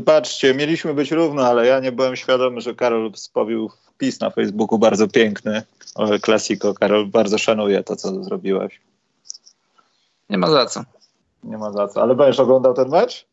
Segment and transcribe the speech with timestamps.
[0.00, 4.78] Wybaczcie, mieliśmy być równo, ale ja nie byłem świadomy, że Karol spowił wpis na Facebooku
[4.78, 5.62] bardzo piękny
[6.22, 6.74] Klasiko.
[6.74, 8.80] Karol, bardzo szanuję to, co zrobiłeś.
[10.30, 10.84] Nie ma za co.
[11.44, 12.02] Nie ma za co.
[12.02, 13.26] Ale będziesz oglądał ten mecz?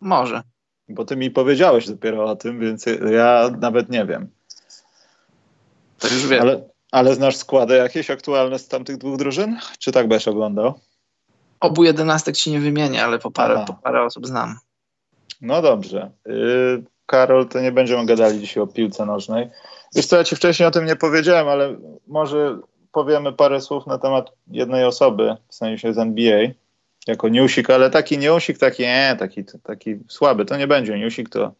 [0.00, 0.42] Może.
[0.88, 4.28] Bo ty mi powiedziałeś dopiero o tym, więc ja nawet nie wiem.
[5.98, 6.42] To już wiem.
[6.42, 9.58] Ale, ale znasz składy jakieś aktualne z tamtych dwóch drużyn?
[9.78, 10.80] Czy tak będziesz oglądał?
[11.60, 14.58] Obu jedenastek ci nie wymienię, ale po parę, po parę osób znam.
[15.40, 16.10] No dobrze.
[16.26, 19.50] Yy, Karol, to nie będziemy gadali dzisiaj o piłce nożnej.
[19.94, 22.58] Wiesz co, ja ci wcześniej o tym nie powiedziałem, ale może
[22.92, 26.48] powiemy parę słów na temat jednej osoby, w sensie z NBA,
[27.06, 31.52] jako newsik, ale taki newsik, taki, nie, taki, taki słaby, to nie będzie newsik, to,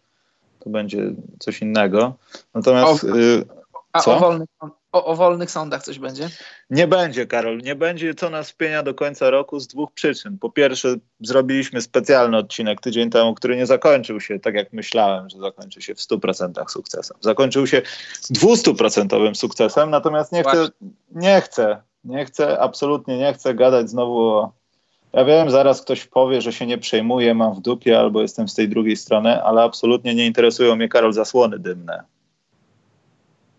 [0.60, 1.02] to będzie
[1.38, 2.14] coś innego.
[2.54, 3.04] Natomiast...
[3.04, 3.44] O, yy,
[3.92, 4.16] a co?
[4.16, 4.48] o wolnych,
[4.96, 6.28] o, o, wolnych sądach coś będzie?
[6.70, 7.58] Nie będzie, Karol.
[7.58, 10.38] Nie będzie, co nas wpienia do końca roku z dwóch przyczyn.
[10.38, 15.38] Po pierwsze, zrobiliśmy specjalny odcinek tydzień temu, który nie zakończył się tak, jak myślałem, że
[15.38, 17.16] zakończy się w 100% sukcesem.
[17.20, 17.82] Zakończył się
[18.30, 20.68] 200% sukcesem, natomiast nie chcę,
[21.10, 24.52] nie chcę, nie chcę, absolutnie nie chcę gadać znowu o.
[25.12, 28.54] Ja wiem, zaraz ktoś powie, że się nie przejmuje, mam w dupie albo jestem z
[28.54, 32.15] tej drugiej strony, ale absolutnie nie interesują mnie, Karol, zasłony dymne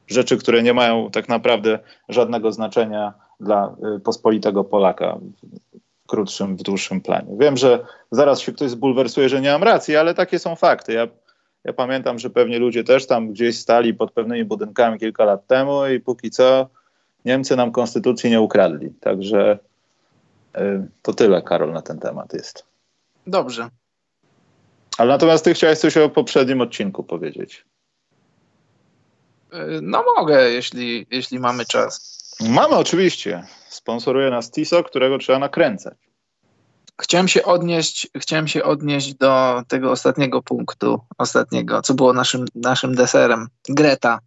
[0.08, 5.18] rzeczy, które nie mają tak naprawdę żadnego znaczenia dla y, pospolitego Polaka
[6.03, 7.35] w krótszym, w dłuższym planie.
[7.40, 10.94] Wiem, że zaraz się ktoś zbulwersuje, że nie mam racji, ale takie są fakty.
[10.94, 11.07] Ja,
[11.63, 15.88] ja pamiętam, że pewnie ludzie też tam gdzieś stali pod pewnymi budynkami kilka lat temu
[15.88, 16.67] i póki co
[17.25, 18.90] Niemcy nam konstytucji nie ukradli.
[18.90, 19.59] Także
[20.57, 22.66] y, to tyle, Karol, na ten temat jest.
[23.28, 23.69] Dobrze.
[24.97, 27.66] Ale natomiast ty chciałeś coś o poprzednim odcinku powiedzieć.
[29.81, 32.18] No mogę, jeśli, jeśli mamy czas.
[32.40, 33.44] Mamy oczywiście.
[33.69, 35.97] Sponsoruje nas TISO, którego trzeba nakręcać.
[37.02, 42.96] Chciałem się odnieść, chciałem się odnieść do tego ostatniego punktu, ostatniego, co było naszym, naszym
[42.96, 43.47] deserem.
[43.69, 44.19] Greta.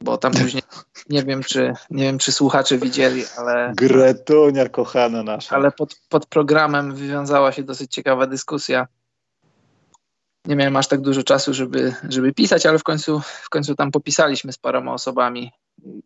[0.00, 0.62] Bo tam później
[1.08, 3.72] nie wiem, czy nie wiem, czy słuchacze widzieli, ale.
[3.76, 5.56] Gretonia kochana nasza.
[5.56, 8.86] Ale pod, pod programem wywiązała się dosyć ciekawa dyskusja
[10.46, 13.90] nie miałem aż tak dużo czasu, żeby, żeby pisać, ale w końcu, w końcu tam
[13.90, 15.52] popisaliśmy z paroma osobami.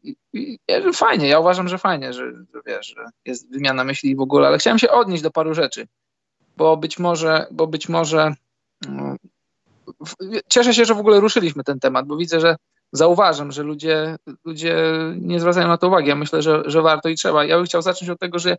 [0.02, 4.16] I, i, i fajnie, ja uważam, że fajnie, że, że wiesz, że jest wymiana myśli
[4.16, 5.86] w ogóle, ale chciałem się odnieść do paru rzeczy,
[6.56, 8.34] bo być może, bo być może
[8.88, 9.16] no,
[10.48, 12.56] cieszę się, że w ogóle ruszyliśmy ten temat, bo widzę, że
[12.92, 14.76] zauważam, że ludzie, ludzie
[15.16, 16.08] nie zwracają na to uwagi.
[16.08, 17.44] Ja myślę, że, że warto i trzeba.
[17.44, 18.56] Ja bym chciał zacząć od tego, że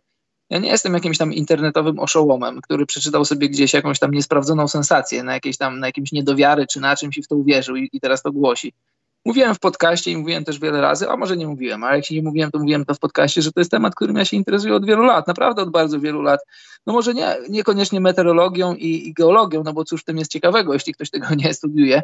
[0.50, 5.22] ja nie jestem jakimś tam internetowym oszołomem, który przeczytał sobie gdzieś jakąś tam niesprawdzoną sensację
[5.22, 8.00] na, jakieś tam, na jakimś niedowiary czy na czymś i w to uwierzył i, i
[8.00, 8.72] teraz to głosi.
[9.24, 12.22] Mówiłem w podcaście i mówiłem też wiele razy, a może nie mówiłem, ale się nie
[12.22, 14.86] mówiłem, to mówiłem to w podcaście, że to jest temat, którym ja się interesuję od
[14.86, 16.40] wielu lat, naprawdę od bardzo wielu lat.
[16.86, 20.72] No może nie, niekoniecznie meteorologią i, i geologią, no bo cóż w tym jest ciekawego,
[20.72, 22.02] jeśli ktoś tego nie studiuje,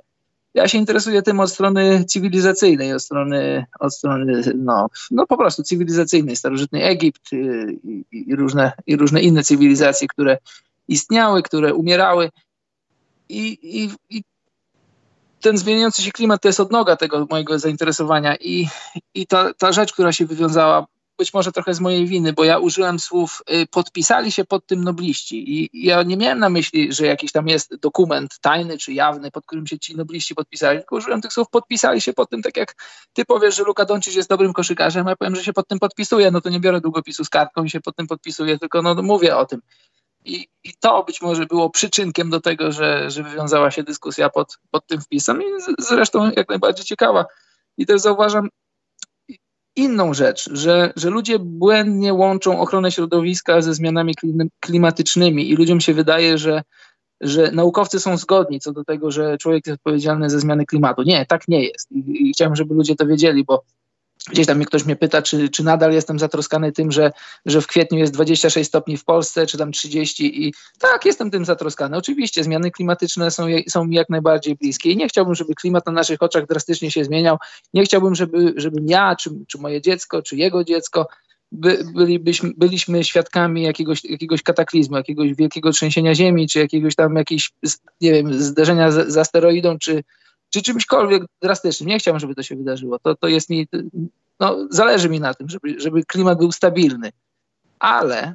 [0.54, 5.62] ja się interesuję tym od strony cywilizacyjnej, od strony, od strony no, no po prostu
[5.62, 10.38] cywilizacyjnej, starożytny Egipt y, i, i, różne, i różne inne cywilizacje, które
[10.88, 12.30] istniały, które umierały.
[13.28, 14.22] I, i, i
[15.40, 18.68] ten zmieniający się klimat to jest odnoga tego mojego zainteresowania i,
[19.14, 20.86] i ta, ta rzecz, która się wywiązała
[21.18, 24.84] być może trochę z mojej winy, bo ja użyłem słów y, podpisali się pod tym
[24.84, 29.30] nobliści i ja nie miałem na myśli, że jakiś tam jest dokument tajny czy jawny,
[29.30, 32.56] pod którym się ci nobliści podpisali, tylko użyłem tych słów podpisali się pod tym, tak
[32.56, 32.74] jak
[33.12, 36.30] ty powiesz, że Luka Doncic jest dobrym koszykarzem, ja powiem, że się pod tym podpisuje,
[36.30, 39.36] no to nie biorę długopisu z kartką i się pod tym podpisuję, tylko no mówię
[39.36, 39.60] o tym.
[40.24, 44.58] I, I, to być może było przyczynkiem do tego, że, że wywiązała się dyskusja pod,
[44.70, 45.44] pod tym wpisem i
[45.78, 47.26] zresztą jak najbardziej ciekawa.
[47.76, 48.48] I też zauważam,
[49.76, 54.14] inną rzecz, że, że ludzie błędnie łączą ochronę środowiska ze zmianami
[54.60, 56.62] klimatycznymi i ludziom się wydaje, że,
[57.20, 61.02] że naukowcy są zgodni co do tego, że człowiek jest odpowiedzialny za zmiany klimatu.
[61.02, 61.92] Nie, tak nie jest.
[61.92, 63.64] I, i chciałem, żeby ludzie to wiedzieli, bo
[64.30, 67.12] Gdzieś tam mnie ktoś mnie pyta, czy, czy nadal jestem zatroskany tym, że,
[67.46, 71.44] że w kwietniu jest 26 stopni w Polsce, czy tam 30 i tak, jestem tym
[71.44, 71.96] zatroskany.
[71.96, 75.92] Oczywiście zmiany klimatyczne są, są mi jak najbardziej bliskie i nie chciałbym, żeby klimat na
[75.92, 77.36] naszych oczach drastycznie się zmieniał.
[77.74, 81.06] Nie chciałbym, żeby, żebym ja, czy, czy moje dziecko, czy jego dziecko
[81.52, 87.50] by, bylibyśmy, byliśmy świadkami jakiegoś, jakiegoś kataklizmu, jakiegoś wielkiego trzęsienia ziemi, czy jakiegoś tam jakiejś,
[88.00, 90.04] nie wiem, zderzenia z, z asteroidą, czy,
[90.54, 91.88] czy czymśkolwiek drastycznym.
[91.88, 92.98] Nie chciałbym, żeby to się wydarzyło.
[92.98, 93.68] To, to jest mi,
[94.40, 97.12] no, zależy mi na tym, żeby, żeby klimat był stabilny.
[97.78, 98.34] Ale.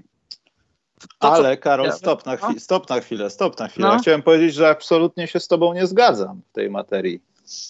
[1.20, 2.60] To, Ale, Karol, stop na, chwilę, no?
[2.60, 3.88] stop na chwilę, stop na chwilę.
[3.88, 4.00] No?
[4.00, 7.22] Chciałem powiedzieć, że absolutnie się z Tobą nie zgadzam w tej materii.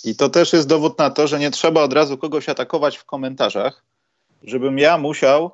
[0.03, 3.05] I to też jest dowód na to, że nie trzeba od razu kogoś atakować w
[3.05, 3.83] komentarzach,
[4.43, 5.51] żebym ja musiał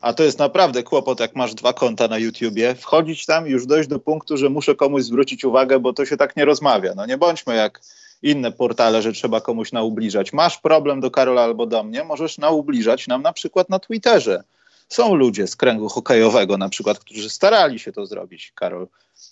[0.00, 3.66] a to jest naprawdę kłopot, jak masz dwa konta na YouTubie, wchodzić tam i już
[3.66, 6.92] dojść do punktu, że muszę komuś zwrócić uwagę, bo to się tak nie rozmawia.
[6.96, 7.80] No nie bądźmy jak
[8.22, 10.32] inne portale, że trzeba komuś naubliżać.
[10.32, 14.42] Masz problem do Karola albo do mnie, możesz naubliżać nam na przykład na Twitterze.
[14.88, 18.86] Są ludzie z kręgu hokejowego na przykład, którzy starali się to zrobić, Karol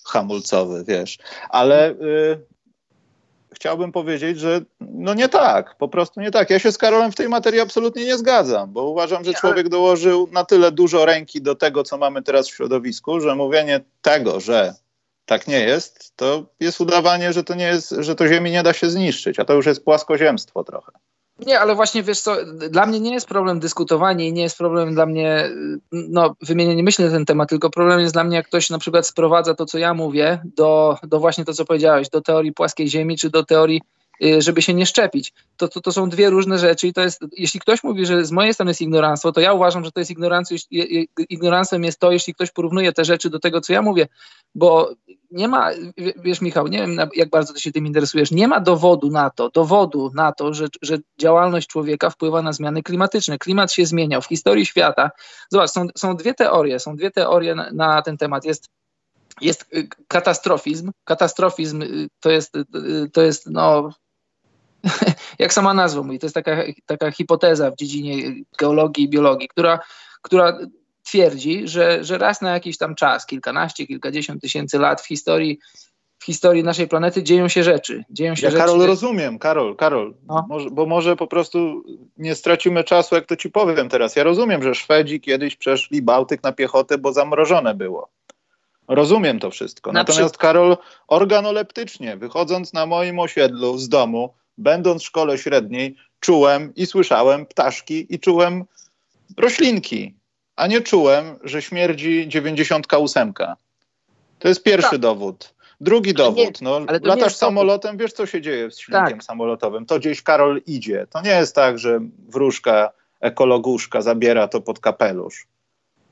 [0.04, 1.18] Hamulcowy, wiesz.
[1.48, 2.38] Ale y,
[3.54, 6.50] chciałbym powiedzieć, że no nie tak, po prostu nie tak.
[6.50, 10.28] Ja się z Karolem w tej materii absolutnie nie zgadzam, bo uważam, że człowiek dołożył
[10.32, 14.74] na tyle dużo ręki do tego, co mamy teraz w środowisku, że mówienie tego, że
[15.26, 18.72] tak nie jest, to jest udawanie, że to nie jest, że to ziemi nie da
[18.72, 20.92] się zniszczyć, a to już jest płaskoziemstwo trochę.
[21.46, 22.36] Nie, ale właśnie wiesz co,
[22.70, 25.50] dla mnie nie jest problem dyskutowanie i nie jest problem dla mnie,
[25.92, 29.06] no wymienienie myśli na ten temat, tylko problem jest dla mnie, jak ktoś na przykład
[29.06, 33.16] sprowadza to, co ja mówię, do, do właśnie to, co powiedziałeś, do teorii płaskiej ziemi,
[33.16, 33.82] czy do teorii
[34.38, 35.32] żeby się nie szczepić.
[35.56, 38.32] To, to, to są dwie różne rzeczy i to jest, jeśli ktoś mówi, że z
[38.32, 40.56] mojej strony jest ignoranstwo, to ja uważam, że to jest ignorancją,
[41.28, 44.08] ignorancją jest to, jeśli ktoś porównuje te rzeczy do tego, co ja mówię,
[44.54, 44.90] bo
[45.30, 45.70] nie ma,
[46.16, 49.50] wiesz Michał, nie wiem jak bardzo ty się tym interesujesz, nie ma dowodu na to,
[49.50, 53.38] dowodu na to, że, że działalność człowieka wpływa na zmiany klimatyczne.
[53.38, 55.10] Klimat się zmieniał w historii świata.
[55.50, 58.44] Zobacz, są, są dwie teorie, są dwie teorie na, na ten temat.
[58.44, 58.68] Jest
[59.40, 59.70] jest
[60.08, 60.90] katastrofizm.
[61.04, 63.90] Katastrofizm y, to jest, y, to jest no,
[65.38, 69.78] jak sama nazwa mówi, to jest taka, taka hipoteza w dziedzinie geologii i biologii, która,
[70.22, 70.58] która
[71.02, 75.58] twierdzi, że, że raz na jakiś tam czas, kilkanaście, kilkadziesiąt tysięcy lat w historii
[76.18, 78.04] w historii naszej planety dzieją się rzeczy.
[78.10, 78.60] Dzieją się ja rzeczy.
[78.60, 80.46] Karol rozumiem, Karol, Karol, no.
[80.48, 81.84] może, bo może po prostu
[82.16, 84.16] nie stracimy czasu, jak to ci powiem teraz.
[84.16, 88.08] Ja rozumiem, że Szwedzi kiedyś przeszli Bałtyk na piechotę, bo zamrożone było.
[88.88, 89.92] Rozumiem to wszystko.
[89.92, 90.36] Na Natomiast przykład...
[90.36, 90.76] Karol,
[91.08, 98.14] organoleptycznie, wychodząc na moim osiedlu z domu, będąc w szkole średniej, czułem i słyszałem ptaszki
[98.14, 98.64] i czułem
[99.36, 100.14] roślinki,
[100.56, 103.32] a nie czułem, że śmierdzi 98.
[104.38, 105.00] To jest pierwszy tak.
[105.00, 105.54] dowód.
[105.80, 109.24] Drugi dowód, no, latasz samolotem, wiesz co się dzieje z silnikiem tak.
[109.24, 109.86] samolotowym.
[109.86, 111.06] To gdzieś Karol idzie.
[111.10, 115.46] To nie jest tak, że wróżka, ekologuszka zabiera to pod kapelusz.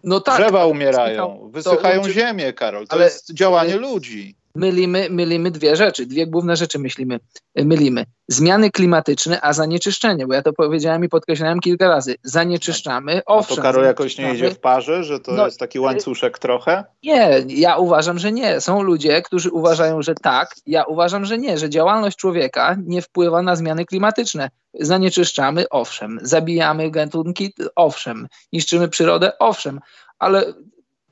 [0.05, 2.87] No tak, Drzewa umierają, wysychają ziemię, Karol.
[2.87, 7.21] To ale, jest działanie ludzi mylimy, mylimy dwie rzeczy, dwie główne rzeczy myślimy,
[7.57, 8.05] mylimy.
[8.29, 12.15] Zmiany klimatyczne, a zanieczyszczenie, bo ja to powiedziałem i podkreślałem kilka razy.
[12.23, 13.53] Zanieczyszczamy, owszem.
[13.53, 16.85] A to Karol jakoś nie idzie w parze, że to no, jest taki łańcuszek trochę?
[17.03, 18.61] Nie, ja uważam, że nie.
[18.61, 23.43] Są ludzie, którzy uważają, że tak, ja uważam, że nie, że działalność człowieka nie wpływa
[23.43, 24.51] na zmiany klimatyczne.
[24.81, 26.19] Zanieczyszczamy, owszem.
[26.23, 28.29] Zabijamy gatunki, owszem.
[28.53, 29.81] Niszczymy przyrodę, owszem
[30.19, 30.45] ale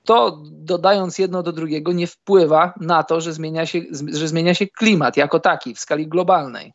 [0.04, 3.80] to dodając jedno do drugiego nie wpływa na to, że zmienia się,
[4.12, 6.72] że zmienia się klimat jako taki w skali globalnej.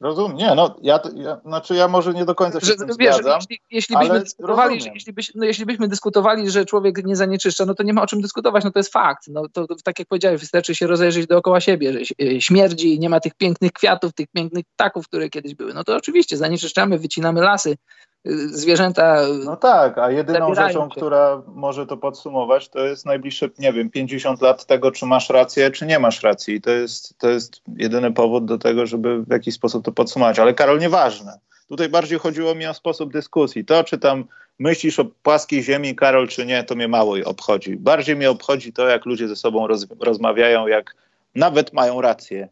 [0.00, 3.40] Rozumiem, nie, no ja, ja, znaczy ja może nie do końca się że, wiesz, zgadzam,
[3.40, 7.66] jeśli, jeśli byśmy dyskutowali, że, jeśli, byś, no, jeśli byśmy dyskutowali, że człowiek nie zanieczyszcza,
[7.66, 9.28] no to nie ma o czym dyskutować, no to jest fakt.
[9.28, 13.08] No to, to tak jak powiedziałeś, wystarczy się rozejrzeć dookoła siebie, że e, śmierdzi, nie
[13.08, 15.74] ma tych pięknych kwiatów, tych pięknych ptaków, które kiedyś były.
[15.74, 17.76] No to oczywiście zanieczyszczamy, wycinamy lasy,
[18.24, 19.26] zwierzęta.
[19.44, 20.96] No tak, a jedyną rzeczą, się.
[20.96, 25.70] która może to podsumować, to jest najbliższe, nie wiem, 50 lat tego, czy masz rację,
[25.70, 26.54] czy nie masz racji.
[26.54, 30.38] I to jest, to jest jedyny powód do tego, żeby w jakiś sposób to podsumować.
[30.38, 31.38] Ale Karol, nieważne.
[31.68, 33.64] Tutaj bardziej chodziło mi o sposób dyskusji.
[33.64, 34.24] To, czy tam
[34.58, 37.76] myślisz o płaskiej ziemi, Karol, czy nie, to mnie mało obchodzi.
[37.76, 40.96] Bardziej mnie obchodzi to, jak ludzie ze sobą roz, rozmawiają, jak
[41.34, 42.48] nawet mają rację.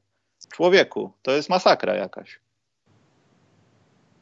[0.52, 2.40] Człowieku, to jest masakra jakaś.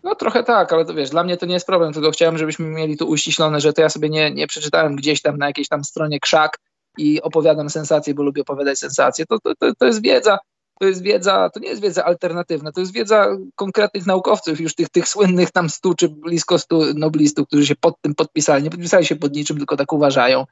[0.07, 2.67] No trochę tak, ale to wiesz, dla mnie to nie jest problem, tylko chciałem, żebyśmy
[2.67, 5.85] mieli tu uściślone, że to ja sobie nie, nie przeczytałem gdzieś tam na jakiejś tam
[5.85, 6.59] stronie krzak
[6.99, 9.27] i opowiadam sensacje, bo lubię opowiadać sensacje.
[9.27, 10.39] To, to, to, to jest wiedza,
[10.81, 14.89] to jest wiedza, to nie jest wiedza alternatywna, to jest wiedza konkretnych naukowców, już tych,
[14.89, 18.65] tych słynnych tam stu czy blisko stu noblistów, którzy się pod tym podpisali.
[18.65, 20.45] Nie podpisali się pod niczym, tylko tak uważają.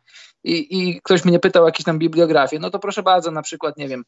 [0.44, 3.76] I, i ktoś mnie pytał o jakieś tam bibliografię, no to proszę bardzo, na przykład,
[3.76, 4.04] nie wiem,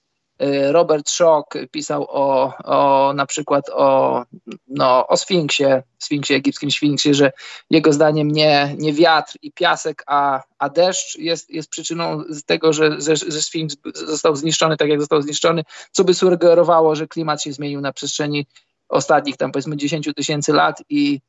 [0.71, 4.25] Robert Schock pisał o, o na przykład o,
[4.69, 5.65] no, o Sfinksie,
[5.99, 7.33] Sfinksie, egipskim Sfinksie, że
[7.71, 13.01] jego zdaniem nie, nie wiatr i piasek, a, a deszcz jest, jest przyczyną tego, że,
[13.01, 15.63] że, że Sfinks został zniszczony tak, jak został zniszczony,
[15.93, 18.47] co by sugerowało, że klimat się zmienił na przestrzeni
[18.89, 21.21] ostatnich tam powiedzmy 10 tysięcy lat i,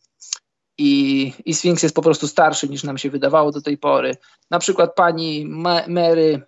[0.78, 4.18] i, i Sfinks jest po prostu starszy niż nam się wydawało do tej pory.
[4.52, 5.46] Na przykład pani
[5.88, 6.42] Mary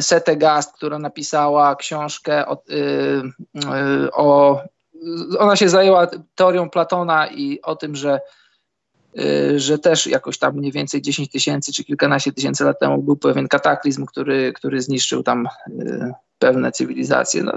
[0.00, 4.60] Sete Gast, która napisała książkę o, y, y, o,
[5.38, 8.20] Ona się zajęła teorią Platona i o tym, że,
[9.18, 13.16] y, że też jakoś tam mniej więcej 10 tysięcy czy kilkanaście tysięcy lat temu był
[13.16, 15.48] pewien kataklizm, który, który zniszczył tam
[16.38, 17.42] pewne cywilizacje.
[17.42, 17.52] No,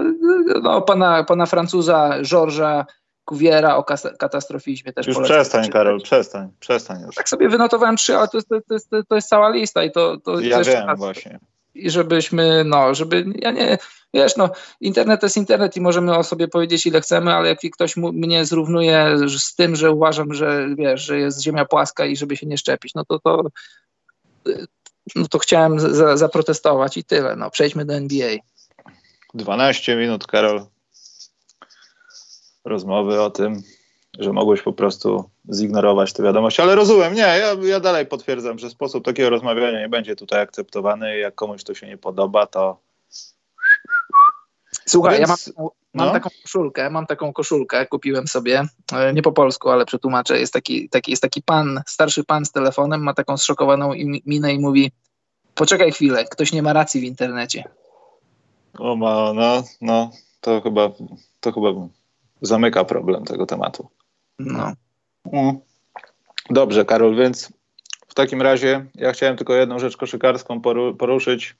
[0.62, 2.86] no pana, pana Francuza Georgesa
[3.32, 3.84] Wiera o
[4.18, 7.14] katastrofizmie też Już przestań, Karol, przestań, przestań już.
[7.14, 10.16] Tak sobie wynotowałem trzy, ale to jest, to jest, to jest cała lista i to...
[10.16, 11.38] to ja wiem właśnie.
[11.74, 13.78] I żebyśmy, no, żeby, ja nie,
[14.14, 14.50] wiesz, no,
[14.80, 18.44] internet to jest internet i możemy o sobie powiedzieć ile chcemy, ale jak ktoś mnie
[18.44, 22.58] zrównuje z tym, że uważam, że, wiesz, że jest ziemia płaska i żeby się nie
[22.58, 23.42] szczepić, no to to,
[25.16, 28.36] no to chciałem za, zaprotestować i tyle, no, przejdźmy do NBA.
[29.34, 30.66] 12 minut, Karol,
[32.64, 33.62] rozmowy o tym,
[34.18, 38.70] że mogłeś po prostu zignorować tę wiadomość, ale rozumiem, nie, ja, ja dalej potwierdzam, że
[38.70, 41.18] sposób takiego rozmawiania nie będzie tutaj akceptowany.
[41.18, 42.78] Jak komuś to się nie podoba, to.
[44.86, 46.12] Słuchaj, Więc, ja mam, mam no.
[46.12, 50.38] taką koszulkę, mam taką koszulkę, kupiłem sobie, e, nie po polsku, ale przetłumaczę.
[50.38, 53.92] Jest taki, taki, jest taki pan, starszy pan z telefonem, ma taką zszokowaną
[54.26, 54.92] minę i mówi:
[55.54, 57.64] Poczekaj chwilę, ktoś nie ma racji w internecie.
[58.78, 60.90] O ma, no, no, to chyba,
[61.40, 61.68] to chyba
[62.40, 63.88] zamyka problem tego tematu.
[64.38, 64.72] No.
[66.50, 67.52] Dobrze, Karol, więc
[68.08, 70.60] w takim razie ja chciałem tylko jedną rzecz koszykarską
[70.98, 71.56] poruszyć.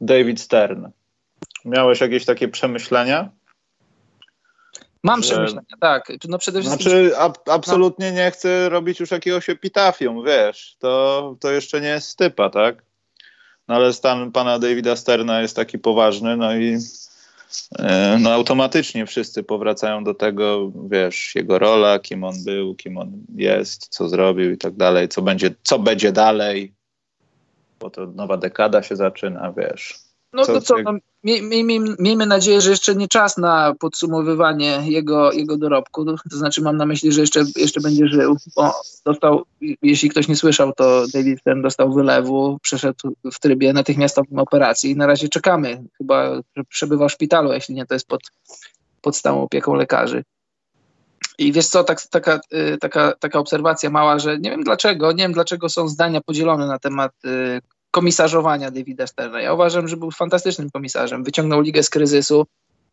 [0.00, 0.88] David Stern.
[1.64, 3.30] Miałeś jakieś takie przemyślenia?
[5.02, 5.32] Mam że...
[5.32, 6.12] przemyślenia, tak.
[6.28, 6.82] No przede wszystkim...
[6.82, 8.16] Znaczy, ab absolutnie no.
[8.16, 10.76] nie chcę robić już jakiegoś epitafium, wiesz.
[10.78, 12.82] To, to jeszcze nie jest stypa, tak?
[13.68, 16.78] No ale stan pana Davida Sterna jest taki poważny, no i
[18.20, 23.88] no automatycznie wszyscy powracają do tego, wiesz, jego rola, kim on był, kim on jest,
[23.88, 26.72] co zrobił i tak dalej, co będzie, co będzie dalej,
[27.80, 29.98] bo to nowa dekada się zaczyna, wiesz.
[30.32, 30.92] No to co, no,
[31.26, 36.04] miej, miej, miejmy nadzieję, że jeszcze nie czas na podsumowywanie jego, jego dorobku.
[36.04, 39.44] To znaczy mam na myśli, że jeszcze, jeszcze będzie żył, bo dostał,
[39.82, 44.96] jeśli ktoś nie słyszał, to David ten dostał wylewu, przeszedł w trybie natychmiastowym operacji i
[44.96, 45.82] na razie czekamy.
[45.98, 48.20] Chyba przebywa w szpitalu, jeśli nie, to jest pod,
[49.02, 50.24] pod stałą opieką lekarzy.
[51.38, 55.24] I wiesz co, tak, taka, y, taka, taka obserwacja mała, że nie wiem dlaczego, nie
[55.24, 57.60] wiem dlaczego są zdania podzielone na temat y,
[57.96, 59.40] komisarzowania Davida Sterna.
[59.40, 61.24] Ja uważam, że był fantastycznym komisarzem.
[61.24, 62.46] Wyciągnął ligę z kryzysu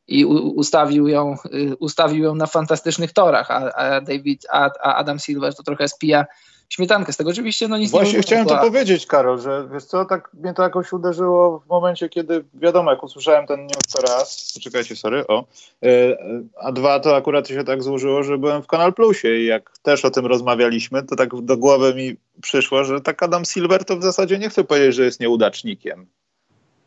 [0.07, 5.19] i ustawił ją, y, ustawił ją na fantastycznych torach, a, a David, a, a Adam
[5.19, 6.25] Silver to trochę spija
[6.73, 7.29] śmietankę z tego.
[7.29, 10.63] Oczywiście no nic Właśnie nie chciałem to powiedzieć, Karol, że wiesz co, tak mnie to
[10.63, 15.45] jakoś uderzyło w momencie, kiedy wiadomo, jak usłyszałem ten news to raz, poczekajcie, sorry, o,
[15.83, 16.17] e,
[16.61, 20.05] a dwa to akurat się tak złożyło, że byłem w Kanal Plusie i jak też
[20.05, 24.03] o tym rozmawialiśmy, to tak do głowy mi przyszło, że tak Adam Silver to w
[24.03, 26.05] zasadzie nie chcę powiedzieć, że jest nieudacznikiem,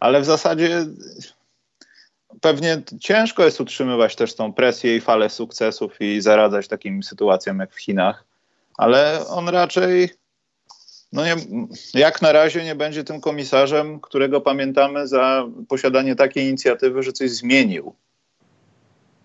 [0.01, 0.87] ale w zasadzie
[2.41, 7.73] pewnie ciężko jest utrzymywać też tą presję i falę sukcesów i zaradzać takim sytuacjom jak
[7.73, 8.26] w Chinach
[8.77, 10.11] ale on raczej,
[11.13, 11.35] no nie,
[11.95, 17.31] jak na razie nie będzie tym komisarzem, którego pamiętamy za posiadanie takiej inicjatywy, że coś
[17.31, 17.95] zmienił.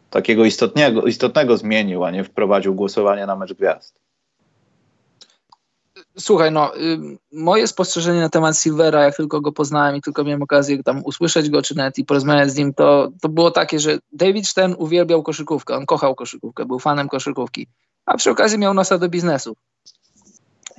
[0.10, 4.02] Takiego istotnego, istotnego zmienił, a nie wprowadził głosowania na mecz gwiazd.
[6.18, 6.98] Słuchaj, no, y,
[7.32, 11.50] moje spostrzeżenie na temat Silvera, jak tylko go poznałem i tylko miałem okazję tam usłyszeć
[11.50, 15.24] go czy nawet i porozmawiać z nim, to, to było takie, że David Stern uwielbiał
[15.24, 17.68] koszykówkę, on kochał koszykówkę, był fanem koszykówki
[18.06, 19.56] a przy okazji miał nosa do biznesu.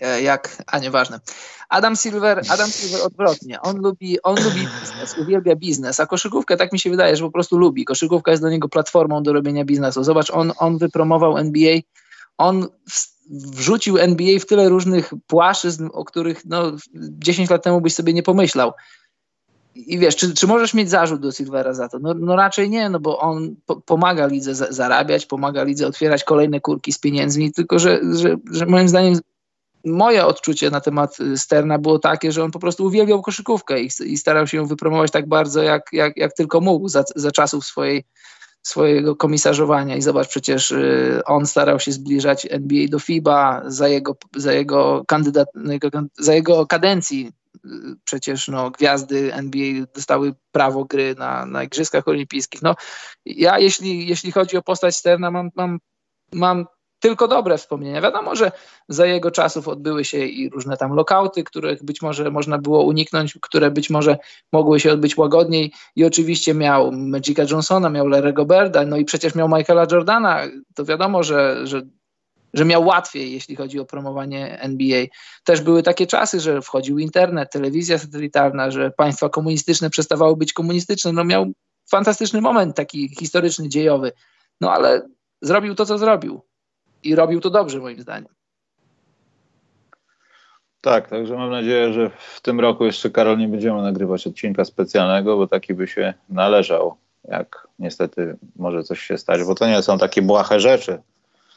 [0.01, 1.21] E, jak, a nieważne.
[1.69, 3.61] Adam Silver, Adam Silver odwrotnie.
[3.61, 7.31] On lubi, on lubi biznes, uwielbia biznes, a koszykówkę tak mi się wydaje, że po
[7.31, 7.85] prostu lubi.
[7.85, 10.05] Koszykówka jest dla niego platformą do robienia biznesu.
[10.05, 11.79] Zobacz, on, on wypromował NBA,
[12.39, 12.69] on
[13.31, 18.23] wrzucił NBA w tyle różnych płaszczyzn, o których no, 10 lat temu byś sobie nie
[18.23, 18.73] pomyślał.
[19.75, 21.99] I wiesz, czy, czy możesz mieć zarzut do Silvera za to?
[21.99, 26.25] No, no raczej nie, no bo on po, pomaga lidze za, zarabiać, pomaga lidze otwierać
[26.25, 29.19] kolejne kurki z pieniędzmi, tylko że, że, że moim zdaniem
[29.85, 33.91] moje odczucie na temat y, Sterna było takie, że on po prostu uwielbiał koszykówkę i,
[34.05, 37.65] i starał się ją wypromować tak bardzo, jak, jak, jak tylko mógł za, za czasów
[37.65, 38.05] swojej,
[38.63, 39.97] swojego komisarzowania.
[39.97, 45.05] I zobacz, przecież y, on starał się zbliżać NBA do FIBA za jego, za jego,
[45.07, 45.49] kandydat,
[46.19, 47.33] za jego kadencji
[48.05, 52.63] przecież no, gwiazdy NBA dostały prawo gry na, na Igrzyskach Olimpijskich.
[52.63, 52.75] No,
[53.27, 55.79] ja jeśli, jeśli chodzi o postać Sterna, mam, mam,
[56.33, 56.67] mam
[57.03, 58.01] tylko dobre wspomnienia.
[58.01, 58.53] Wiadomo, że
[58.89, 63.39] za jego czasów odbyły się i różne tam lokauty, których być może można było uniknąć,
[63.43, 64.19] które być może
[64.53, 69.35] mogły się odbyć łagodniej i oczywiście miał Magica Johnsona, miał Larry'ego Birda, no i przecież
[69.35, 70.41] miał Michaela Jordana.
[70.75, 71.83] To wiadomo, że, że
[72.55, 75.07] że miał łatwiej, jeśli chodzi o promowanie NBA.
[75.45, 81.13] Też były takie czasy, że wchodził internet, telewizja satelitarna, że państwa komunistyczne przestawały być komunistyczne.
[81.13, 81.53] No miał
[81.91, 84.13] fantastyczny moment taki historyczny, dziejowy.
[84.61, 85.09] No ale
[85.41, 86.43] zrobił to, co zrobił.
[87.03, 88.35] I robił to dobrze, moim zdaniem.
[90.81, 95.37] Tak, także mam nadzieję, że w tym roku jeszcze, Karol, nie będziemy nagrywać odcinka specjalnego,
[95.37, 99.99] bo taki by się należał jak niestety może coś się stać, bo to nie są
[99.99, 101.03] takie błahe rzeczy.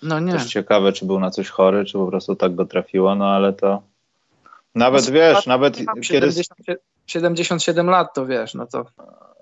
[0.05, 0.33] No nie.
[0.33, 3.53] Też ciekawe, czy był na coś chory, czy po prostu tak go trafiło, no ale
[3.53, 3.81] to
[4.75, 6.31] nawet wiesz, nawet kiedy...
[7.07, 8.85] 77 lat to wiesz, no to...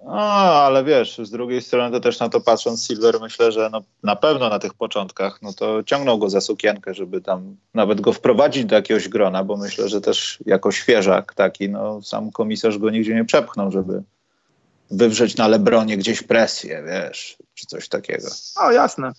[0.05, 3.82] No, ale wiesz, z drugiej strony to też na to patrząc, Silver myślę, że no,
[4.03, 8.13] na pewno na tych początkach, no to ciągnął go za sukienkę, żeby tam nawet go
[8.13, 12.89] wprowadzić do jakiegoś grona, bo myślę, że też jako świeżak taki, no sam komisarz go
[12.89, 14.03] nigdzie nie przepchnął, żeby
[14.91, 18.27] wywrzeć na Lebronie gdzieś presję, wiesz, czy coś takiego.
[18.55, 19.12] O, jasne.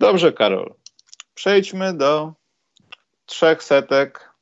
[0.00, 0.74] Dobrze, Karol.
[1.34, 2.32] Przejdźmy do
[3.26, 4.34] trzech setek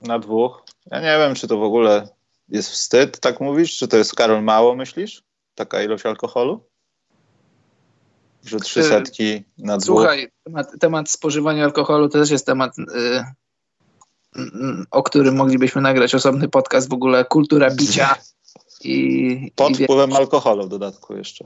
[0.00, 0.62] na dwóch.
[0.86, 2.08] Ja nie wiem, czy to w ogóle
[2.48, 3.76] jest wstyd, tak mówisz?
[3.76, 5.22] Czy to jest, Karol, mało, myślisz?
[5.54, 6.64] Taka ilość alkoholu?
[8.44, 9.86] Że trzy y, setki na dwóch?
[9.86, 14.44] Słuchaj, temat, temat spożywania alkoholu to też jest temat, yy,
[14.90, 17.24] o którym moglibyśmy nagrać osobny podcast w ogóle.
[17.24, 18.16] Kultura picia.
[18.84, 21.44] I, Pod i wpływem alkoholu w dodatku jeszcze.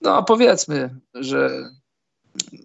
[0.00, 1.70] No powiedzmy, że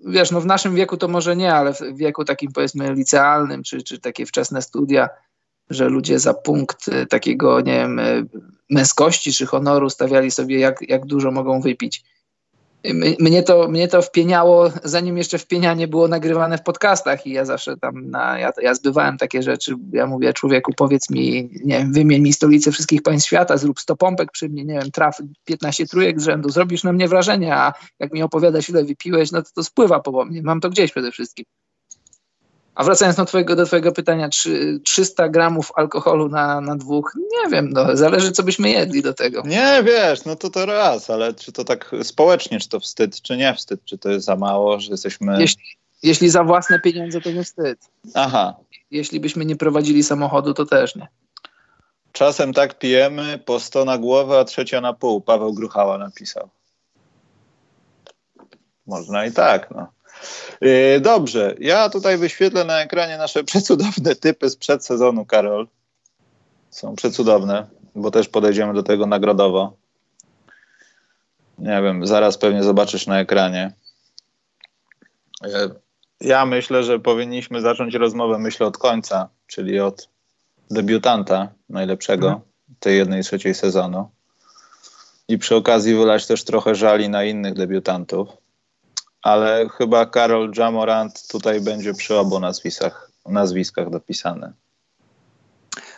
[0.05, 3.83] wiesz, no w naszym wieku to może nie, ale w wieku takim powiedzmy licealnym, czy,
[3.83, 5.09] czy takie wczesne studia,
[5.69, 8.23] że ludzie za punkt e, takiego, nie wiem, e,
[8.69, 12.03] męskości czy honoru stawiali sobie, jak, jak dużo mogą wypić.
[13.19, 17.77] Mnie to, mnie to wpieniało, zanim jeszcze wpienianie było nagrywane w podcastach i ja zawsze
[17.77, 22.21] tam, na, ja, ja zbywałem takie rzeczy, ja mówię, człowieku, powiedz mi, nie wiem, wymień
[22.21, 26.21] mi stolicę wszystkich państw świata, zrób 100 pompek przy mnie, nie wiem, traf 15 trójek
[26.21, 29.63] z rzędu, zrobisz na mnie wrażenie, a jak mi opowiadasz, ile wypiłeś, no to to
[29.63, 31.45] spływa po mnie, mam to gdzieś przede wszystkim.
[32.75, 37.13] A wracając do twojego, do twojego pytania, czy 300 gramów alkoholu na, na dwóch?
[37.15, 39.43] Nie wiem, no, zależy co byśmy jedli do tego.
[39.45, 43.37] Nie, wiesz, no to to raz, ale czy to tak społecznie, czy to wstyd, czy
[43.37, 45.41] nie wstyd, czy to jest za mało, że jesteśmy...
[45.41, 45.63] Jeśli,
[46.03, 47.79] jeśli za własne pieniądze, to nie wstyd.
[48.13, 48.55] Aha.
[48.91, 51.07] Jeśli byśmy nie prowadzili samochodu, to też nie.
[52.11, 55.21] Czasem tak pijemy, po 100 na głowę, a trzecia na pół.
[55.21, 56.49] Paweł Gruchała napisał.
[58.87, 59.87] Można i tak, no.
[60.61, 65.67] Yy, dobrze, ja tutaj wyświetlę na ekranie nasze przecudowne typy z przedsezonu, Karol.
[66.69, 69.73] Są przecudowne, bo też podejdziemy do tego nagrodowo.
[71.57, 73.73] Nie wiem, zaraz pewnie zobaczysz na ekranie.
[75.41, 75.49] Yy,
[76.21, 80.09] ja myślę, że powinniśmy zacząć rozmowę, myślę, od końca, czyli od
[80.71, 82.45] debiutanta najlepszego mhm.
[82.79, 84.09] tej jednej trzeciej sezonu.
[85.27, 88.42] I przy okazji wylać też trochę żali na innych debiutantów
[89.23, 94.53] ale chyba Karol Jamorant tutaj będzie przy obu nazwiskach, nazwiskach dopisany.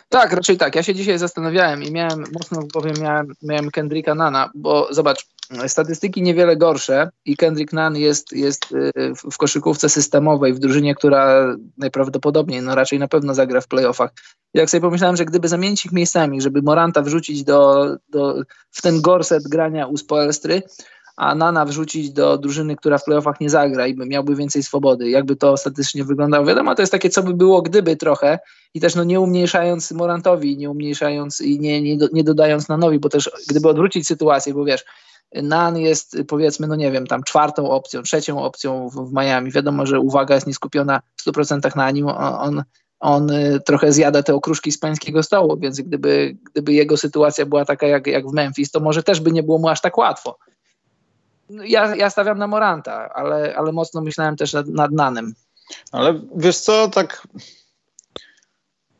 [0.08, 0.74] Tak, raczej tak.
[0.74, 5.26] Ja się dzisiaj zastanawiałem i miałem, mocno powiem, miałem, miałem Kendricka Nana, bo zobacz,
[5.66, 11.56] statystyki niewiele gorsze i Kendrick Nunn jest, jest y, w koszykówce systemowej, w drużynie, która
[11.78, 14.10] najprawdopodobniej, no raczej na pewno zagra w playoffach.
[14.54, 19.00] Jak sobie pomyślałem, że gdyby zamienić ich miejscami, żeby Moranta wrzucić do, do, w ten
[19.00, 20.62] gorset grania u Spoelstry,
[21.16, 25.10] a Nana wrzucić do drużyny, która w playoffach nie zagra i by miałby więcej swobody.
[25.10, 26.46] Jakby to ostatecznie wyglądało?
[26.46, 28.38] Wiadomo, to jest takie, co by było gdyby trochę
[28.74, 33.08] i też no nie umniejszając Morantowi, nie umniejszając i nie, nie, nie dodając Nanowi, bo
[33.08, 34.84] też gdyby odwrócić sytuację, bo wiesz,
[35.34, 39.50] Nan jest powiedzmy, no nie wiem, tam czwartą opcją, trzecią opcją w, w Miami.
[39.50, 42.08] Wiadomo, że uwaga jest nieskupiona w 100% na nim.
[42.08, 42.62] On, on,
[43.00, 47.64] on y, trochę zjada te okruszki z pańskiego stołu, więc gdyby, gdyby jego sytuacja była
[47.64, 50.38] taka jak, jak w Memphis, to może też by nie było mu aż tak łatwo.
[51.50, 55.34] Ja, ja stawiam na Moranta, ale, ale mocno myślałem też nad, nad Nanem.
[55.92, 57.28] Ale wiesz co, tak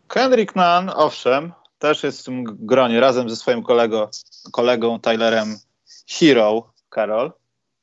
[0.09, 4.11] Kendrick Nunn, owszem, też jest w tym gronie razem ze swoim kolego,
[4.53, 5.59] kolegą Tylerem
[6.09, 7.33] Hero, Karol.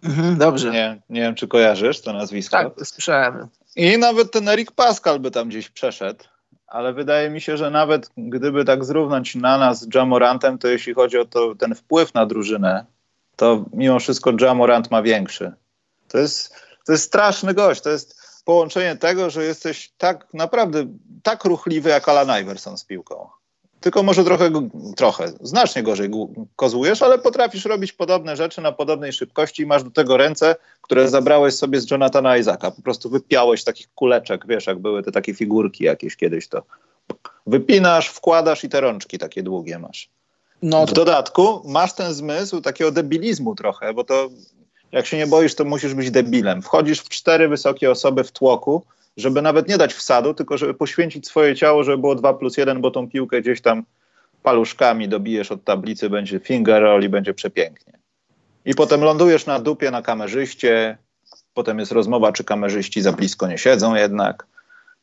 [0.03, 0.71] Mhm, dobrze.
[0.71, 2.57] Nie, nie wiem, czy kojarzysz to nazwisko.
[2.57, 3.47] Tak, słyszałem.
[3.75, 6.23] I nawet ten Eric Pascal by tam gdzieś przeszedł,
[6.67, 11.17] ale wydaje mi się, że nawet gdyby tak zrównać Nana z Jamorantem, to jeśli chodzi
[11.17, 12.85] o to, ten wpływ na drużynę,
[13.35, 15.51] to mimo wszystko Jamorant ma większy.
[16.07, 17.81] To jest, to jest straszny gość.
[17.81, 20.85] To jest połączenie tego, że jesteś tak naprawdę
[21.23, 23.29] tak ruchliwy jak Alan Iverson z piłką.
[23.79, 24.51] Tylko może trochę,
[24.95, 26.09] trochę, znacznie gorzej
[26.55, 31.09] kozłujesz, ale potrafisz robić podobne rzeczy na podobnej szybkości i masz do tego ręce, które
[31.09, 32.71] zabrałeś sobie z Jonathana Isaaca.
[32.71, 36.63] Po prostu wypiałeś takich kuleczek, wiesz, jak były te takie figurki jakieś kiedyś, to
[37.47, 40.09] wypinasz, wkładasz i te rączki takie długie masz.
[40.63, 44.29] No, w dodatku masz ten zmysł takiego debilizmu trochę, bo to
[44.91, 46.61] jak się nie boisz, to musisz być debilem.
[46.61, 48.85] Wchodzisz w cztery wysokie osoby w tłoku,
[49.17, 52.81] żeby nawet nie dać wsadu, tylko żeby poświęcić swoje ciało, żeby było 2 plus 1,
[52.81, 53.83] bo tą piłkę gdzieś tam
[54.43, 57.93] paluszkami dobijesz od tablicy, będzie finger roll i będzie przepięknie.
[58.65, 60.97] I potem lądujesz na dupie na kamerzyście,
[61.53, 64.47] potem jest rozmowa, czy kamerzyści za blisko nie siedzą jednak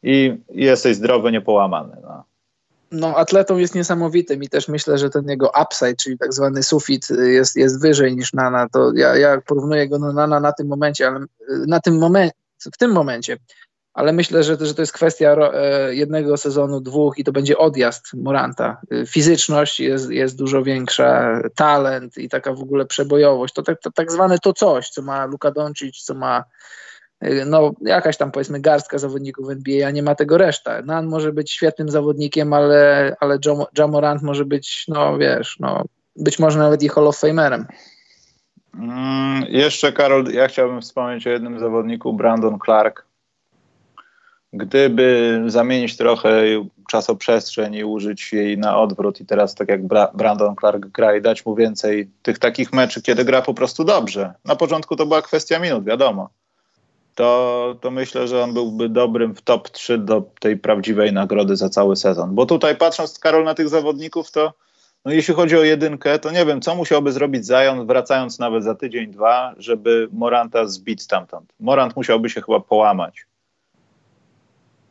[0.02, 1.96] i jesteś zdrowy, niepołamany.
[2.02, 2.29] No.
[2.90, 7.08] No, atletą jest niesamowitym i też myślę, że ten jego upside, czyli tak zwany sufit
[7.10, 8.68] jest, jest wyżej niż Nana.
[8.68, 11.24] To ja, ja porównuję go do Nana na tym momencie, ale
[11.66, 12.34] na tym momencie,
[12.74, 13.36] w tym momencie,
[13.94, 18.14] ale myślę, że, że to jest kwestia e, jednego sezonu, dwóch i to będzie odjazd
[18.14, 18.80] Moranta.
[19.06, 23.54] Fizyczność jest, jest dużo większa, talent i taka w ogóle przebojowość.
[23.54, 26.89] To tak, to tak zwane to coś, co ma Luka Doncic, co ma Y,
[27.46, 30.82] no jakaś tam powiedzmy garstka zawodników NBA, a nie ma tego reszta.
[30.82, 33.38] Nan może być świetnym zawodnikiem, ale, ale
[33.78, 35.84] Jamorant może być, no wiesz, no
[36.16, 37.66] być może nawet i Hall of Famerem.
[38.74, 43.04] Mm, jeszcze Karol, ja chciałbym wspomnieć o jednym zawodniku, Brandon Clark.
[44.52, 46.42] Gdyby zamienić trochę
[46.88, 51.22] czasoprzestrzeń i użyć jej na odwrót i teraz tak jak Bra Brandon Clark gra i
[51.22, 54.34] dać mu więcej tych takich meczy, kiedy gra po prostu dobrze.
[54.44, 56.30] Na początku to była kwestia minut, wiadomo
[57.20, 61.68] to, to myślę, że on byłby dobrym w top 3 do tej prawdziwej nagrody za
[61.68, 62.34] cały sezon.
[62.34, 64.52] Bo tutaj patrząc, Karol, na tych zawodników, to
[65.04, 68.74] no jeśli chodzi o jedynkę, to nie wiem, co musiałby zrobić Zion, wracając nawet za
[68.74, 71.52] tydzień, dwa, żeby Moranta zbić stamtąd.
[71.60, 73.26] Morant musiałby się chyba połamać.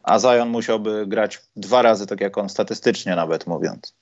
[0.04, 3.96] A Zion musiałby grać dwa razy tak jak on, statystycznie nawet mówiąc.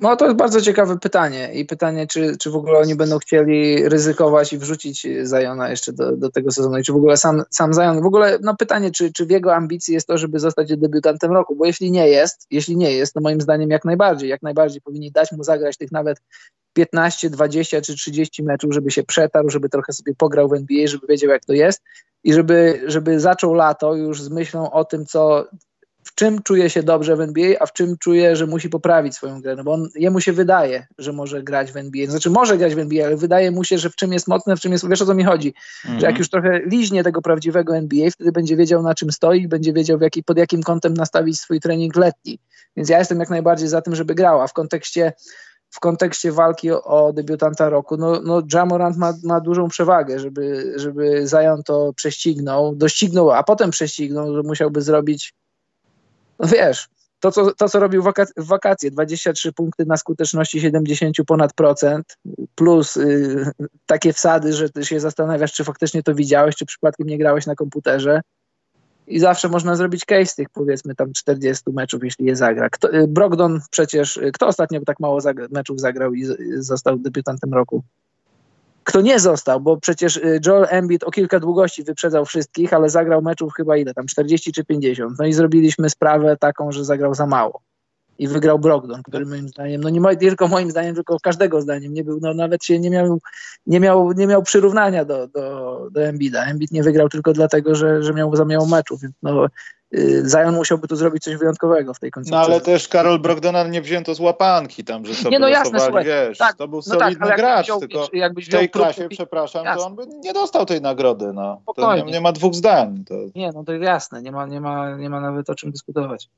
[0.00, 3.88] No to jest bardzo ciekawe pytanie i pytanie, czy, czy w ogóle oni będą chcieli
[3.88, 7.74] ryzykować i wrzucić Zajona jeszcze do, do tego sezonu i czy w ogóle sam, sam
[7.74, 11.32] Zajon, w ogóle no pytanie, czy, czy w jego ambicji jest to, żeby zostać debiutantem
[11.32, 14.80] roku, bo jeśli nie jest, jeśli nie jest, to moim zdaniem jak najbardziej, jak najbardziej
[14.80, 16.20] powinni dać mu zagrać tych nawet
[16.72, 21.06] 15, 20 czy 30 meczów, żeby się przetarł, żeby trochę sobie pograł w NBA, żeby
[21.06, 21.82] wiedział jak to jest
[22.24, 25.44] i żeby, żeby zaczął lato już z myślą o tym, co,
[26.04, 29.40] w czym czuje się dobrze w NBA, a w czym czuje, że musi poprawić swoją
[29.40, 29.56] grę.
[29.56, 32.10] No bo on, jemu się wydaje, że może grać w NBA.
[32.10, 34.60] Znaczy może grać w NBA, ale wydaje mu się, że w czym jest mocny, w
[34.60, 34.88] czym jest.
[34.88, 35.54] Wiesz o co mi chodzi?
[35.84, 36.00] Mhm.
[36.00, 39.72] Że jak już trochę liźnie tego prawdziwego NBA, wtedy będzie wiedział na czym stoi, będzie
[39.72, 42.38] wiedział jaki, pod jakim kątem nastawić swój trening letni.
[42.76, 44.46] Więc ja jestem jak najbardziej za tym, żeby grała.
[44.46, 45.12] W kontekście
[45.70, 50.74] w kontekście walki o, o debiutanta roku, no, no Jamorant ma, ma dużą przewagę, żeby,
[50.76, 55.34] żeby Zion to prześcignął, doścignął, a potem prześcignął, że musiałby zrobić
[56.44, 56.88] no wiesz,
[57.20, 58.02] to co, to, co robił
[58.36, 62.16] w wakacje, 23 punkty na skuteczności 70 ponad procent,
[62.54, 63.50] plus y,
[63.86, 67.54] takie wsady, że ty się zastanawiasz, czy faktycznie to widziałeś, czy przypadkiem nie grałeś na
[67.54, 68.20] komputerze.
[69.06, 72.70] I zawsze można zrobić case tych powiedzmy tam 40 meczów, jeśli je zagra.
[72.70, 76.26] Kto, y, Brogdon przecież, y, kto ostatnio tak mało zagra, meczów zagrał i
[76.58, 77.84] został debiutantem roku?
[78.84, 83.22] Kto nie został, bo przecież y, Joel Embiid o kilka długości wyprzedzał wszystkich, ale zagrał
[83.22, 85.18] meczów chyba ile tam, 40 czy 50.
[85.18, 87.60] No i zrobiliśmy sprawę taką, że zagrał za mało.
[88.18, 92.04] I wygrał Brogdon, który moim zdaniem, no nie, tylko moim zdaniem, tylko każdego zdaniem nie
[92.04, 93.18] był, no nawet się nie miał,
[93.66, 96.44] nie miał, nie miał przyrównania do, do, do Embida.
[96.44, 99.46] Embiid nie wygrał tylko dlatego, że, że miał za mało meczów, no
[100.26, 102.36] Zion musiałby tu zrobić coś wyjątkowego w tej końcówce.
[102.36, 105.80] No ale też Karol Brogdona nie wzięto z łapanki tam, że sobie nie, no jasne,
[105.80, 108.06] słuchaj, wiesz, tak, to był no tak, solidny tak, gracz, wziął, tylko
[108.46, 109.80] w tej klasie, przepraszam, jasne.
[109.80, 111.60] to on by nie dostał tej nagrody, no.
[111.96, 113.04] Nie, nie, ma dwóch zdań.
[113.08, 113.14] To...
[113.34, 116.28] Nie, no to jasne, nie ma, nie, ma, nie ma nawet o czym dyskutować.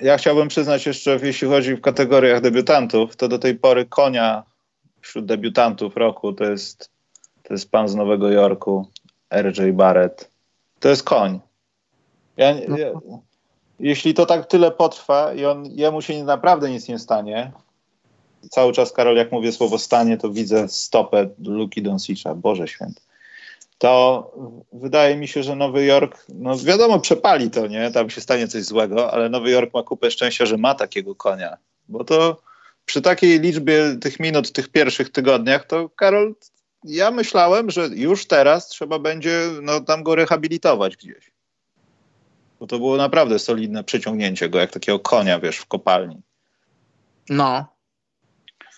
[0.00, 4.42] Ja chciałbym przyznać jeszcze, jeśli chodzi w kategoriach debiutantów, to do tej pory konia
[5.00, 6.90] wśród debiutantów roku to jest,
[7.42, 8.88] to jest pan z Nowego Jorku,
[9.34, 10.30] RJ Barrett.
[10.80, 11.40] To jest koń.
[12.36, 12.78] Ja, no.
[12.78, 12.90] ja,
[13.80, 17.52] jeśli to tak tyle potrwa i on, jemu się naprawdę nic nie stanie,
[18.50, 23.00] cały czas, Karol, jak mówię słowo stanie, to widzę stopę Luki Donsicza, Boże Święty.
[23.78, 24.30] To
[24.72, 27.90] wydaje mi się, że Nowy Jork, no wiadomo, przepali to, nie?
[27.90, 31.56] Tam się stanie coś złego, ale Nowy Jork ma kupę szczęścia, że ma takiego konia.
[31.88, 32.40] Bo to
[32.84, 36.34] przy takiej liczbie tych minut tych pierwszych tygodniach, to Karol,
[36.84, 41.33] ja myślałem, że już teraz trzeba będzie no, tam go rehabilitować gdzieś.
[42.64, 46.22] Bo to było naprawdę solidne przeciągnięcie go, jak takiego konia, wiesz, w kopalni.
[47.28, 47.66] No.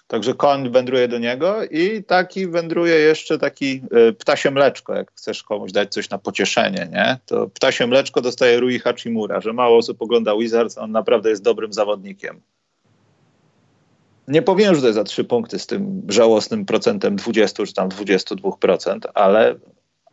[0.07, 5.42] Także koń wędruje do niego i taki wędruje jeszcze taki y, ptasie mleczko, jak chcesz
[5.42, 7.18] komuś dać coś na pocieszenie, nie?
[7.27, 11.72] To ptasie mleczko dostaje Rui Hachimura, że mało osób ogląda Wizards, on naprawdę jest dobrym
[11.72, 12.40] zawodnikiem.
[14.29, 17.88] Nie powiem, że to jest za trzy punkty z tym żałosnym procentem 20 czy tam
[17.88, 19.55] 22%, ale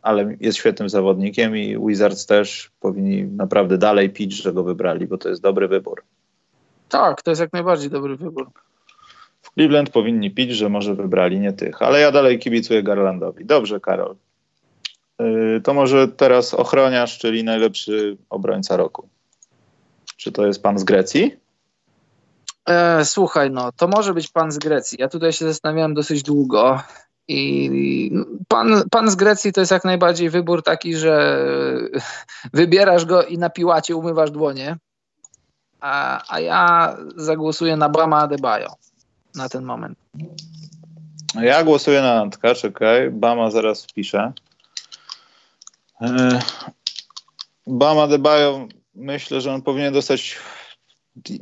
[0.04, 5.18] ale jest świetnym zawodnikiem i Wizards też powinni naprawdę dalej pić, że go wybrali, bo
[5.18, 6.04] to jest dobry wybór.
[6.90, 8.50] Tak, to jest jak najbardziej dobry wybór.
[9.42, 13.46] W Cleveland powinni pić, że może wybrali nie tych, ale ja dalej kibicuję Garlandowi.
[13.46, 14.16] Dobrze, Karol.
[15.20, 19.08] Yy, to może teraz ochroniarz, czyli najlepszy obrońca roku.
[20.18, 21.38] Czy to jest pan z Grecji?
[22.70, 24.98] E, słuchaj, no, to może być pan z Grecji.
[25.02, 26.80] Ja tutaj się zastanawiałem dosyć długo.
[27.28, 28.12] I
[28.48, 31.46] pan, pan z Grecji to jest jak najbardziej wybór taki, że
[32.54, 34.78] wybierasz go i na piłacie umywasz dłonie.
[35.84, 38.76] a, a ja zagłosuję na Bama Adebayo
[39.36, 39.98] na ten moment.
[41.36, 43.12] Ja głosuję na Antka, czekaj.
[43.12, 44.34] Bama zaraz wpiszę.
[46.02, 46.40] E,
[47.68, 50.38] Bama Adebayo, myślę, że on powinien dostać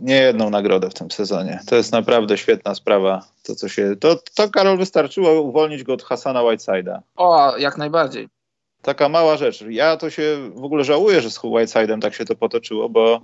[0.02, 1.60] nie jedną nagrodę w tym sezonie.
[1.66, 3.26] To jest naprawdę świetna sprawa.
[3.44, 7.00] To, co się, to, to Karol wystarczyło uwolnić go od Hasana Whiteside'a.
[7.16, 8.30] O, jak najbardziej.
[8.82, 9.64] Taka mała rzecz.
[9.70, 13.22] Ja to się w ogóle żałuję, że z Whiteside'em tak się to potoczyło, bo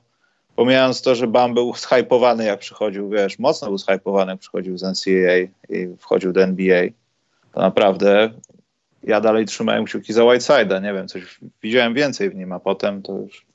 [0.55, 4.83] pomijając to, że Bam był zhypowany jak przychodził, wiesz, mocno był zhypowany jak przychodził z
[4.83, 5.37] NCAA
[5.69, 6.83] i wchodził do NBA,
[7.53, 8.29] to naprawdę
[9.03, 13.01] ja dalej trzymałem kciuki za Whiteside'a, nie wiem, coś widziałem więcej w nim, a potem
[13.01, 13.45] to już,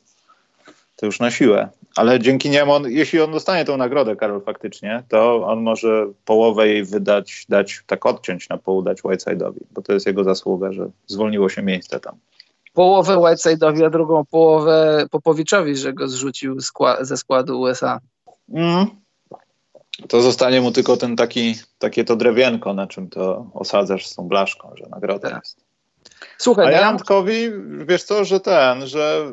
[0.96, 1.68] to już na siłę.
[1.96, 6.68] Ale dzięki niemu, on, jeśli on dostanie tą nagrodę, Karol, faktycznie, to on może połowę
[6.68, 10.90] jej wydać, dać, tak odciąć na pół, dać Whiteside'owi, bo to jest jego zasługa, że
[11.06, 12.16] zwolniło się miejsce tam
[12.72, 18.00] połowę Whiteside'owi, a drugą połowę Popowiczowi, że go zrzucił skła ze składu USA.
[18.52, 18.86] Mm.
[20.08, 24.28] To zostanie mu tylko ten taki, takie to drewienko, na czym to osadzasz z tą
[24.28, 25.38] blaszką, że nagroda tak.
[25.38, 25.56] jest.
[26.38, 27.50] Słuchaj, a no Jantkowi,
[27.86, 29.32] wiesz co, że ten, że,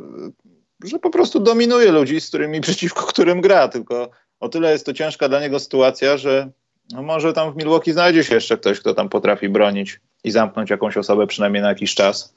[0.84, 4.94] że po prostu dominuje ludzi, z którymi, przeciwko którym gra, tylko o tyle jest to
[4.94, 6.50] ciężka dla niego sytuacja, że
[6.92, 10.70] no może tam w Milwaukee znajdzie się jeszcze ktoś, kto tam potrafi bronić i zamknąć
[10.70, 12.34] jakąś osobę przynajmniej na jakiś czas.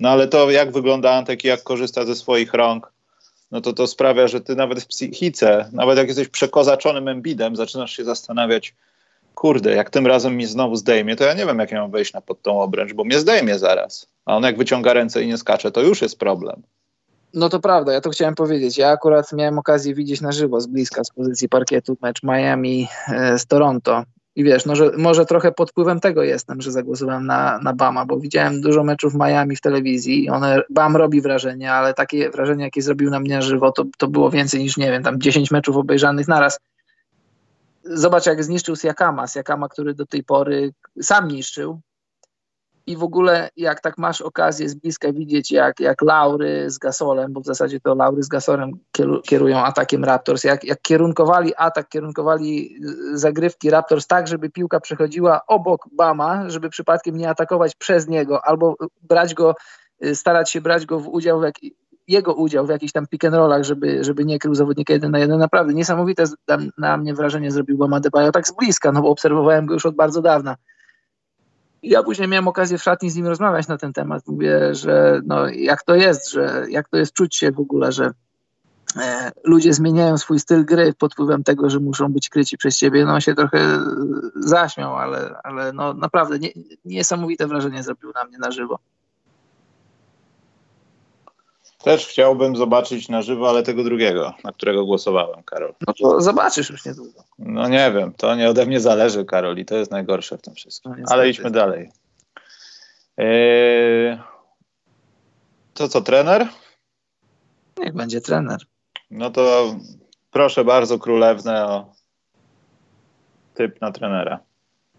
[0.00, 2.92] No ale to jak wygląda Antek i jak korzysta ze swoich rąk,
[3.50, 7.96] no to to sprawia, że ty nawet w psychice, nawet jak jesteś przekozaczonym embidem, zaczynasz
[7.96, 8.74] się zastanawiać,
[9.34, 12.12] kurde, jak tym razem mi znowu zdejmie, to ja nie wiem, jak ja mam wejść
[12.12, 14.08] na pod tą obręcz, bo mnie zdejmie zaraz.
[14.24, 16.62] A on jak wyciąga ręce i nie skacze, to już jest problem.
[17.36, 18.78] No to prawda, ja to chciałem powiedzieć.
[18.78, 23.38] Ja akurat miałem okazję widzieć na żywo z bliska z pozycji parkietu mecz Miami e,
[23.38, 24.04] z Toronto
[24.36, 28.06] i wiesz, no, że, może trochę pod wpływem tego jestem, że zagłosowałem na, na Bama,
[28.06, 32.64] bo widziałem dużo meczów Miami w telewizji i one, Bam robi wrażenie, ale takie wrażenie,
[32.64, 35.76] jakie zrobił na mnie żywo, to, to było więcej niż, nie wiem, tam 10 meczów
[35.76, 36.58] obejrzanych naraz.
[37.84, 40.72] Zobacz, jak zniszczył Siakama, Siakama, który do tej pory
[41.02, 41.80] sam niszczył,
[42.86, 47.32] i w ogóle jak tak masz okazję z bliska widzieć, jak, jak Laury z Gasolem,
[47.32, 48.70] bo w zasadzie to Laury z Gasolem
[49.24, 52.78] kierują atakiem Raptors, jak, jak kierunkowali atak, kierunkowali
[53.12, 58.44] y, zagrywki Raptors tak, żeby piłka przechodziła obok Bama, żeby przypadkiem nie atakować przez niego,
[58.44, 59.54] albo brać go,
[60.04, 61.54] y, starać się brać go w udział w jak,
[62.08, 65.18] jego udział w jakichś tam pick and rollach, żeby, żeby nie krył zawodnika jeden na
[65.18, 65.38] jeden.
[65.38, 66.24] Naprawdę niesamowite
[66.78, 69.96] na mnie wrażenie zrobił Bama Debajo tak z bliska, no bo obserwowałem go już od
[69.96, 70.56] bardzo dawna
[71.86, 74.22] ja później miałem okazję w szatni z nim rozmawiać na ten temat.
[74.26, 78.10] Mówię, że no, jak to jest, że jak to jest czuć się w ogóle, że
[78.96, 83.04] e, ludzie zmieniają swój styl gry pod wpływem tego, że muszą być kryci przez ciebie.
[83.04, 83.78] No on się trochę
[84.36, 86.48] zaśmiał, ale, ale no, naprawdę nie,
[86.84, 88.78] niesamowite wrażenie zrobił na mnie na żywo.
[91.86, 95.74] Też chciałbym zobaczyć na żywo, ale tego drugiego, na którego głosowałem, Karol.
[95.86, 97.24] No to zobaczysz już niedługo.
[97.38, 100.54] No nie wiem, to nie ode mnie zależy, Karol, i to jest najgorsze w tym
[100.54, 100.94] wszystkim.
[100.98, 101.90] No, ale idźmy dalej.
[103.16, 104.18] Eee...
[105.74, 106.48] To co, trener?
[107.78, 108.60] Niech będzie trener.
[109.10, 109.74] No to
[110.30, 111.92] proszę bardzo, królewne, o
[113.54, 114.40] typ na trenera.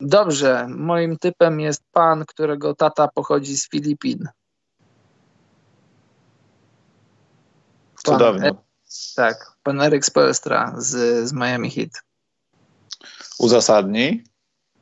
[0.01, 4.27] Dobrze, moim typem jest pan, którego tata pochodzi z Filipin.
[8.11, 8.51] Cudownie.
[9.15, 11.91] Tak, pan Eryk Spoelstra z, z Miami Heat.
[13.39, 14.23] Uzasadnij?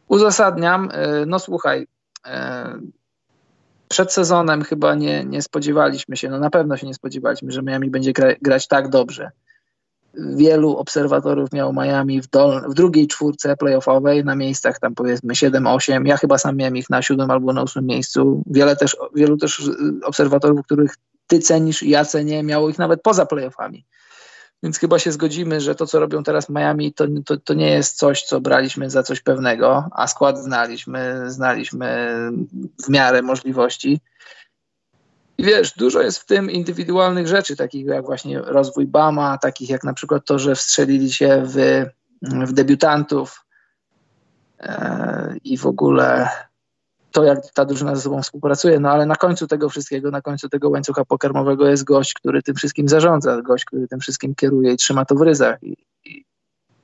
[0.07, 0.89] Uzasadniam.
[0.91, 1.87] E, no słuchaj,
[2.25, 2.79] e,
[3.87, 7.89] przed sezonem chyba nie, nie spodziewaliśmy się, no na pewno się nie spodziewaliśmy, że Miami
[7.89, 9.31] będzie gra, grać tak dobrze.
[10.13, 16.07] Wielu obserwatorów miało Miami w, dol, w drugiej czwórce playoffowej, na miejscach tam powiedzmy 7-8.
[16.07, 18.43] Ja chyba sam miałem ich na siódmym albo na ósmym miejscu.
[18.47, 19.69] Wiele też, wielu też
[20.03, 20.95] obserwatorów, których
[21.27, 23.85] ty cenisz ja cenię, miało ich nawet poza playoffami.
[24.63, 27.97] Więc chyba się zgodzimy, że to, co robią teraz Miami, to, to, to, nie jest
[27.97, 32.17] coś, co braliśmy za coś pewnego, a skład znaliśmy, znaliśmy
[32.85, 34.01] w miarę możliwości.
[35.37, 39.83] I wiesz, dużo jest w tym indywidualnych rzeczy, takich jak właśnie rozwój Bama, takich jak
[39.83, 41.85] na przykład to, że wstrzelili się w,
[42.21, 43.45] w debiutantów
[44.59, 46.29] e, i w ogóle
[47.15, 50.49] to, jak ta drużyna ze sobą współpracuje, no ale na końcu tego wszystkiego, na końcu
[50.49, 54.77] tego łańcucha pokarmowego jest gość, który tym wszystkim zarządza, gość, który tym wszystkim kieruje i
[54.77, 55.63] trzyma to w ryzach.
[55.63, 56.25] I, i,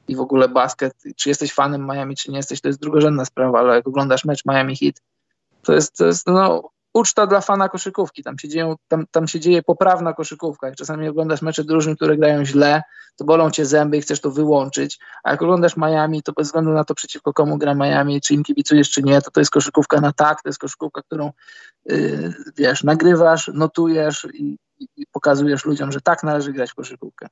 [0.07, 3.59] i w ogóle basket, czy jesteś fanem Miami, czy nie jesteś, to jest drugorzędna sprawa,
[3.59, 5.01] ale jak oglądasz mecz Miami Heat,
[5.61, 8.23] to jest, to jest no, uczta dla fana koszykówki.
[8.23, 10.67] Tam się, dzieją, tam, tam się dzieje poprawna koszykówka.
[10.67, 12.83] Jak czasami oglądasz mecze drużyn, które grają źle,
[13.15, 14.99] to bolą cię zęby i chcesz to wyłączyć.
[15.23, 18.43] A jak oglądasz Miami, to bez względu na to, przeciwko komu gra Miami, czy im
[18.43, 21.31] kibicujesz, czy nie, to to jest koszykówka na tak, to jest koszykówka, którą
[21.85, 27.27] yy, wiesz, nagrywasz, notujesz i, i pokazujesz ludziom, że tak należy grać w koszykówkę.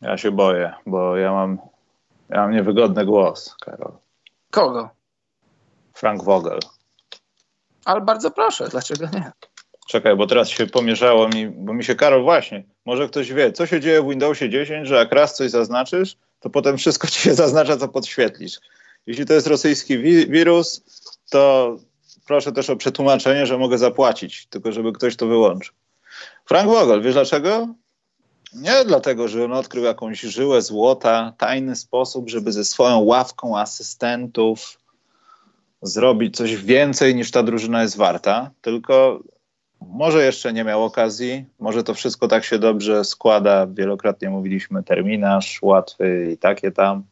[0.00, 1.58] Ja się boję, bo ja mam,
[2.28, 3.92] ja mam niewygodny głos, Karol.
[4.50, 4.97] Kogo?
[5.98, 6.58] Frank Vogel.
[7.84, 9.32] Ale bardzo proszę, dlaczego nie?
[9.88, 13.66] Czekaj, bo teraz się pomieszało mi, bo mi się Karol właśnie, może ktoś wie, co
[13.66, 17.34] się dzieje w Windowsie 10, że jak raz coś zaznaczysz, to potem wszystko ci się
[17.34, 18.60] zaznacza, co podświetlisz.
[19.06, 20.82] Jeśli to jest rosyjski wi wirus,
[21.30, 21.76] to
[22.26, 25.74] proszę też o przetłumaczenie, że mogę zapłacić, tylko żeby ktoś to wyłączył.
[26.44, 27.68] Frank Vogel, wiesz dlaczego?
[28.54, 34.77] Nie dlatego, że on odkrył jakąś żyłę złota, tajny sposób, żeby ze swoją ławką asystentów
[35.82, 39.20] zrobić coś więcej niż ta drużyna jest warta, tylko
[39.80, 43.66] może jeszcze nie miał okazji, może to wszystko tak się dobrze składa.
[43.66, 47.02] Wielokrotnie mówiliśmy terminarz łatwy i takie tam,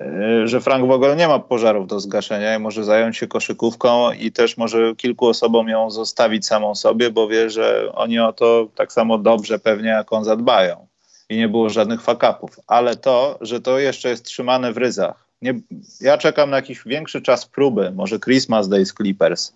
[0.00, 4.12] yy, że Frank w ogóle nie ma pożarów do zgaszenia i może zająć się koszykówką
[4.12, 8.68] i też może kilku osobom ją zostawić samą sobie, bo wie, że oni o to
[8.74, 10.86] tak samo dobrze pewnie jak on zadbają.
[11.28, 12.60] I nie było żadnych fakapów.
[12.66, 15.23] Ale to, że to jeszcze jest trzymane w ryzach.
[15.44, 15.54] Nie,
[16.00, 19.52] ja czekam na jakiś większy czas próby, może Christmas Day z Clippers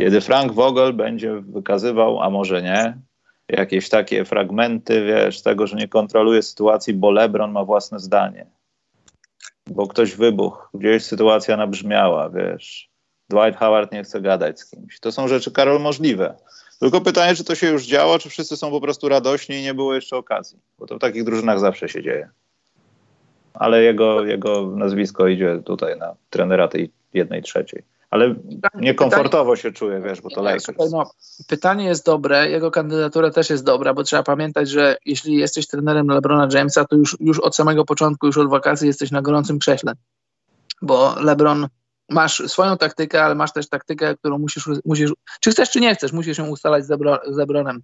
[0.00, 2.98] kiedy Frank Vogel będzie wykazywał, a może nie,
[3.48, 8.46] jakieś takie fragmenty, wiesz, tego, że nie kontroluje sytuacji, bo LeBron ma własne zdanie.
[9.66, 12.90] Bo ktoś wybuchł, gdzieś sytuacja nabrzmiała, wiesz.
[13.30, 15.00] Dwight Howard nie chce gadać z kimś.
[15.00, 16.34] To są rzeczy, Karol, możliwe.
[16.80, 19.74] Tylko pytanie, czy to się już działo, czy wszyscy są po prostu radośni i nie
[19.74, 20.58] było jeszcze okazji.
[20.78, 22.30] Bo to w takich drużynach zawsze się dzieje.
[23.54, 27.82] Ale jego, jego nazwisko idzie tutaj na trenera tej jednej trzeciej.
[28.10, 28.34] Ale
[28.74, 30.90] niekomfortowo pytanie, się czuje, wiesz, bo to Lakers.
[30.92, 31.10] No,
[31.48, 36.06] pytanie jest dobre, jego kandydatura też jest dobra, bo trzeba pamiętać, że jeśli jesteś trenerem
[36.06, 39.92] LeBrona Jamesa, to już, już od samego początku, już od wakacji jesteś na gorącym krześle.
[40.82, 41.68] Bo LeBron
[42.08, 46.12] masz swoją taktykę, ale masz też taktykę, którą musisz, musisz czy chcesz, czy nie chcesz,
[46.12, 47.82] musisz ją ustalać z, Lebro, z LeBronem.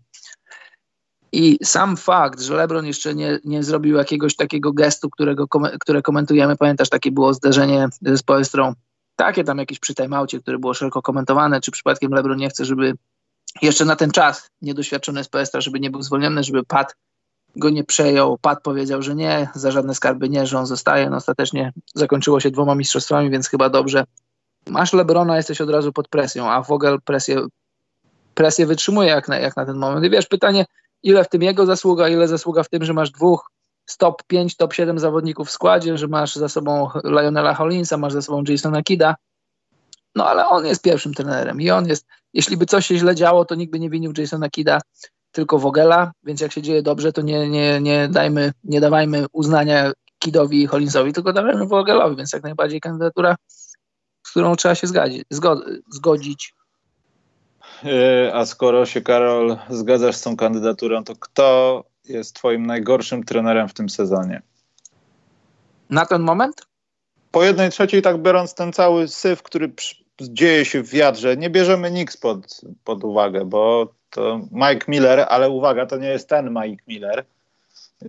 [1.33, 5.47] I sam fakt, że LeBron jeszcze nie, nie zrobił jakiegoś takiego gestu, którego,
[5.81, 8.75] które komentujemy, pamiętasz, takie było zderzenie z Poestrą
[9.17, 12.93] takie tam jakieś przy timeoutie, które było szeroko komentowane, czy przypadkiem LeBron nie chce, żeby
[13.63, 16.97] jeszcze na ten czas niedoświadczony z PSA, żeby nie był zwolniony, żeby Pat
[17.57, 18.39] go nie przejął.
[18.39, 21.11] Pat powiedział, że nie, za żadne skarby nie, że on zostaje.
[21.11, 24.05] No ostatecznie zakończyło się dwoma mistrzostwami, więc chyba dobrze.
[24.67, 27.47] Masz Lebrona, jesteś od razu pod presją, a Vogel presję,
[28.35, 30.07] presję wytrzymuje jak na, jak na ten moment.
[30.07, 30.67] I wiesz, pytanie,
[31.07, 33.51] ile w tym jego zasługa, ile zasługa w tym, że masz dwóch
[33.99, 38.23] top 5, top 7 zawodników w składzie, że masz za sobą Lionela Hollinsa, masz za
[38.23, 39.15] sobą Jasona Kida.
[40.15, 43.45] No ale on jest pierwszym trenerem i on jest, jeśli by coś się źle działo,
[43.45, 44.81] to nikt by nie winił Jasona Kida,
[45.33, 49.93] tylko Vogela, więc jak się dzieje dobrze, to nie, nie, nie dajmy, nie dawajmy uznania
[50.19, 53.37] Kidowi i Hollinsowi, tylko dawajmy Vogelowi, więc jak najbardziej kandydatura,
[54.23, 54.87] z którą trzeba się
[55.91, 56.55] zgodzić.
[57.85, 63.69] E, a skoro się, Karol, zgadzasz z tą kandydaturą, to kto jest twoim najgorszym trenerem
[63.69, 64.43] w tym sezonie?
[65.91, 66.67] Na ten moment?
[67.31, 69.73] Po jednej trzeciej, tak biorąc ten cały syf, który
[70.21, 75.51] dzieje się w wiadrze, nie bierzemy nikt pod, pod uwagę, bo to Mike Miller, ale
[75.51, 77.25] uwaga, to nie jest ten Mike Miller.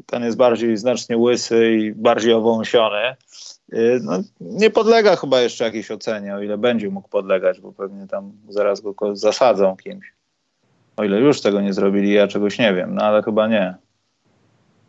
[0.05, 3.15] Ten jest bardziej znacznie łysy i bardziej owąsiony.
[3.73, 8.07] Y, no, nie podlega chyba jeszcze jakiejś ocenie, o ile będzie mógł podlegać, bo pewnie
[8.07, 10.13] tam zaraz go zasadzą kimś.
[10.97, 13.75] O ile już tego nie zrobili, ja czegoś nie wiem, no ale chyba nie.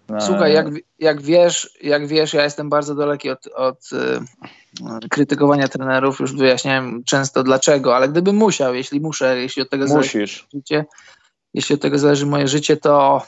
[0.08, 0.20] No.
[0.20, 0.66] Słuchaj, jak,
[0.98, 6.20] jak, wiesz, jak wiesz, ja jestem bardzo daleki od, od y, krytykowania trenerów.
[6.20, 10.12] Już wyjaśniałem często dlaczego, ale gdybym musiał, jeśli muszę, jeśli od tego Musisz.
[10.12, 10.84] zależy życie,
[11.54, 13.22] jeśli od tego zależy moje życie, to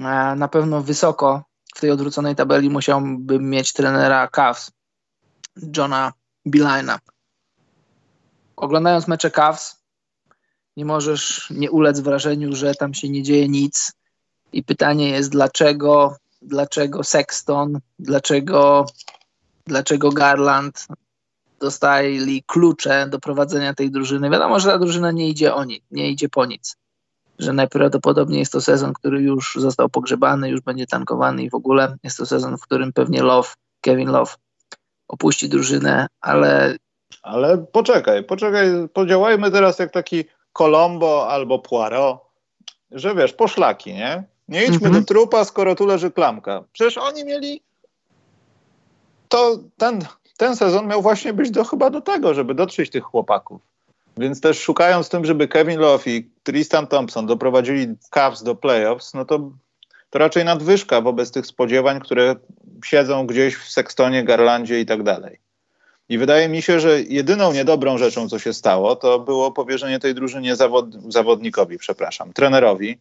[0.00, 0.02] y,
[0.36, 1.42] na pewno wysoko
[1.74, 4.72] w tej odwróconej tabeli musiałbym mieć trenera Cavs,
[5.76, 6.12] Johna
[6.46, 6.98] Bilina.
[8.56, 9.82] Oglądając mecze Cavs,
[10.76, 13.92] nie możesz nie ulec wrażeniu, że tam się nie dzieje nic.
[14.52, 18.86] I pytanie jest, dlaczego dlaczego Sexton, dlaczego,
[19.66, 20.86] dlaczego Garland
[21.60, 24.30] dostali klucze do prowadzenia tej drużyny.
[24.30, 26.76] Wiadomo, że ta drużyna nie idzie o nic, nie idzie po nic.
[27.38, 31.96] Że najprawdopodobniej jest to sezon, który już został pogrzebany, już będzie tankowany i w ogóle
[32.02, 33.48] jest to sezon, w którym pewnie Love,
[33.80, 34.34] Kevin Love
[35.08, 36.76] opuści drużynę, ale...
[37.22, 42.18] Ale poczekaj, poczekaj, podziałajmy teraz jak taki Colombo albo Poirot,
[42.90, 44.24] że wiesz, poszlaki, nie?
[44.48, 44.94] Nie idźmy mhm.
[44.94, 46.64] do trupa, skoro tu leży klamka.
[46.72, 47.62] Przecież oni mieli.
[49.28, 50.04] To ten,
[50.36, 53.60] ten sezon miał właśnie być do, chyba do tego, żeby dotrzeć tych chłopaków.
[54.16, 59.24] Więc też szukając tym, żeby Kevin Love i Tristan Thompson doprowadzili Cavs do playoffs, no
[59.24, 59.50] to,
[60.12, 62.36] to raczej nadwyżka wobec tych spodziewań, które
[62.84, 65.40] siedzą gdzieś w Sextonie, Garlandzie i tak dalej.
[66.08, 70.14] I wydaje mi się, że jedyną niedobrą rzeczą, co się stało, to było powierzenie tej
[70.14, 72.98] drużynie zawod zawodnikowi, przepraszam, trenerowi,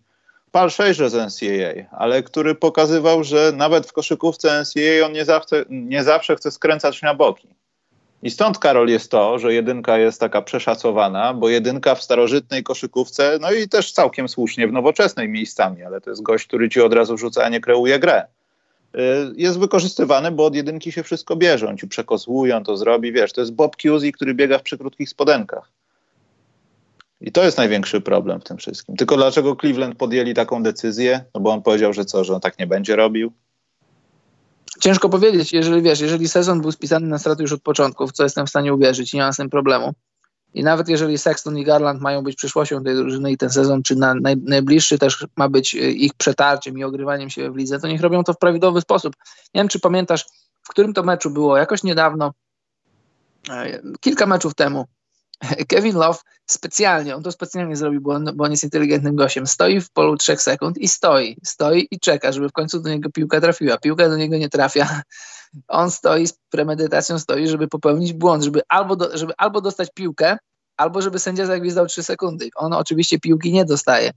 [0.51, 6.03] palszejsze z NCAA, ale który pokazywał, że nawet w koszykówce NCAA on nie zawsze, nie
[6.03, 7.47] zawsze chce skręcać na boki.
[8.23, 13.37] I stąd, Karol, jest to, że jedynka jest taka przeszacowana, bo jedynka w starożytnej koszykówce,
[13.41, 16.93] no i też całkiem słusznie w nowoczesnej miejscami, ale to jest gość, który ci od
[16.93, 18.25] razu rzuca, a nie kreuje grę.
[18.95, 18.99] Y,
[19.35, 21.69] jest wykorzystywany, bo od jedynki się wszystko bierze.
[21.69, 25.09] On ci przekozłuje, on to zrobi, wiesz, to jest Bob Cousy, który biega w przekrótkich
[25.09, 25.71] spodenkach.
[27.21, 28.95] I to jest największy problem w tym wszystkim.
[28.95, 31.23] Tylko dlaczego Cleveland podjęli taką decyzję?
[31.35, 33.31] No bo on powiedział, że co, że on tak nie będzie robił.
[34.81, 38.23] Ciężko powiedzieć, jeżeli wiesz, jeżeli sezon był spisany na straty już od początku, w co
[38.23, 39.93] jestem w stanie uwierzyć, nie mam z tym problemu.
[40.53, 43.95] I nawet jeżeli Sexton i Garland mają być przyszłością tej drużyny i ten sezon, czy
[43.95, 47.87] na naj, najbliższy też ma być e, ich przetarciem i ogrywaniem się w lidze, to
[47.87, 49.13] niech robią to w prawidłowy sposób.
[49.53, 50.25] Nie wiem, czy pamiętasz,
[50.61, 52.33] w którym to meczu było, jakoś niedawno,
[53.49, 54.85] e, kilka meczów temu,
[55.69, 59.81] Kevin Love specjalnie, on to specjalnie zrobił, bo on, bo on jest inteligentnym gościem, stoi
[59.81, 63.41] w polu trzech sekund i stoi, stoi i czeka, żeby w końcu do niego piłka
[63.41, 63.77] trafiła.
[63.77, 64.87] Piłka do niego nie trafia.
[65.67, 70.37] On stoi z premedytacją, stoi, żeby popełnić błąd, żeby albo, do, żeby albo dostać piłkę,
[70.77, 72.49] albo żeby sędzia zagwizdał trzy sekundy.
[72.55, 74.11] On oczywiście piłki nie dostaje.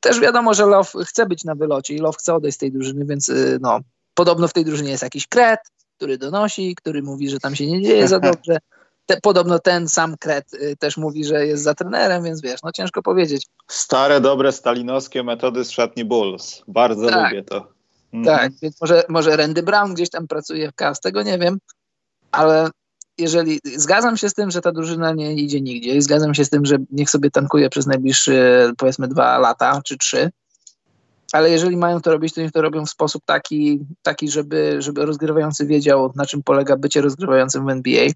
[0.00, 3.04] Też wiadomo, że Love chce być na wylocie i Love chce odejść z tej drużyny,
[3.04, 3.80] więc y, no,
[4.14, 5.60] podobno w tej drużynie jest jakiś kret,
[5.96, 8.58] który donosi, który mówi, że tam się nie dzieje za dobrze
[9.06, 12.72] te, podobno ten sam Kret y, też mówi, że jest za trenerem, więc wiesz, no
[12.72, 13.46] ciężko powiedzieć.
[13.68, 16.62] Stare, dobre stalinowskie metody z szatni Bulls.
[16.68, 17.30] Bardzo tak.
[17.30, 17.68] lubię to.
[18.12, 18.38] Mhm.
[18.38, 21.58] Tak, więc może, może Randy Brown gdzieś tam pracuje w KAS, tego nie wiem,
[22.32, 22.70] ale
[23.18, 26.50] jeżeli zgadzam się z tym, że ta drużyna nie idzie nigdzie i zgadzam się z
[26.50, 30.30] tym, że niech sobie tankuje przez najbliższe powiedzmy dwa lata czy trzy,
[31.32, 35.06] ale jeżeli mają to robić, to niech to robią w sposób taki, taki żeby, żeby
[35.06, 38.08] rozgrywający wiedział, na czym polega bycie rozgrywającym w NBA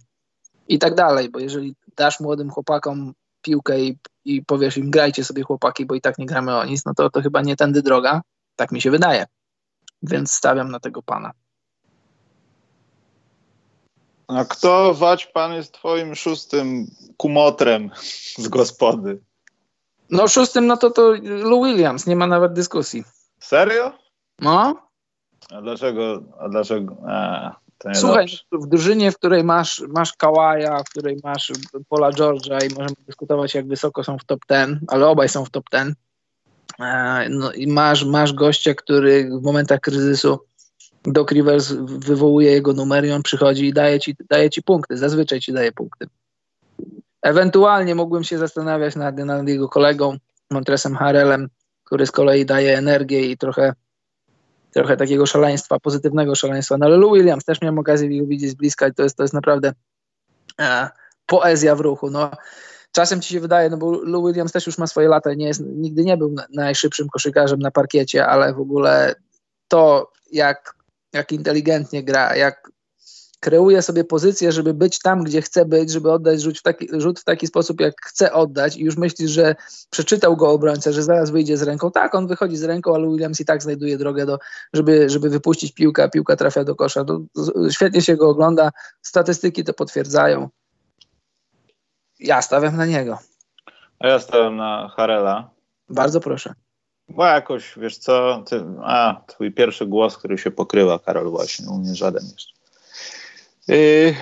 [0.70, 3.12] i tak dalej, bo jeżeli dasz młodym chłopakom
[3.42, 6.84] piłkę i, i powiesz im grajcie sobie chłopaki, bo i tak nie gramy o nic,
[6.84, 8.22] no to, to chyba nie tędy droga,
[8.56, 9.26] tak mi się wydaje.
[10.02, 11.32] Więc stawiam na tego pana.
[14.28, 17.90] A kto, Wać, pan jest twoim szóstym kumotrem
[18.38, 19.18] z gospody?
[20.10, 23.04] No szóstym, no to to Lou Williams, nie ma nawet dyskusji.
[23.40, 23.92] Serio?
[24.38, 24.74] No.
[25.50, 27.56] A dlaczego, a dlaczego, a,
[27.94, 31.52] Słuchaj, w drużynie, w której masz, masz Kawaja, w której masz
[31.88, 35.50] Pola George'a i możemy dyskutować, jak wysoko są w top 10, ale obaj są w
[35.50, 35.94] top 10.
[36.80, 40.38] E, no i masz, masz gościa, który w momentach kryzysu
[41.04, 44.96] Doc Rivers wywołuje jego numer i on przychodzi i daje ci, daje ci punkty.
[44.96, 46.06] Zazwyczaj ci daje punkty.
[47.22, 50.16] Ewentualnie mógłbym się zastanawiać nad, nad jego kolegą
[50.50, 51.48] Montresem Harelem,
[51.84, 53.72] który z kolei daje energię i trochę
[54.74, 56.78] trochę takiego szaleństwa, pozytywnego szaleństwa.
[56.78, 59.22] No ale Lou Williams też miałem okazję go widzieć z bliska i to jest, to
[59.22, 59.72] jest naprawdę
[60.60, 60.88] e,
[61.26, 62.10] poezja w ruchu.
[62.10, 62.30] No,
[62.92, 65.62] czasem ci się wydaje, no bo Lou Williams też już ma swoje lata, nie jest,
[65.66, 69.14] nigdy nie był najszybszym koszykarzem na parkiecie, ale w ogóle
[69.68, 70.74] to, jak,
[71.12, 72.70] jak inteligentnie gra, jak
[73.40, 77.20] kreuje sobie pozycję, żeby być tam, gdzie chce być, żeby oddać rzut w taki, rzut
[77.20, 79.54] w taki sposób, jak chce oddać i już myślisz, że
[79.90, 81.90] przeczytał go obrońca, że zaraz wyjdzie z ręką.
[81.90, 84.38] Tak, on wychodzi z ręką, ale Williams i tak znajduje drogę, do,
[84.72, 87.04] żeby, żeby wypuścić piłkę, a piłka trafia do kosza.
[87.04, 88.70] To, to, świetnie się go ogląda,
[89.02, 90.48] statystyki to potwierdzają.
[92.18, 93.18] Ja stawiam na niego.
[93.98, 95.50] A ja stawiam na Harela.
[95.88, 96.54] Bardzo proszę.
[97.08, 101.78] Bo jakoś, wiesz co, ty, a, twój pierwszy głos, który się pokrywa, Karol, właśnie, u
[101.78, 102.59] mnie żaden jeszcze.
[103.70, 104.14] Yy,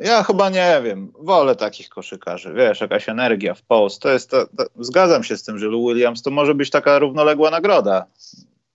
[0.00, 1.12] ja chyba nie wiem.
[1.18, 2.54] Wolę takich koszykarzy.
[2.54, 4.02] Wiesz, jakaś energia w post.
[4.02, 6.98] To jest to, to, zgadzam się z tym, że Lou Williams to może być taka
[6.98, 8.06] równoległa nagroda.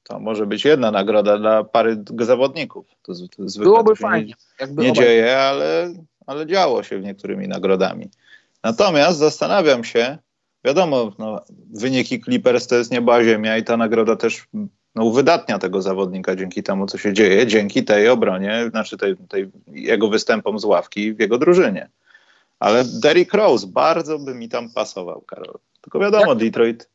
[0.04, 2.88] To może być jedna nagroda dla pary zawodników.
[3.02, 4.34] To, to zwykle Byłoby to fajnie.
[4.62, 5.94] Nie, nie dzieje, ale,
[6.26, 8.10] ale działo się w niektórymi nagrodami.
[8.64, 10.18] Natomiast zastanawiam się,
[10.66, 11.42] wiadomo, no,
[11.74, 14.48] wyniki Clippers to jest nieba ziemia i ta nagroda też
[14.98, 19.52] no, uwydatnia tego zawodnika dzięki temu, co się dzieje, dzięki tej obronie, znaczy tej, tej
[19.68, 21.90] jego występom z ławki w jego drużynie.
[22.60, 25.60] Ale Derrick Rose bardzo by mi tam pasował, Karol.
[25.82, 26.38] Tylko wiadomo, Jak?
[26.38, 26.90] Detroit,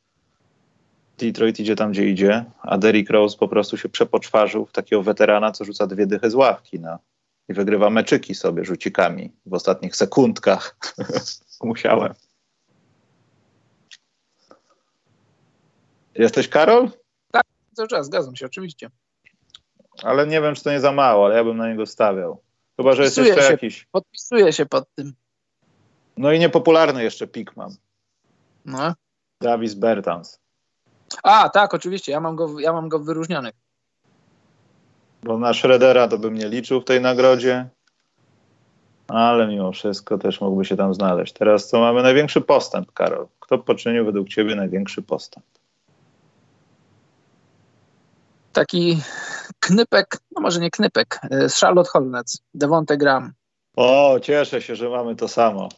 [1.19, 5.53] Detroit idzie tam, gdzie idzie, a Derrick Rose po prostu się przepoczwarzył w takiego weterana,
[5.53, 6.99] co rzuca dwie dychy z ławki no.
[7.49, 10.77] i wygrywa meczyki sobie rzucikami w ostatnich sekundkach.
[11.65, 12.15] Musiałem.
[16.15, 17.02] Jesteś Karol?
[17.73, 18.91] Cały czas, zgadzam się, oczywiście.
[20.03, 22.41] Ale nie wiem, czy to nie za mało, ale ja bym na niego stawiał.
[22.77, 23.87] Chyba, że jest jeszcze się, jakiś.
[23.93, 25.13] Podpisuję się pod tym.
[26.17, 27.71] No i niepopularny jeszcze pik mam.
[28.65, 28.95] No.
[29.41, 30.41] Davis Bertans.
[31.23, 32.13] A, tak, oczywiście.
[32.13, 33.53] Ja mam go, ja mam go wyróżniony.
[35.23, 37.69] Bo na Shreddera to bym nie liczył w tej nagrodzie.
[39.09, 41.33] Ale mimo wszystko też mógłby się tam znaleźć.
[41.33, 43.29] Teraz co mamy największy postęp, Karol?
[43.41, 45.47] Kto poczynił według Ciebie największy postęp?
[48.53, 49.01] Taki
[49.61, 53.33] knypek, no może nie knypek, e, z Charlotte Hornets, Devonte Graham.
[53.77, 55.69] O, cieszę się, że mamy to samo.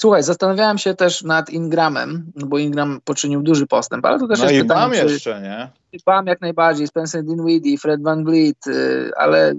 [0.00, 4.44] Słuchaj, zastanawiałem się też nad Ingramem, bo Ingram poczynił duży postęp, ale to też no
[4.44, 5.70] jest i pytanie, mam czy, jeszcze, nie?
[6.06, 9.54] Bam jak najbardziej, Spencer Dinwiddie, Fred Van Vliet, y, ale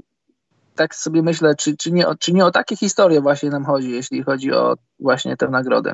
[0.76, 4.24] tak sobie myślę, czy, czy, nie, czy nie o takie historie właśnie nam chodzi, jeśli
[4.24, 5.94] chodzi o właśnie tę nagrodę.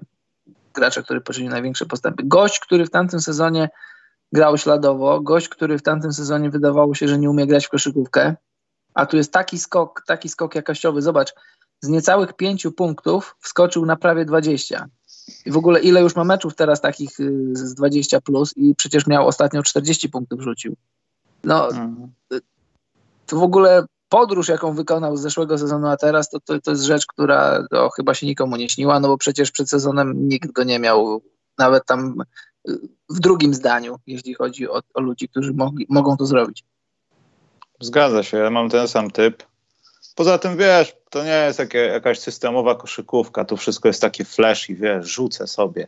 [0.73, 2.23] Gracza, który poczynił największe postępy.
[2.25, 3.69] Gość, który w tamtym sezonie
[4.33, 8.35] grał śladowo, gość, który w tamtym sezonie wydawało się, że nie umie grać w koszykówkę,
[8.93, 11.01] a tu jest taki skok, taki skok jakościowy.
[11.01, 11.33] Zobacz,
[11.81, 14.85] z niecałych pięciu punktów wskoczył na prawie 20.
[15.45, 19.07] I w ogóle ile już ma meczów teraz takich y, z 20 plus i przecież
[19.07, 20.75] miał ostatnio 40 punktów rzucił.
[21.43, 21.69] No,
[23.25, 26.83] to w ogóle podróż, jaką wykonał z zeszłego sezonu, a teraz, to, to, to jest
[26.83, 30.63] rzecz, która to chyba się nikomu nie śniła, no bo przecież przed sezonem nikt go
[30.63, 31.21] nie miał,
[31.57, 32.15] nawet tam
[33.09, 36.63] w drugim zdaniu, jeśli chodzi o, o ludzi, którzy mogli, mogą to zrobić.
[37.79, 39.43] Zgadza się, ja mam ten sam typ.
[40.15, 44.69] Poza tym, wiesz, to nie jest jakie, jakaś systemowa koszykówka, tu wszystko jest takie flash
[44.69, 45.87] i wiesz, rzucę sobie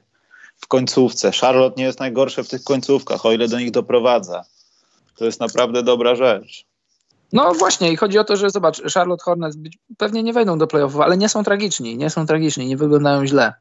[0.56, 1.32] w końcówce.
[1.32, 4.46] Charlotte nie jest najgorsze w tych końcówkach, o ile do nich doprowadza.
[5.16, 6.66] To jest naprawdę dobra rzecz.
[7.34, 9.58] No właśnie i chodzi o to, że zobacz, Charlotte Hornets
[9.98, 13.54] pewnie nie wejdą do playoffów, ale nie są tragiczni, nie są tragiczni, nie wyglądają źle.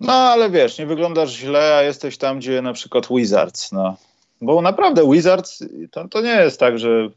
[0.00, 3.96] No ale wiesz, nie wyglądasz źle, a jesteś tam, gdzie na przykład Wizards, no.
[4.40, 7.08] Bo naprawdę Wizards to, to nie jest tak, że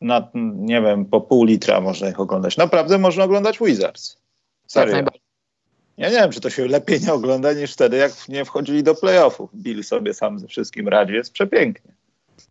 [0.00, 2.56] na, nie wiem, po pół litra można ich oglądać.
[2.56, 4.16] Naprawdę można oglądać Wizards.
[4.66, 5.04] Serio.
[5.96, 8.94] Ja nie wiem, czy to się lepiej nie ogląda niż wtedy, jak nie wchodzili do
[8.94, 9.50] playoffów.
[9.54, 11.92] Bill sobie sam ze wszystkim radzi, jest przepięknie.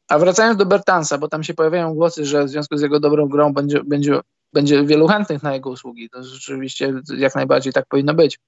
[0.08, 3.28] A wracając do Bertansa, bo tam się pojawiają głosy, że w związku z jego dobrą
[3.28, 4.20] grą będzie, będzie,
[4.54, 6.10] będzie wielu chętnych na jego usługi.
[6.10, 8.40] To rzeczywiście jak najbardziej tak powinno być.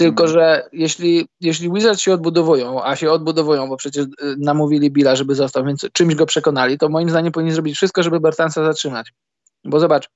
[0.00, 0.32] Tylko, mhm.
[0.32, 5.34] że jeśli, jeśli Wizards się odbudowują, a się odbudowują, bo przecież y, namówili Billa, żeby
[5.34, 9.12] został, więc czymś go przekonali, to moim zdaniem powinni zrobić wszystko, żeby Bertansa zatrzymać.
[9.64, 10.08] Bo zobacz,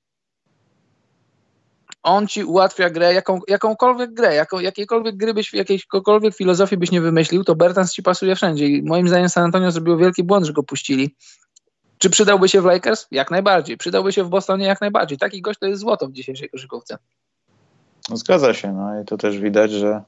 [2.02, 7.00] on ci ułatwia grę, jaką, jakąkolwiek grę, jaką, jakiejkolwiek gry byś, jakiejkolwiek filozofii byś nie
[7.00, 8.66] wymyślił, to Bertans ci pasuje wszędzie.
[8.66, 11.16] I moim zdaniem San Antonio zrobił wielki błąd, że go puścili.
[11.98, 13.06] Czy przydałby się w Lakers?
[13.10, 13.76] Jak najbardziej.
[13.76, 14.66] Przydałby się w Bostonie?
[14.66, 15.18] Jak najbardziej.
[15.18, 16.98] Taki gość to jest złoto w dzisiejszej koszykówce.
[18.10, 20.02] No, zgadza się, no i to też widać, że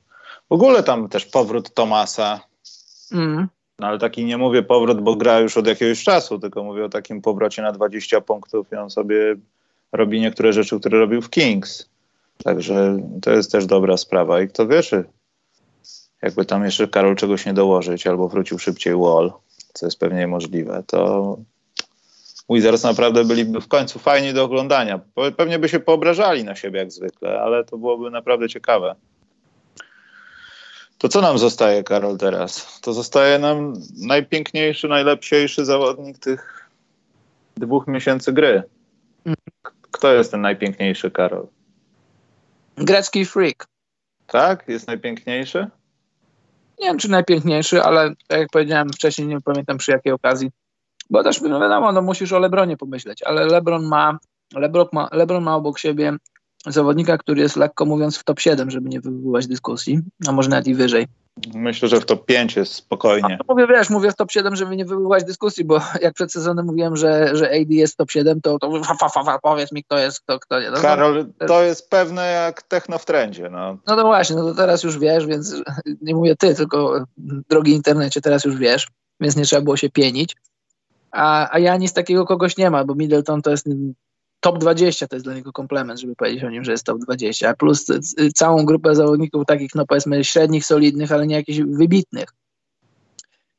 [0.50, 2.40] w ogóle tam też powrót Tomasa.
[3.12, 3.48] Mm.
[3.78, 6.88] No ale taki nie mówię powrót, bo gra już od jakiegoś czasu, tylko mówię o
[6.88, 9.36] takim powrocie na 20 punktów i on sobie
[9.92, 11.88] robi niektóre rzeczy, które robił w Kings.
[12.44, 14.40] Także to jest też dobra sprawa.
[14.40, 15.04] I kto wie, czy
[16.22, 19.32] jakby tam jeszcze Karol czegoś nie dołożyć albo wrócił szybciej Wall,
[19.72, 21.38] co jest pewnie możliwe, to
[22.50, 25.00] Wizards naprawdę byliby w końcu fajni do oglądania.
[25.36, 28.94] Pewnie by się poobrażali na siebie jak zwykle, ale to byłoby naprawdę ciekawe.
[30.98, 32.80] To co nam zostaje, Karol, teraz?
[32.80, 36.70] To zostaje nam najpiękniejszy, najlepsiejszy zawodnik tych
[37.56, 38.62] dwóch miesięcy gry.
[39.90, 41.46] Kto jest ten najpiękniejszy, Karol?
[42.76, 43.66] Grecki freak.
[44.26, 44.68] Tak?
[44.68, 45.66] Jest najpiękniejszy?
[46.80, 50.50] Nie wiem, czy najpiękniejszy, ale tak jak powiedziałem wcześniej, nie pamiętam przy jakiej okazji.
[51.10, 54.18] Bo też no wiadomo, no musisz o Lebronie pomyśleć, ale Lebron ma,
[54.54, 56.16] Lebron ma, Lebron ma obok siebie
[56.66, 60.66] zawodnika, który jest lekko mówiąc w top 7, żeby nie wywoływać dyskusji, a może nawet
[60.66, 61.06] i wyżej.
[61.54, 63.38] Myślę, że w top 5 jest spokojnie.
[63.40, 66.66] A, mówię, wiesz, mówię w top 7, żeby nie wywoływać dyskusji, bo jak przed sezonem
[66.66, 69.98] mówiłem, że, że AD jest top 7, to, to fa, fa, fa, powiedz mi, kto
[69.98, 70.70] jest, kto, kto nie.
[70.70, 73.50] No, Karol, no, to jest pewne jak techno w trendzie.
[73.50, 73.78] No.
[73.86, 75.62] no to właśnie, no to teraz już wiesz, więc
[76.02, 77.04] nie mówię ty, tylko
[77.50, 78.88] drogi internecie, teraz już wiesz,
[79.20, 80.36] więc nie trzeba było się pienić.
[81.10, 83.66] A, a Janis takiego kogoś nie ma, bo Middleton to jest
[84.40, 87.54] top 20 to jest dla niego komplement, żeby powiedzieć o nim, że jest top 20,
[87.54, 87.86] plus
[88.34, 92.28] całą grupę zawodników takich, no powiedzmy średnich, solidnych, ale nie jakichś wybitnych.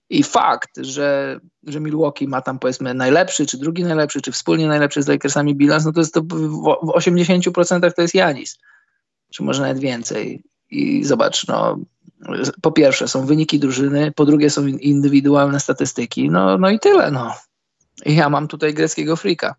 [0.09, 5.03] I fakt, że, że Milwaukee ma tam powiedzmy najlepszy, czy drugi najlepszy, czy wspólnie najlepszy
[5.03, 8.57] z Lakersami bilans, no to jest to w 80% to jest Janis,
[9.31, 10.43] czy może nawet więcej.
[10.69, 11.77] I zobacz, no
[12.61, 17.33] po pierwsze są wyniki drużyny, po drugie są indywidualne statystyki, no, no i tyle, no.
[18.05, 19.55] Ja mam tutaj greckiego frika.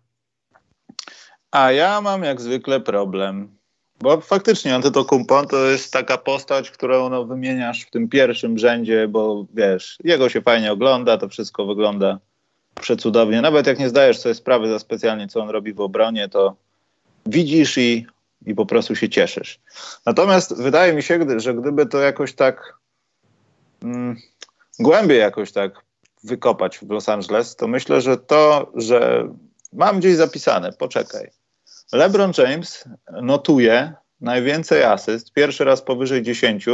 [1.51, 3.59] A ja mam jak zwykle problem.
[4.01, 9.45] Bo faktycznie Antetokounmpo to jest taka postać, którą no, wymieniasz w tym pierwszym rzędzie, bo
[9.53, 12.19] wiesz, jego się fajnie ogląda, to wszystko wygląda
[12.81, 13.41] przecudownie.
[13.41, 16.55] Nawet jak nie zdajesz sobie sprawy za specjalnie, co on robi w obronie, to
[17.25, 18.05] widzisz i,
[18.45, 19.59] i po prostu się cieszysz.
[20.05, 22.73] Natomiast wydaje mi się, że gdyby to jakoś tak
[23.83, 24.15] mm,
[24.79, 25.71] głębiej jakoś tak
[26.23, 29.29] wykopać w Los Angeles, to myślę, że to, że
[29.73, 31.31] mam gdzieś zapisane, poczekaj
[31.91, 32.85] LeBron James
[33.21, 36.65] notuje najwięcej asyst, pierwszy raz powyżej 10,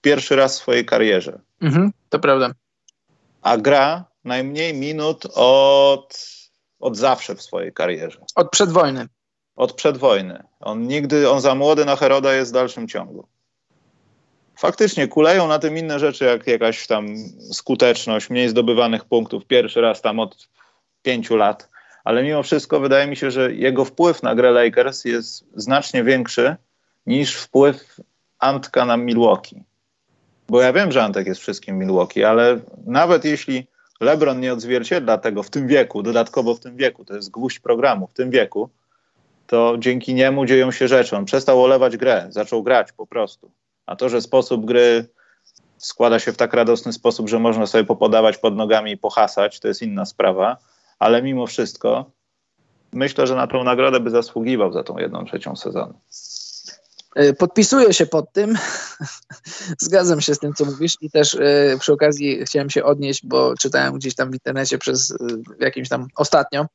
[0.00, 1.40] pierwszy raz w swojej karierze.
[1.60, 2.50] Mhm, to prawda.
[3.42, 6.26] A gra najmniej minut od,
[6.80, 8.18] od zawsze w swojej karierze.
[8.34, 9.06] Od przedwojny.
[9.56, 10.42] Od przedwojny.
[10.60, 13.26] On nigdy, on za młody na Heroda jest w dalszym ciągu.
[14.56, 17.06] Faktycznie kuleją na tym inne rzeczy, jak jakaś tam
[17.52, 20.48] skuteczność, mniej zdobywanych punktów, pierwszy raz tam od
[21.02, 21.68] pięciu lat,
[22.04, 26.56] ale mimo wszystko wydaje mi się, że jego wpływ na grę Lakers jest znacznie większy
[27.06, 28.00] niż wpływ
[28.38, 29.62] Antka na Milwaukee.
[30.48, 33.66] Bo ja wiem, że Antek jest wszystkim Milwaukee, ale nawet jeśli
[34.00, 38.06] LeBron nie odzwierciedla tego w tym wieku, dodatkowo w tym wieku, to jest gwóźdź programu,
[38.06, 38.68] w tym wieku,
[39.52, 41.16] to dzięki niemu dzieją się rzeczy.
[41.16, 43.50] On przestał olewać grę, zaczął grać po prostu.
[43.86, 45.08] A to, że sposób gry
[45.78, 49.68] składa się w tak radosny sposób, że można sobie popodawać pod nogami i pohasać, to
[49.68, 50.56] jest inna sprawa,
[50.98, 52.10] ale mimo wszystko
[52.92, 55.94] myślę, że na tą nagrodę by zasługiwał za tą jedną trzecią sezonu.
[57.14, 58.58] E, podpisuję się pod tym.
[59.78, 63.54] Zgadzam się z tym, co mówisz i też e, przy okazji chciałem się odnieść, bo
[63.56, 65.14] czytałem gdzieś tam w internecie przez e,
[65.60, 66.66] jakimś tam ostatnio,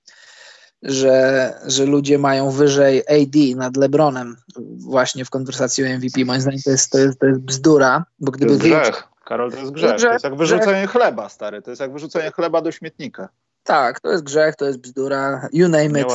[0.83, 4.37] że, że ludzie mają wyżej AD nad LeBronem
[4.77, 6.25] właśnie w konwersacji o MVP.
[6.25, 8.57] Moim zdaniem to jest, to jest, to jest bzdura, bo gdyby...
[8.57, 10.01] To jest grzech, Karol, to jest grzech.
[10.01, 10.91] To jest jak wyrzucenie grzech.
[10.91, 11.61] chleba, stary.
[11.61, 13.29] To jest jak wyrzucenie chleba do śmietnika.
[13.63, 16.07] Tak, to jest grzech, to jest bzdura, you name it.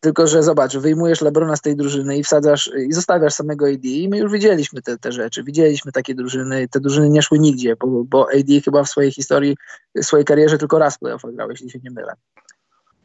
[0.00, 4.08] Tylko, że zobacz, wyjmujesz Lebrona z tej drużyny i wsadzasz i zostawiasz samego AD i
[4.08, 8.04] my już widzieliśmy te, te rzeczy, widzieliśmy takie drużyny, te drużyny nie szły nigdzie, bo,
[8.04, 9.56] bo AD chyba w swojej historii,
[9.94, 12.12] w swojej karierze tylko raz playoff grał, jeśli się nie mylę.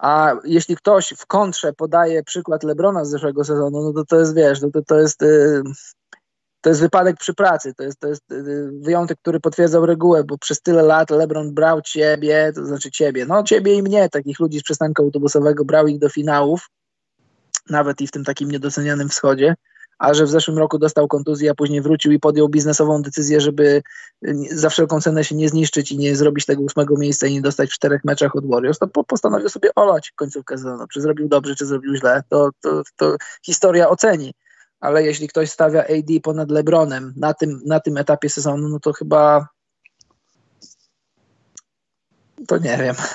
[0.01, 4.35] A jeśli ktoś w kontrze podaje przykład Lebrona z zeszłego sezonu, no to to jest,
[4.35, 5.21] wiesz, no to, to jest...
[5.21, 5.63] Yy,
[6.61, 10.37] to jest wypadek przy pracy, to jest, to jest y, wyjątek, który potwierdzał regułę, bo
[10.37, 14.59] przez tyle lat LeBron brał ciebie, to znaczy ciebie, no ciebie i mnie, takich ludzi
[14.59, 16.69] z przystanku autobusowego, brał ich do finałów,
[17.69, 19.55] nawet i w tym takim niedocenianym wschodzie,
[20.01, 23.81] a że w zeszłym roku dostał kontuzję, a później wrócił i podjął biznesową decyzję, żeby
[24.51, 27.69] za wszelką cenę się nie zniszczyć i nie zrobić tego ósmego miejsca i nie dostać
[27.69, 30.87] w czterech meczach od Warriors, to postanowił sobie olać końcówkę sezonu.
[30.87, 34.33] Czy zrobił dobrze, czy zrobił źle, to, to, to historia oceni
[34.79, 38.93] ale jeśli ktoś stawia AD ponad LeBronem na tym, na tym etapie sezonu, no to
[38.93, 39.47] chyba
[42.47, 42.95] to nie wiem.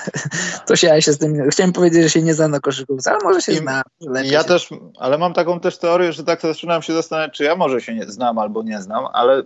[0.67, 1.49] To się ja się z tym.
[1.49, 3.81] Chciałem powiedzieć, że się nie zna na koszykówce, ale może się I, zna.
[4.23, 4.47] Ja się...
[4.47, 4.69] też,
[4.99, 8.05] ale mam taką też teorię, że tak zaczynam się zastanawiać, czy ja może się nie
[8.05, 9.43] znam albo nie znam, ale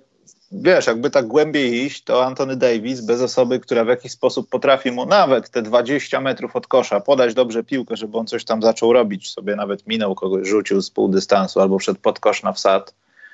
[0.51, 4.91] wiesz, jakby tak głębiej iść, to Antony Davis bez osoby, która w jakiś sposób potrafi
[4.91, 8.93] mu nawet te 20 metrów od kosza podać dobrze piłkę, żeby on coś tam zaczął
[8.93, 12.93] robić, sobie nawet minął kogoś, rzucił z pół dystansu albo przed pod kosz na wsad,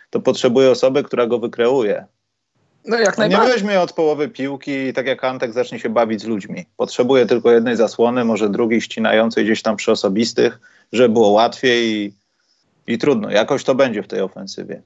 [0.09, 2.05] to potrzebuje osoby, która go wykreuje.
[2.87, 3.47] No jak najbardziej.
[3.47, 6.65] Nie weźmie od połowy piłki i tak jak Antek zacznie się bawić z ludźmi.
[6.77, 10.59] Potrzebuje tylko jednej zasłony, może drugiej ścinającej gdzieś tam przy osobistych,
[10.91, 12.13] żeby było łatwiej i,
[12.87, 13.29] i trudno.
[13.29, 14.81] Jakoś to będzie w tej ofensywie.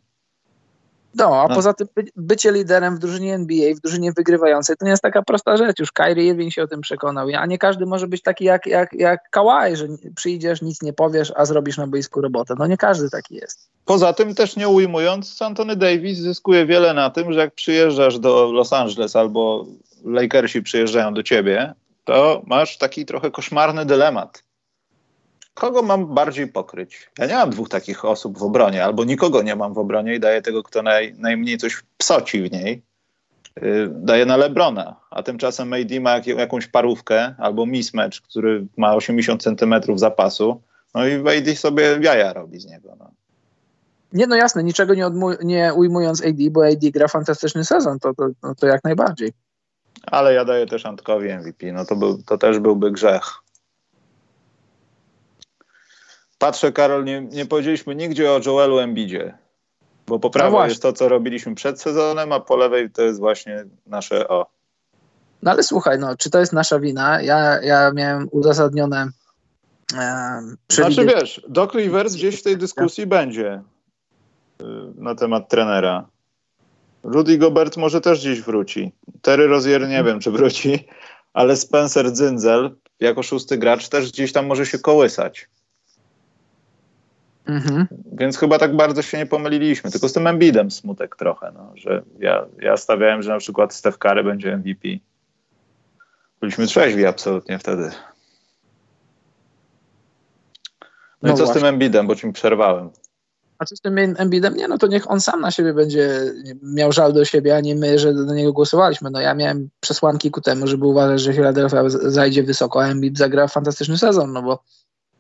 [1.16, 1.56] No, a no.
[1.56, 5.22] poza tym by, bycie liderem w drużynie NBA, w drużynie wygrywającej, to nie jest taka
[5.22, 5.80] prosta rzecz.
[5.80, 7.28] Już Kyrie Irving się o tym przekonał.
[7.38, 11.34] A nie każdy może być taki jak, jak, jak Kawhi, że przyjdziesz, nic nie powiesz,
[11.36, 12.54] a zrobisz na boisku robotę.
[12.60, 13.70] No nie każdy taki jest.
[13.86, 18.52] Poza tym też nie ujmując, Anthony Davis zyskuje wiele na tym, że jak przyjeżdżasz do
[18.52, 19.66] Los Angeles albo
[20.06, 21.74] Lakersi przyjeżdżają do ciebie,
[22.06, 24.44] to masz taki trochę koszmarny dylemat
[25.54, 27.10] kogo mam bardziej pokryć?
[27.20, 30.20] Ja nie mam dwóch takich osób w obronie, albo nikogo nie mam w obronie i
[30.20, 32.82] daję tego, kto naj, najmniej coś psoci w niej.
[33.62, 38.96] Yy, daję na Lebrona, a tymczasem AD ma jak, jakąś parówkę albo mismatch, który ma
[38.96, 40.62] 80 centymetrów zapasu,
[40.96, 42.96] no i AD sobie jaja robi z niego.
[43.00, 43.12] No.
[44.14, 45.06] Nie, no jasne, niczego nie,
[45.44, 49.32] nie ujmując AD, bo AD gra fantastyczny sezon, to, to, no to jak najbardziej.
[50.06, 53.24] Ale ja daję też Antkowi MVP, no to, był, to też byłby grzech
[56.42, 59.38] patrzę, Karol, nie, nie powiedzieliśmy nigdzie o Joelu Embidzie,
[60.08, 63.20] bo po prawej no jest to, co robiliśmy przed sezonem, a po lewej to jest
[63.20, 64.46] właśnie nasze o.
[65.44, 67.22] No ale słuchaj, no, czy to jest nasza wina?
[67.22, 69.08] Ja, ja miałem uzasadnione
[69.98, 73.62] e, Znaczy wiesz, Doc Rivers gdzieś w tej dyskusji będzie
[74.62, 74.66] y,
[74.96, 76.08] na temat trenera.
[77.04, 78.92] Rudy Gobert może też gdzieś wróci.
[79.22, 80.88] Terry Rozier nie wiem, czy wróci,
[81.34, 85.48] ale Spencer Dzyndzel jako szósty gracz też gdzieś tam może się kołysać.
[87.46, 87.88] Mhm.
[88.14, 89.92] Więc chyba tak bardzo się nie pomyliliśmy.
[89.92, 93.98] Tylko z tym Embidem smutek trochę, no, że ja, ja stawiałem, że na przykład Steph
[93.98, 94.88] Curry będzie MVP.
[96.42, 97.92] Byliśmy trzeźwi absolutnie wtedy.
[101.22, 101.54] No, no i co właśnie.
[101.54, 102.90] z tym Embidem, bo ci mi przerwałem.
[103.60, 104.56] A co z tym Embidem?
[104.56, 106.34] Nie, no to niech on sam na siebie będzie
[106.64, 109.10] miał żal do siebie, a nie my, że do niego głosowaliśmy.
[109.10, 113.48] No ja miałem przesłanki ku temu, żeby uważać, że Philadelphia zajdzie wysoko, a Embiid zagra
[113.48, 114.64] fantastyczny sezon, no bo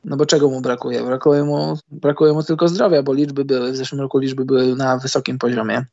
[0.05, 1.03] no bo czego mu brakuje?
[1.03, 4.97] Brakuje mu, brakuje mu tylko zdrowia, bo liczby były, w zeszłym roku liczby były na
[4.97, 5.85] wysokim poziomie.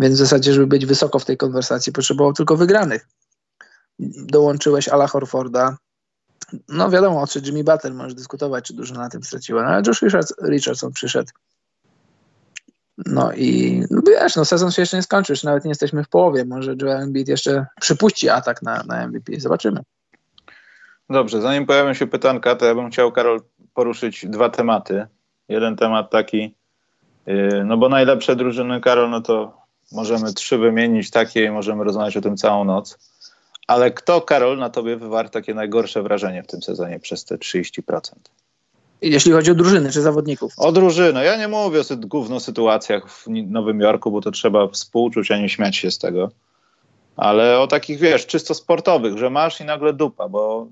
[0.00, 3.06] Więc w zasadzie, żeby być wysoko w tej konwersacji, potrzebował tylko wygranych.
[3.98, 5.76] dołączyłeś Ala Horforda.
[6.68, 10.02] No wiadomo, czy Jimmy Butler możesz dyskutować, czy dużo na tym straciła, no, ale Josh
[10.02, 11.30] Richards, Richardson przyszedł.
[13.06, 16.44] No i no wiesz, no sezon się jeszcze nie skończył, nawet nie jesteśmy w połowie.
[16.44, 19.40] Może Joel Embiid jeszcze przypuści atak na, na MVP.
[19.40, 19.80] Zobaczymy.
[21.10, 23.40] Dobrze, zanim pojawią się pytanka, to ja bym chciał, Karol,
[23.74, 25.06] poruszyć dwa tematy.
[25.48, 26.54] Jeden temat taki,
[27.26, 32.16] yy, no bo najlepsze drużyny, Karol, no to możemy trzy wymienić takie i możemy rozmawiać
[32.16, 32.98] o tym całą noc.
[33.66, 38.00] Ale kto, Karol, na tobie wywarł takie najgorsze wrażenie w tym sezonie przez te 30%?
[39.02, 40.52] Jeśli chodzi o drużyny czy zawodników?
[40.56, 41.24] O drużynę.
[41.24, 45.48] Ja nie mówię o gówno sytuacjach w Nowym Jorku, bo to trzeba współczuć, a nie
[45.48, 46.30] śmiać się z tego.
[47.16, 50.66] Ale o takich, wiesz, czysto sportowych, że masz i nagle dupa, bo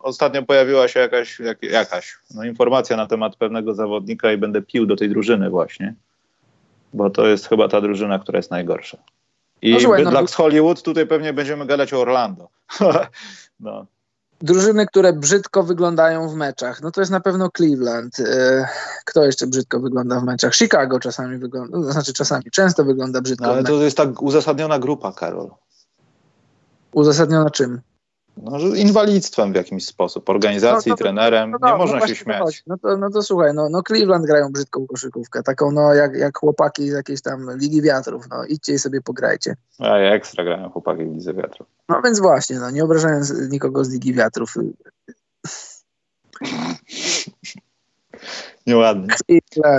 [0.00, 4.86] ostatnio pojawiła się jakaś, jak, jakaś no, informacja na temat pewnego zawodnika i będę pił
[4.86, 5.94] do tej drużyny właśnie,
[6.94, 8.98] bo to jest chyba ta drużyna, która jest najgorsza.
[9.62, 12.48] I no, słuchaj, no, z Hollywood tutaj pewnie będziemy gadać o Orlando.
[13.60, 13.86] no.
[14.40, 18.20] Drużyny, które brzydko wyglądają w meczach, no to jest na pewno Cleveland.
[18.20, 18.68] E,
[19.04, 20.54] kto jeszcze brzydko wygląda w meczach?
[20.54, 23.46] Chicago czasami wygląda, no, znaczy czasami, często wygląda brzydko.
[23.46, 25.50] No, ale to jest tak uzasadniona grupa, Karol.
[26.92, 27.80] Uzasadniona czym?
[28.42, 32.06] No, że inwalidztwem w jakimś sposób, organizacji, no, to, trenerem, no, no, nie można no
[32.06, 32.62] się śmiać.
[32.66, 36.38] No to, no to słuchaj, no, no Cleveland grają brzydką koszykówkę, taką no jak, jak
[36.38, 39.56] chłopaki z jakiejś tam Ligi Wiatrów, no idźcie i sobie pograjcie.
[39.78, 41.66] A ekstra grają chłopaki w Lidze Wiatrów.
[41.88, 44.54] No więc właśnie, no nie obrażając nikogo z Ligi Wiatrów.
[48.66, 49.14] Nieładnie.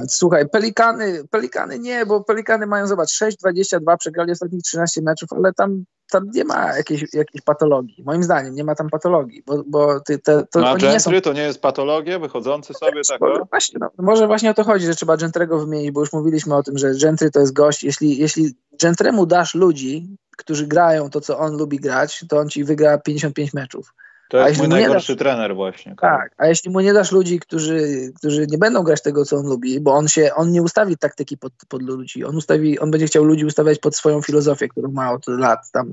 [0.07, 5.83] Słuchaj, Pelikany, Pelikany nie, bo Pelikany mają, zobacz, 6-22, przegrali ostatnich 13 meczów, ale tam
[6.11, 8.03] tam nie ma jakiejś, jakiejś patologii.
[8.03, 10.99] Moim zdaniem nie ma tam patologii, bo, bo ty, te, to, no, a Gentry nie
[10.99, 11.21] są...
[11.21, 13.19] to nie jest patologia, wychodzący sobie tak?
[13.49, 16.63] Właśnie, no, może właśnie o to chodzi, że trzeba Gentrego wymienić, bo już mówiliśmy o
[16.63, 17.83] tym, że Gentry to jest gość.
[17.83, 22.63] Jeśli, jeśli Gentremu dasz ludzi, którzy grają to, co on lubi grać, to on ci
[22.63, 23.93] wygra 55 meczów.
[24.31, 25.95] To jest mój najgorszy dasz, trener właśnie.
[26.01, 29.45] Tak, a jeśli mu nie dasz ludzi, którzy, którzy nie będą grać tego, co on
[29.45, 33.07] lubi, bo on się, on nie ustawi taktyki pod, pod ludzi, on ustawi, on będzie
[33.07, 35.91] chciał ludzi ustawiać pod swoją filozofię, którą ma od lat tam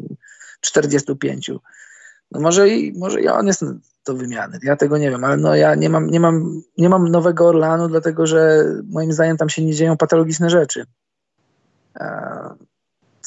[0.61, 1.51] 45.
[2.33, 3.65] No może i, może i on jest
[4.07, 7.09] do wymiany, ja tego nie wiem, ale no ja nie mam, nie mam, nie mam
[7.09, 10.85] nowego Orlanu, dlatego że moim zdaniem tam się nie dzieją patologiczne rzeczy.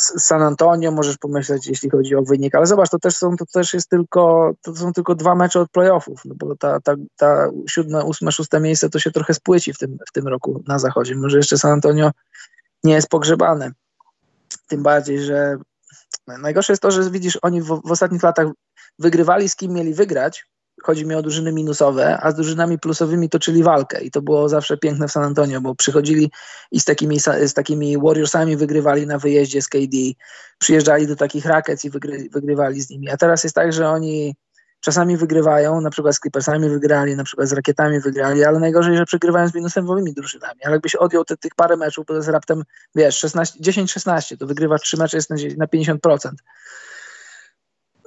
[0.01, 3.73] San Antonio możesz pomyśleć, jeśli chodzi o wynik, ale zobacz, to też są, to też
[3.73, 8.03] jest tylko, to są tylko dwa mecze od playoffów, no bo ta, ta, ta siódme,
[8.05, 11.15] ósme, szóste miejsce to się trochę spłyci w tym, w tym roku na zachodzie.
[11.15, 12.11] Może jeszcze San Antonio
[12.83, 13.71] nie jest pogrzebane.
[14.67, 15.57] Tym bardziej, że
[16.27, 18.47] najgorsze jest to, że widzisz, oni w, w ostatnich latach
[18.99, 20.45] wygrywali z kim mieli wygrać,
[20.83, 24.77] chodzi mi o drużyny minusowe, a z drużynami plusowymi toczyli walkę i to było zawsze
[24.77, 26.31] piękne w San Antonio, bo przychodzili
[26.71, 29.97] i z takimi, z takimi Warriorsami wygrywali na wyjeździe z KD,
[30.59, 34.35] przyjeżdżali do takich Rackets i wygry, wygrywali z nimi, a teraz jest tak, że oni
[34.81, 39.05] czasami wygrywają, na przykład z Clippersami wygrali, na przykład z Rakietami wygrali, ale najgorzej, że
[39.05, 42.63] przegrywają z minusowymi drużynami, ale jakbyś odjął te, tych parę meczów, to jest raptem,
[42.95, 45.97] wiesz, 10-16, to wygrywa trzy mecze, jest na 50%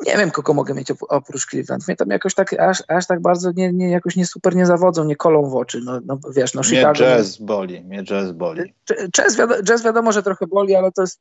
[0.06, 1.88] nie wiem, kogo mogę mieć oprócz Cleveland.
[1.88, 5.04] Mnie tam jakoś tak, aż, aż tak bardzo nie, nie, jakoś nie super nie zawodzą,
[5.04, 5.80] nie kolą w oczy.
[5.84, 7.04] No, no wiesz, no Chicago...
[7.04, 8.74] Mnie jazz boli, mnie jazz boli.
[9.16, 11.20] Jazz, wiadomo, jazz wiadomo, że trochę boli, ale to jest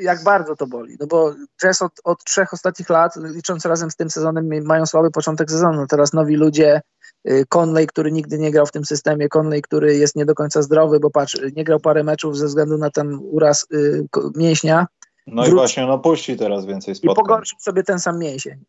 [0.00, 0.96] jak bardzo to boli.
[1.00, 5.10] No bo jazz od, od trzech ostatnich lat, licząc razem z tym sezonem, mają słaby
[5.10, 5.86] początek sezonu.
[5.86, 6.80] Teraz nowi ludzie,
[7.28, 10.62] y, Conley, który nigdy nie grał w tym systemie, Conley, który jest nie do końca
[10.62, 14.06] zdrowy, bo patrz, nie grał parę meczów ze względu na ten uraz y,
[14.36, 14.86] mięśnia,
[15.30, 17.12] no i właśnie on opuści teraz więcej spotkań.
[17.12, 18.64] I pogorszył sobie ten sam mięsień.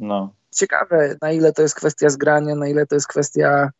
[0.00, 0.30] No.
[0.54, 3.70] Ciekawe, na ile to jest kwestia zgrania, na ile to jest kwestia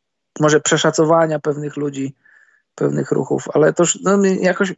[0.41, 2.15] może przeszacowania pewnych ludzi,
[2.75, 4.75] pewnych ruchów, ale to no, jakoś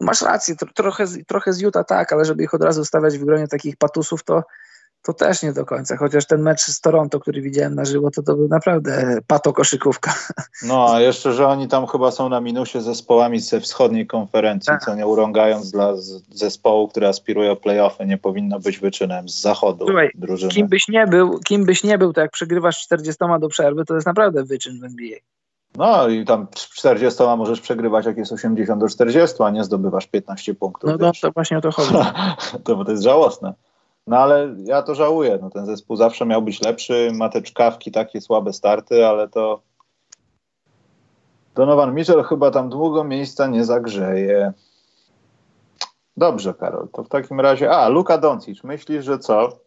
[0.00, 3.48] masz rację, trochę, trochę z Utah tak, ale żeby ich od razu stawiać w gronie
[3.48, 4.42] takich patusów, to
[5.02, 8.22] to też nie do końca, chociaż ten mecz z Toronto, który widziałem na żywo, to
[8.22, 10.14] to był naprawdę pato koszykówka.
[10.62, 14.84] No, a jeszcze, że oni tam chyba są na minusie zespołami ze wschodniej konferencji, tak.
[14.84, 15.92] co nie urągając dla
[16.30, 20.52] zespołu, który aspiruje o playoffy, nie powinno być wyczynem z zachodu Słuchaj, drużyny.
[20.52, 23.94] Kim byś nie był, kim byś nie był, to jak przegrywasz 40 do przerwy, to
[23.94, 25.18] jest naprawdę wyczyn w NBA.
[25.76, 30.54] No i tam 40 możesz przegrywać, jak jest 80 do 40, a nie zdobywasz 15
[30.54, 30.90] punktów.
[30.90, 31.94] No, no to właśnie o to chodzi.
[32.64, 33.54] to, to jest żałosne.
[34.10, 35.38] No ale ja to żałuję.
[35.42, 37.10] No, ten zespół zawsze miał być lepszy.
[37.14, 39.62] Ma te czkawki, takie słabe starty, ale to
[41.54, 44.52] Donovan Mitchell chyba tam długo miejsca nie zagrzeje.
[46.16, 47.70] Dobrze, Karol, to w takim razie.
[47.70, 49.58] A, Luka Doncic, myślisz, że co?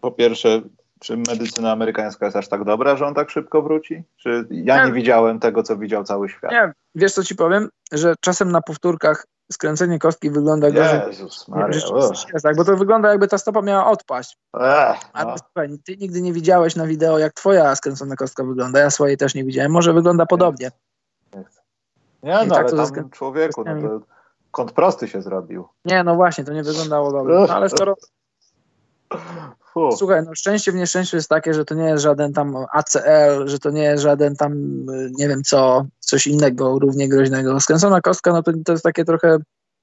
[0.00, 0.60] Po pierwsze,
[1.00, 4.02] czy medycyna amerykańska jest aż tak dobra, że on tak szybko wróci?
[4.16, 6.50] Czy ja nie, nie widziałem tego, co widział cały świat?
[6.50, 7.68] Nie, wiesz co ci powiem?
[7.92, 11.00] Że czasem na powtórkach skręcenie kostki wygląda gorzej.
[11.06, 11.46] Jezus
[12.32, 14.38] jest, tak, bo to wygląda jakby ta stopa miała odpaść.
[14.54, 15.34] Ech, A no.
[15.38, 18.80] słuchaj, ty nigdy nie widziałeś na wideo, jak twoja skręcona kostka wygląda.
[18.80, 19.72] Ja swojej też nie widziałem.
[19.72, 20.70] Może wygląda podobnie.
[22.22, 24.00] Nie I no, tak ale to tam człowieku, no to
[24.50, 25.68] kąt prosty się zrobił.
[25.84, 27.34] Nie, no właśnie, to nie wyglądało dobrze.
[27.34, 27.96] No, ale skoro,
[29.72, 29.96] Fu.
[29.96, 33.58] słuchaj, no szczęście w nieszczęściu jest takie, że to nie jest żaden tam ACL, że
[33.58, 34.52] to nie jest żaden tam,
[34.90, 37.60] y, nie wiem co, coś innego równie groźnego.
[37.60, 39.38] Skręcona kostka, no to, to jest takie trochę,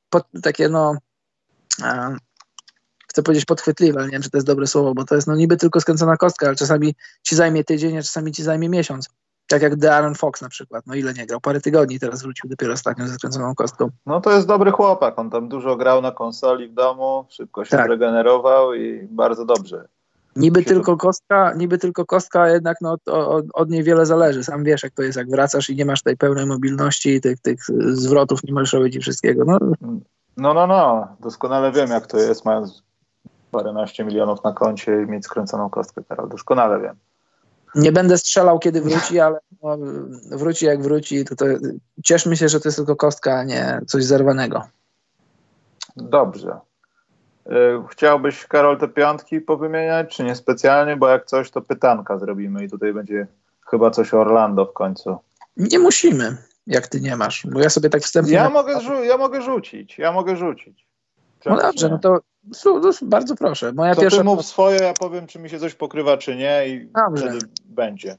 [0.09, 0.95] pod, takie no,
[1.83, 2.15] e,
[3.07, 5.35] chcę powiedzieć podchwytliwe, ale nie wiem, czy to jest dobre słowo, bo to jest no
[5.35, 9.09] niby tylko skręcona kostka, ale czasami ci zajmie tydzień, a czasami ci zajmie miesiąc.
[9.49, 12.73] Tak jak Darren Fox na przykład, no ile nie grał, parę tygodni teraz wrócił dopiero
[12.73, 13.89] ostatnio ze skręconą kostką.
[14.05, 17.77] No to jest dobry chłopak, on tam dużo grał na konsoli w domu, szybko się
[17.77, 17.87] Tak.
[17.87, 19.87] zregenerował i bardzo dobrze.
[20.35, 24.43] Niby tylko kostka, niby tylko kostka, a jednak no, od, od niej wiele zależy.
[24.43, 27.59] Sam wiesz, jak to jest, jak wracasz i nie masz tej pełnej mobilności, tych, tych
[27.91, 29.43] zwrotów, nie możesz robić i wszystkiego.
[29.45, 29.57] No,
[30.37, 32.83] No, no, no, doskonale wiem jak to jest, mając
[33.51, 36.95] paręnaście milionów na koncie i mieć skręconą kostkę, Karol, doskonale wiem.
[37.75, 39.77] Nie będę strzelał, kiedy wróci, ale no,
[40.31, 41.25] wróci jak wróci.
[41.25, 41.45] To, to
[42.03, 44.63] cieszmy się, że to jest tylko kostka, a nie coś zerwanego.
[45.95, 46.59] Dobrze.
[47.47, 47.51] Y,
[47.89, 52.69] Chciałbyś, Karol, te piątki powymieniać, czy nie specjalnie, bo jak coś, to pytanka zrobimy i
[52.69, 53.27] tutaj będzie
[53.69, 55.17] chyba coś o Orlando w końcu.
[55.57, 58.33] Nie musimy, jak ty nie masz, bo ja sobie tak wstępnie...
[58.33, 60.87] Ja mogę, ja mogę rzucić, ja mogę rzucić.
[61.45, 61.91] No dobrze, nie?
[61.91, 62.19] no to
[63.01, 63.73] bardzo proszę.
[63.73, 64.23] Moja To pierwsza...
[64.23, 67.29] mów swoje, ja powiem, czy mi się coś pokrywa, czy nie i Dobrze.
[67.29, 68.17] wtedy będzie.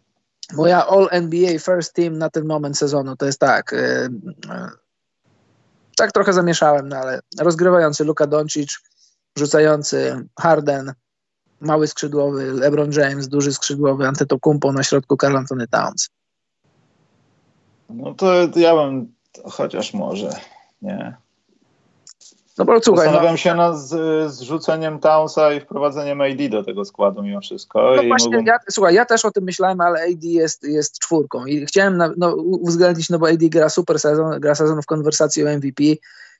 [0.52, 3.72] Moja All NBA First Team na ten moment sezonu to jest tak.
[3.72, 3.78] Yy,
[4.48, 4.68] yy,
[5.96, 8.78] tak trochę zamieszałem, no ale rozgrywający Luka Doncic,
[9.36, 10.92] rzucający Harden,
[11.60, 16.08] mały skrzydłowy LeBron James, duży skrzydłowy Antetokounmpo na środku Karl Anthony Towns.
[17.88, 19.14] No to ja bym,
[19.44, 20.30] chociaż może,
[20.82, 21.16] nie.
[22.60, 23.78] No bo słuchaj, no, Zastanawiam się nad
[24.26, 27.92] zrzuceniem Townsa i wprowadzeniem AD do tego składu mimo wszystko.
[27.96, 31.46] no I właśnie, ja, słuchaj, ja też o tym myślałem, ale AD jest, jest czwórką
[31.46, 35.44] i chciałem na, no, uwzględnić, no bo AD gra super sezon, gra sezon w konwersacji
[35.44, 35.84] o MVP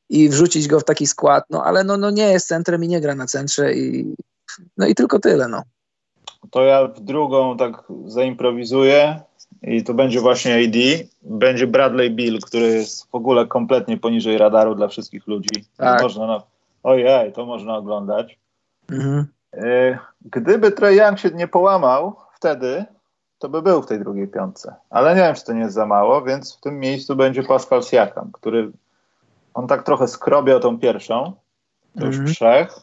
[0.08, 3.00] i wrzucić go w taki skład, no ale no, no nie jest centrem i nie
[3.00, 4.14] gra na centrze i
[4.76, 5.62] no i tylko tyle, no.
[6.50, 9.20] To ja w drugą tak zaimprowizuję
[9.62, 11.06] i to będzie właśnie AD.
[11.22, 15.64] Będzie Bradley Bill, który jest w ogóle kompletnie poniżej radaru dla wszystkich ludzi.
[15.76, 16.02] Tak.
[16.02, 16.42] Można, no,
[16.82, 18.38] ojej, to można oglądać.
[18.90, 19.26] Mhm.
[19.52, 22.84] E, Gdyby Trey Young się nie połamał wtedy,
[23.38, 24.74] to by był w tej drugiej piątce.
[24.90, 27.82] Ale nie wiem, czy to nie jest za mało, więc w tym miejscu będzie Pascal
[27.82, 28.70] Siakam, który
[29.54, 31.32] on tak trochę skrobiał tą pierwszą.
[31.98, 32.34] To już Mhm.
[32.34, 32.74] trzech.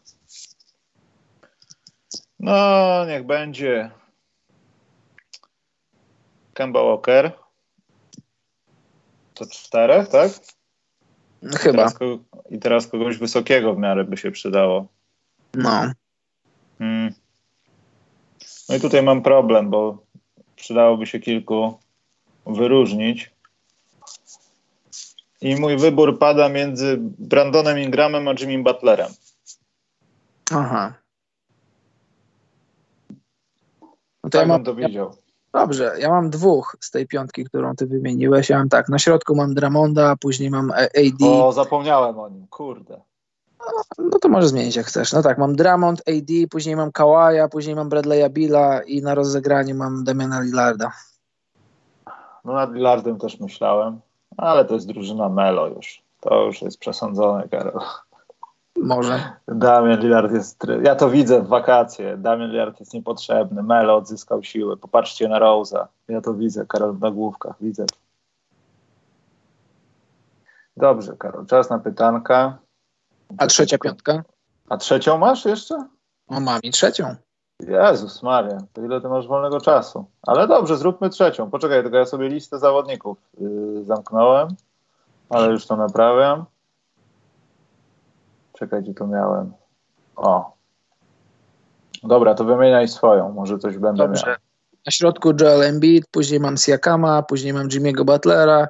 [2.39, 3.91] No, niech będzie
[6.57, 7.31] Kemba Walker.
[9.33, 10.31] To czterech, tak?
[11.41, 11.95] Chyba, Teraz
[12.49, 14.87] I teraz kogoś wysokiego w miarę by się przydało.
[15.53, 15.91] no.
[16.77, 17.13] Hmm.
[18.69, 19.97] No i tutaj mam problem, bo
[20.55, 21.79] przydałoby się kilku
[22.45, 23.31] wyróżnić.
[25.41, 29.11] I mój wybór pada między Brandonem Ingramem a Jimmy Butlerem.
[30.51, 30.93] Aha.
[34.23, 35.26] No to Tak ja mam, to widział.
[35.53, 38.49] Dobrze, ja mam dwóch z tej piątki, którą ty wymieniłeś.
[38.49, 41.23] Ja mam tak, na środku mam Dramonda, później mam A- AD.
[41.23, 43.01] O, zapomniałem o nim, kurde.
[43.97, 45.13] No to może zmienić jak chcesz.
[45.13, 49.73] No tak, mam Dramond, AD, później mam Kawaja, później mam Bradley'a Billa i na rozegranie
[49.73, 50.91] mam Damiana Lillarda.
[52.45, 53.99] No nad Lillardem też myślałem,
[54.37, 56.01] ale to jest drużyna Melo już.
[56.19, 57.81] To już jest przesądzone, Karol.
[58.81, 59.19] Może.
[59.47, 60.63] Damian Lillard jest...
[60.83, 62.17] Ja to widzę w wakacje.
[62.17, 63.63] Damian Lillard jest niepotrzebny.
[63.63, 64.77] Melo odzyskał siłę.
[64.77, 65.85] Popatrzcie na Rose'a.
[66.07, 67.55] Ja to widzę, Karol, w nagłówkach.
[67.61, 67.85] Widzę.
[70.77, 71.45] Dobrze, Karol.
[71.45, 72.57] Czas na pytanka.
[73.37, 74.23] A trzecia piątka?
[74.69, 75.87] A trzecią masz jeszcze?
[76.27, 77.15] O, mam i trzecią.
[77.59, 80.05] Jezus Maria, to ile ty masz wolnego czasu?
[80.27, 81.49] Ale dobrze, zróbmy trzecią.
[81.49, 84.47] Poczekaj, tylko ja sobie listę zawodników yy, zamknąłem,
[85.29, 86.45] ale już to naprawiam.
[88.57, 89.53] Czekaj, gdzie to miałem.
[90.15, 90.57] O.
[92.03, 94.25] Dobra, to wymieniaj swoją, może coś będę Dobrze.
[94.27, 94.35] miał.
[94.85, 98.67] Na środku Joel Embiid, później mam Siakama, później mam Jimmy'ego Butlera,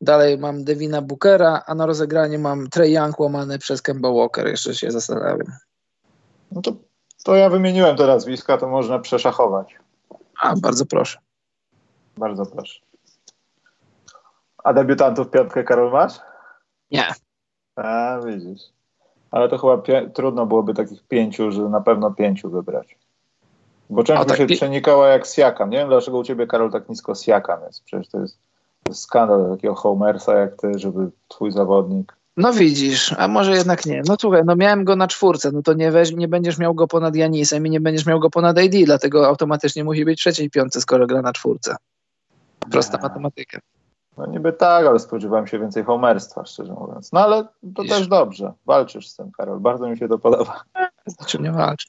[0.00, 4.46] dalej mam Devina Bookera, a na rozegranie mam Trey Young łamany przez Kemba Walker.
[4.46, 5.52] Jeszcze się zastanawiam.
[6.52, 6.72] No to,
[7.24, 9.78] to ja wymieniłem te nazwiska, to można przeszachować.
[10.40, 11.18] A, bardzo proszę.
[12.16, 12.80] Bardzo proszę.
[14.64, 16.20] A debiutantów piątkę, Karol, masz?
[16.90, 17.06] Nie.
[17.76, 18.62] A, widzisz.
[19.30, 22.96] Ale to chyba pie- trudno byłoby takich pięciu, że na pewno pięciu wybrać.
[23.90, 25.70] Bo część tak się pi- przenikała jak Siakam.
[25.70, 27.84] Nie wiem, dlaczego u ciebie, Karol, tak nisko Siakam jest.
[27.84, 28.38] Przecież to jest,
[28.82, 33.86] to jest skandal takiego homersa jak ty, żeby twój zawodnik No widzisz, a może jednak
[33.86, 34.02] nie.
[34.06, 36.86] No słuchaj, no miałem go na czwórce, no to nie, weź, nie będziesz miał go
[36.86, 40.80] ponad Janisem i nie będziesz miał go ponad AD, dlatego automatycznie musi być trzeciej piątce,
[40.80, 41.76] skoro gra na czwórce.
[42.70, 43.02] Prosta Nie.
[43.02, 43.58] matematyka.
[44.20, 47.12] No niby tak, ale spodziewałem się więcej homerstwa, szczerze mówiąc.
[47.12, 47.44] No ale
[47.74, 48.52] to też dobrze.
[48.66, 49.60] Walczysz z tym, Karol.
[49.60, 50.62] Bardzo mi się to podoba.
[51.06, 51.88] Znaczy nie walczy.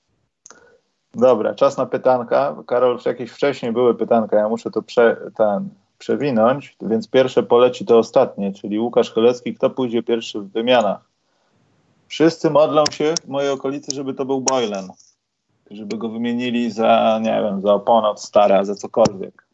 [1.14, 2.56] Dobra, czas na pytanka.
[2.68, 7.98] Karol, jakieś wcześniej były pytanka, ja muszę to prze, ten, przewinąć, więc pierwsze poleci to
[7.98, 11.10] ostatnie, czyli Łukasz Cholecki, kto pójdzie pierwszy w wymianach?
[12.08, 14.90] Wszyscy modlą się w mojej okolicy, żeby to był Boylan.
[15.72, 19.46] Żeby go wymienili za, nie wiem, za oponę od stara, za cokolwiek.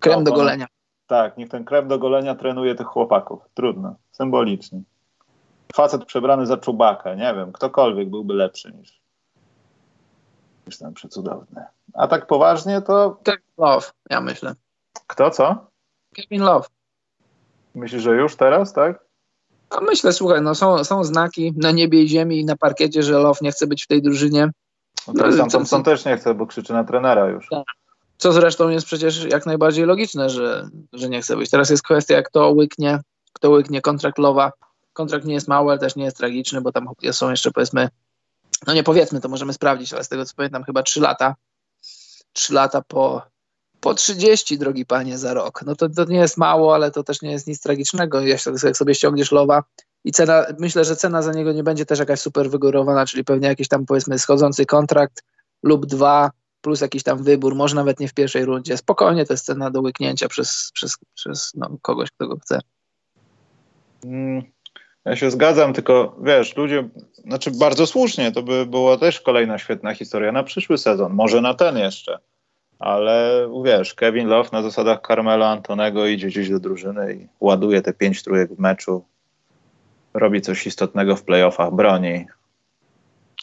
[0.00, 0.66] Krem do golenia.
[1.08, 3.42] Tak, niech ten krem do golenia trenuje tych chłopaków.
[3.54, 4.82] Trudno, symbolicznie.
[5.74, 9.00] Facet przebrany za czubaka, nie wiem, ktokolwiek byłby lepszy niż,
[10.66, 11.64] niż ten przecudowny.
[11.94, 14.54] A tak poważnie to Kevin Love, ja myślę.
[15.06, 15.66] kto co?
[16.14, 16.66] Kevin Love.
[17.74, 19.04] Myślisz, że już teraz, tak?
[19.70, 23.12] No myślę, słuchaj, no są, są znaki na niebie i ziemi i na parkiecie, że
[23.18, 24.50] Love nie chce być w tej drużynie.
[25.06, 27.48] No No, Thompson też nie chce, bo krzyczy na trenera już.
[28.18, 31.50] Co zresztą jest przecież jak najbardziej logiczne, że, że nie chce być.
[31.50, 33.00] Teraz jest kwestia, kto łyknie,
[33.32, 34.52] kto łyknie kontrakt Lowa.
[34.92, 37.88] Kontrakt nie jest mały, ale też nie jest tragiczny, bo tam są jeszcze powiedzmy,
[38.66, 41.34] no nie powiedzmy, to możemy sprawdzić, ale z tego co pamiętam chyba 3 lata.
[42.32, 43.22] 3 lata po,
[43.80, 45.62] po 30, drogi panie, za rok.
[45.66, 48.20] No to, to nie jest mało, ale to też nie jest nic tragicznego.
[48.20, 48.40] Jak
[48.76, 49.62] sobie ściągniesz Lowa
[50.04, 53.48] i cena, myślę, że cena za niego nie będzie też jakaś super wygórowana, czyli pewnie
[53.48, 55.22] jakiś tam powiedzmy schodzący kontrakt
[55.62, 56.30] lub dwa,
[56.60, 58.76] plus jakiś tam wybór, może nawet nie w pierwszej rundzie.
[58.76, 62.60] Spokojnie to jest cena do łyknięcia przez, przez, przez no, kogoś, kto go chce.
[64.04, 64.42] Mm,
[65.04, 66.88] Ja się zgadzam, tylko wiesz, ludzie,
[67.26, 71.54] znaczy bardzo słusznie, to by była też kolejna świetna historia na przyszły sezon, może na
[71.54, 72.18] ten jeszcze.
[72.78, 77.92] Ale wiesz, Kevin Love na zasadach Carmelo Antonego idzie gdzieś do drużyny i ładuje te
[77.92, 79.04] pięć trójek w meczu.
[80.14, 82.26] Robi coś istotnego w playoffach, broni,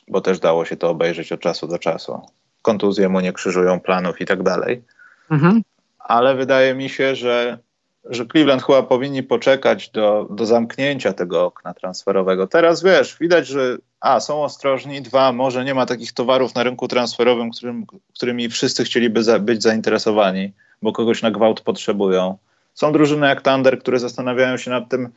[0.08, 2.22] bo też dało się to obejrzeć od czasu do czasu.
[2.66, 4.84] Kontuzje mu nie krzyżują planów i tak dalej
[5.30, 5.62] Mhm.
[6.00, 7.58] ale wydaje mi się, że,
[8.06, 12.48] że Cleveland chyba powinni poczekać do, do zamknięcia tego okna transferowego.
[12.48, 16.88] Teraz wiesz, widać, że a, są ostrożni, dwa, może nie ma takich towarów na rynku
[16.88, 17.86] transferowym, którym,
[18.16, 22.38] którymi wszyscy chcieliby za, być zainteresowani, bo kogoś na gwałt potrzebują.
[22.74, 25.10] Są drużyny jak Thunder, które zastanawiają się nad tym,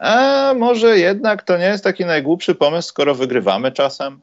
[0.00, 4.20] a może jednak to nie jest taki najgłupszy pomysł, skoro wygrywamy czasem.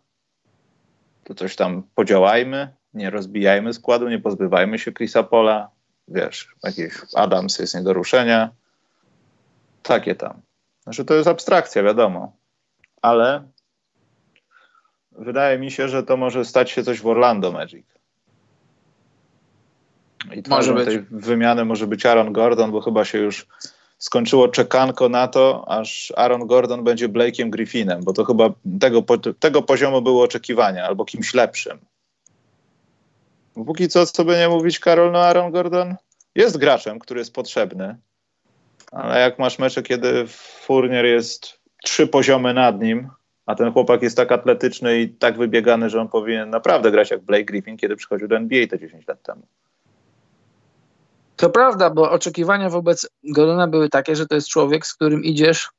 [1.27, 5.69] To coś tam podziałajmy, nie rozbijajmy składu, nie pozbywajmy się Chrisa Pola.
[6.07, 8.49] Wiesz, jakiś Adams jest nie do ruszenia.
[9.83, 10.41] Takie tam.
[10.83, 12.35] Znaczy to jest abstrakcja, wiadomo.
[13.01, 13.43] Ale
[15.11, 17.85] wydaje mi się, że to może stać się coś w Orlando Magic.
[20.33, 20.85] I twarzą być.
[20.85, 23.47] tej wymiany może być Aaron Gordon, bo chyba się już
[23.97, 29.03] skończyło czekanko na to, aż Aaron Gordon będzie Blake'iem Griffinem, bo to chyba tego,
[29.39, 31.79] tego poziomu były oczekiwania, albo kimś lepszym.
[33.65, 35.95] Póki co, co by nie mówić, Karol, no Aaron Gordon
[36.35, 37.97] jest graczem, który jest potrzebny,
[38.91, 40.27] ale jak masz mecze, kiedy
[40.61, 43.09] Fournier jest trzy poziomy nad nim,
[43.45, 47.21] a ten chłopak jest tak atletyczny i tak wybiegany, że on powinien naprawdę grać jak
[47.21, 49.47] Blake Griffin, kiedy przychodził do NBA te 10 lat temu.
[51.37, 55.69] To prawda, bo oczekiwania wobec Gordona były takie, że to jest człowiek, z którym idziesz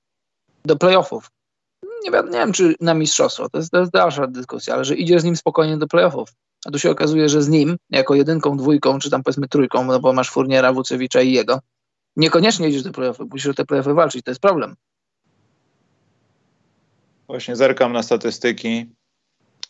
[0.65, 1.31] do playoffów.
[2.05, 4.95] Nie, wi- nie wiem, czy na mistrzostwo, to jest, to jest dalsza dyskusja, ale że
[4.95, 6.29] idziesz z nim spokojnie do playoffów.
[6.67, 10.01] A tu się okazuje, że z nim, jako jedynką, dwójką, czy tam powiedzmy trójką, no
[10.01, 11.61] bo masz Furniera, Wucewicza i jego,
[12.17, 14.77] niekoniecznie idziesz do playoffów, musisz o te playoffy walczyć, to jest problem.
[17.27, 18.87] Właśnie zerkam na statystyki,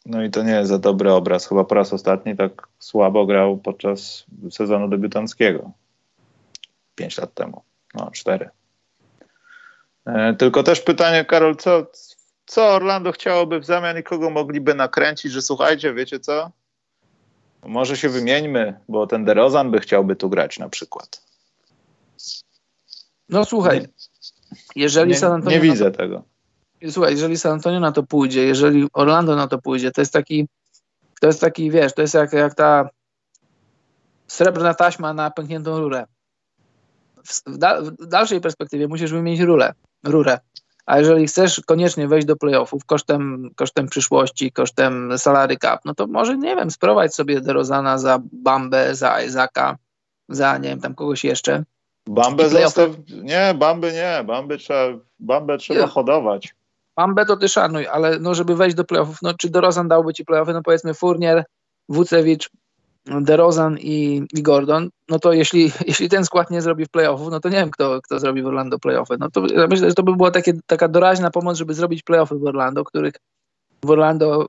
[0.06, 1.46] no i to nie jest za dobry obraz.
[1.46, 5.72] Chyba po raz ostatni tak słabo grał podczas sezonu debiutanckiego.
[6.98, 7.62] Pięć lat temu.
[7.94, 8.50] No, cztery.
[10.06, 11.86] E, tylko też pytanie, Karol, co,
[12.46, 16.50] co Orlando chciałoby w zamian i kogo mogliby nakręcić, że słuchajcie, wiecie co?
[17.62, 21.22] Może się wymieńmy, bo ten DeRozan by chciałby tu grać na przykład.
[23.28, 23.88] No słuchaj,
[24.76, 26.22] jeżeli Nie, San Antonio nie na to- widzę tego.
[26.90, 30.48] Słuchaj, jeżeli San Antonio na to pójdzie, jeżeli Orlando na to pójdzie, to jest taki,
[31.20, 32.88] to jest taki, wiesz, to jest jak, jak ta
[34.26, 36.06] srebrna taśma na pękniętą rurę.
[37.26, 39.72] W, da, w dalszej perspektywie musisz wymienić rurę,
[40.04, 40.38] rurę.
[40.86, 46.06] A jeżeli chcesz koniecznie wejść do playoffów kosztem, kosztem przyszłości, kosztem salary cap, no to
[46.06, 49.76] może, nie wiem, sprowadź sobie DeRozana za Bambę, za Isaaca,
[50.28, 51.64] za, nie wiem, tam kogoś jeszcze.
[52.06, 52.90] Bambę zostaw...
[53.22, 54.24] Nie, Bamby nie.
[54.24, 56.54] Bamby trzeba, Bambę trzeba hodować.
[56.96, 60.24] Bambę to ty szanuj, ale no, żeby wejść do playoffów, no czy DeRozan dałby ci
[60.24, 61.44] playoffy, no powiedzmy Furnier,
[61.88, 62.50] Wucewicz,
[63.20, 67.40] DeRozan i, i Gordon, no to jeśli, jeśli ten skład nie zrobi w playoffów, no
[67.40, 69.16] to nie wiem, kto, kto zrobi w Orlando playoffy.
[69.18, 72.44] No to myślę, że to by była takie, taka doraźna pomoc, żeby zrobić playoffy w
[72.44, 73.14] Orlando, których
[73.84, 74.46] w Orlando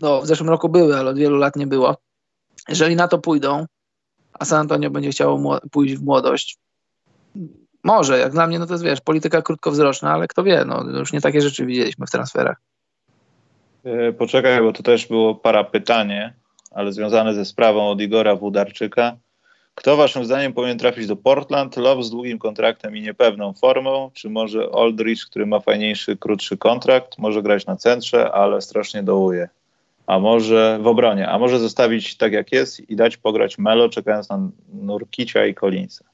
[0.00, 1.96] no, w zeszłym roku były, ale od wielu lat nie było.
[2.68, 3.66] Jeżeli na to pójdą,
[4.32, 6.58] a San Antonio będzie chciało pójść w młodość,
[7.84, 11.12] może, jak dla mnie, no to jest, wiesz, polityka krótkowzroczna, ale kto wie, no już
[11.12, 12.56] nie takie rzeczy widzieliśmy w transferach.
[13.84, 16.34] E, poczekaj, bo to też było para pytanie,
[16.76, 19.16] ale związane ze sprawą od Igora Wudarczyka.
[19.74, 21.76] Kto waszym zdaniem powinien trafić do Portland?
[21.76, 27.18] Love z długim kontraktem i niepewną formą, czy może Aldridge, który ma fajniejszy, krótszy kontrakt,
[27.18, 29.48] może grać na centrze, ale strasznie dołuje.
[30.06, 34.28] A może w obronie, a może zostawić tak jak jest i dać pograć Melo, czekając
[34.28, 36.04] na Nurkicia i Collinsa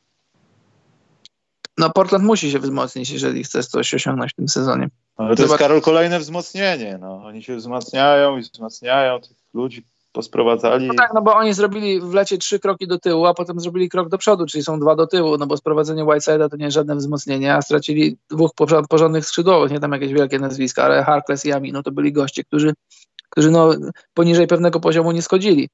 [1.78, 4.88] no Portland musi się wzmocnić, jeżeli chce coś osiągnąć w tym sezonie.
[5.16, 5.50] Ale to Zobacz...
[5.50, 6.98] jest, Karol, kolejne wzmocnienie.
[7.00, 7.24] No.
[7.24, 10.86] Oni się wzmacniają i wzmacniają, tych ludzi posprowadzali.
[10.86, 13.88] No tak, no bo oni zrobili w lecie trzy kroki do tyłu, a potem zrobili
[13.88, 16.96] krok do przodu, czyli są dwa do tyłu, no bo sprowadzenie Whiteside'a to nie żadne
[16.96, 18.50] wzmocnienie, a stracili dwóch
[18.88, 22.74] porządnych skrzydłowych, nie tam jakieś wielkie nazwiska, ale Harkless i Amino to byli goście, którzy,
[23.30, 23.70] którzy no
[24.14, 25.68] poniżej pewnego poziomu nie schodzili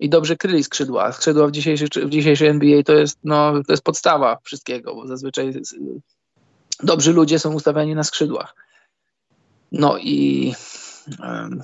[0.00, 1.12] i dobrze kryli skrzydła.
[1.12, 5.52] Skrzydła w dzisiejszej, w dzisiejszej NBA to jest, no, to jest podstawa wszystkiego, bo zazwyczaj
[6.82, 8.54] dobrzy ludzie są ustawiani na skrzydłach.
[9.72, 10.54] No i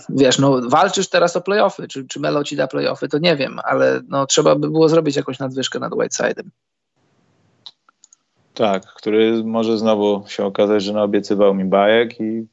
[0.09, 3.61] wiesz, no walczysz teraz o playoffy, czy, czy Melo ci da playoffy, to nie wiem,
[3.65, 6.49] ale no, trzeba by było zrobić jakąś nadwyżkę nad Whiteside'em.
[8.55, 12.47] Tak, który może znowu się okazać, że naobiecywał mi bajek i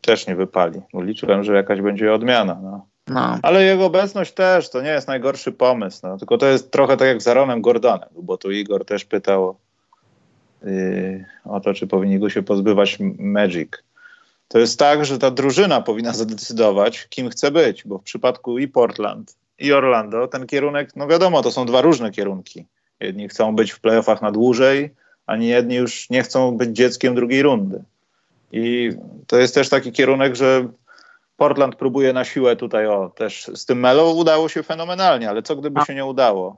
[0.00, 0.80] też nie wypali.
[0.94, 2.58] Liczyłem, że jakaś będzie odmiana.
[2.62, 2.86] No.
[3.08, 3.38] No.
[3.42, 6.00] Ale jego obecność też to nie jest najgorszy pomysł.
[6.02, 6.18] No.
[6.18, 9.56] Tylko to jest trochę tak jak z Aaronem Gordonem, bo tu Igor też pytał
[10.62, 13.68] yy, o to, czy powinni go się pozbywać Magic.
[14.48, 18.68] To jest tak, że ta drużyna powinna zadecydować, kim chce być, bo w przypadku i
[18.68, 22.66] Portland, i Orlando ten kierunek, no wiadomo, to są dwa różne kierunki.
[23.00, 24.94] Jedni chcą być w playoffach na dłużej,
[25.26, 27.82] a nie jedni już nie chcą być dzieckiem drugiej rundy.
[28.52, 28.90] I
[29.26, 30.68] to jest też taki kierunek, że
[31.36, 35.56] Portland próbuje na siłę tutaj, o, też z tym Melo udało się fenomenalnie, ale co
[35.56, 36.56] gdyby się nie udało?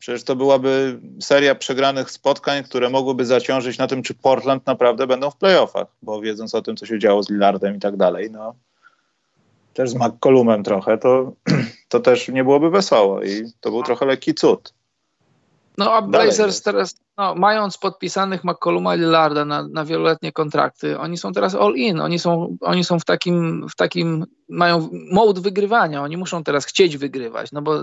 [0.00, 5.30] Przecież to byłaby seria przegranych spotkań, które mogłyby zaciążyć na tym, czy Portland naprawdę będą
[5.30, 8.54] w playoffach, bo wiedząc o tym, co się działo z Lillardem i tak dalej, no
[9.74, 11.32] też z McCollumem trochę, to,
[11.88, 14.74] to też nie byłoby wesoło i to był trochę lekki cud.
[15.80, 21.18] No a Blazers teraz, no, mając podpisanych McColluma i Lillarda na, na wieloletnie kontrakty, oni
[21.18, 26.02] są teraz all in, oni są, oni są w takim, w takim, mają mode wygrywania,
[26.02, 27.74] oni muszą teraz chcieć wygrywać, no bo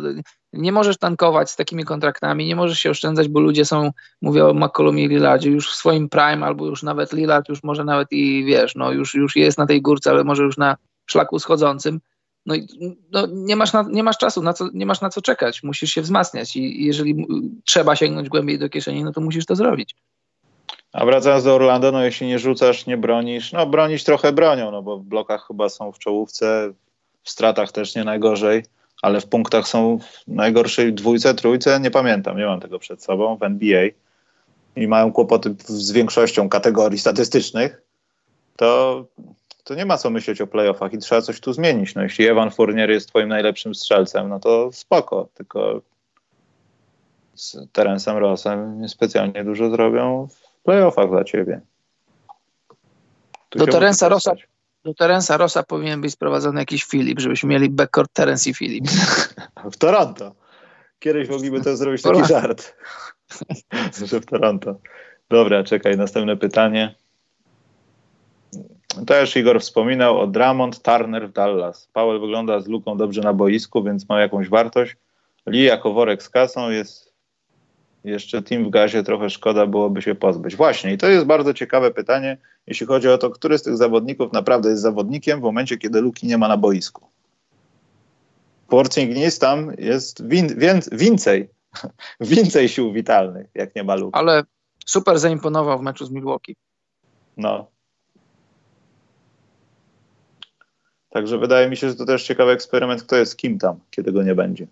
[0.53, 3.91] nie możesz tankować z takimi kontraktami, nie możesz się oszczędzać, bo ludzie są,
[4.21, 7.83] mówię o McCollumie i Lillardzie, już w swoim prime, albo już nawet Lillard już może
[7.83, 11.39] nawet i wiesz, no już, już jest na tej górce, ale może już na szlaku
[11.39, 11.99] schodzącym,
[12.47, 12.55] no,
[13.11, 15.91] no nie, masz na, nie masz czasu, na co, nie masz na co czekać, musisz
[15.91, 17.27] się wzmacniać i jeżeli
[17.65, 19.95] trzeba sięgnąć głębiej do kieszeni, no to musisz to zrobić.
[20.93, 24.82] A wracając do Orlando, no jeśli nie rzucasz, nie bronisz, no bronić trochę bronią, no
[24.82, 26.74] bo w blokach chyba są w czołówce,
[27.24, 28.63] w stratach też nie najgorzej,
[29.01, 33.37] ale w punktach są w najgorszej dwójce, trójce, nie pamiętam, nie mam tego przed sobą,
[33.37, 33.87] w NBA
[34.75, 37.82] i mają kłopoty z większością kategorii statystycznych,
[38.55, 39.05] to
[39.67, 41.95] to nie ma co myśleć o playoffach i trzeba coś tu zmienić.
[41.95, 45.81] No, jeśli Evan Fournier jest twoim najlepszym strzelcem, no to spoko, tylko
[47.35, 51.61] z Terencem Rossem niespecjalnie dużo zrobią w playoffach dla ciebie.
[53.49, 54.31] Tu do Terensa Rossa
[54.85, 58.85] do Terensa Rossa powinien być sprowadzony jakiś Filip, żebyśmy mieli backcourt Terence i Filip.
[59.71, 60.35] w Toronto.
[60.99, 62.75] Kiedyś mogliby to zrobić taki żart.
[64.07, 64.79] że w Toronto.
[65.29, 66.95] Dobra, czekaj, następne pytanie.
[69.05, 71.89] Też Igor wspominał o Dramont Turner w Dallas.
[71.93, 74.95] Powell wygląda z luką dobrze na boisku, więc ma jakąś wartość.
[75.45, 77.13] Lee jako worek z kasą jest
[78.03, 80.55] jeszcze team w gazie, trochę szkoda byłoby się pozbyć.
[80.55, 82.37] Właśnie, i to jest bardzo ciekawe pytanie,
[82.67, 86.28] jeśli chodzi o to, który z tych zawodników naprawdę jest zawodnikiem w momencie, kiedy luki
[86.28, 87.07] nie ma na boisku.
[88.67, 90.47] Porzingis tam jest win,
[90.91, 91.49] więcej,
[92.19, 94.19] więcej sił witalnych, jak nie ma luki.
[94.19, 94.43] Ale
[94.86, 96.55] super zaimponował w meczu z Milwaukee.
[97.37, 97.67] No,
[101.09, 104.24] Także wydaje mi się, że to też ciekawy eksperyment, kto jest kim tam, kiedy go
[104.24, 104.67] nie będzie.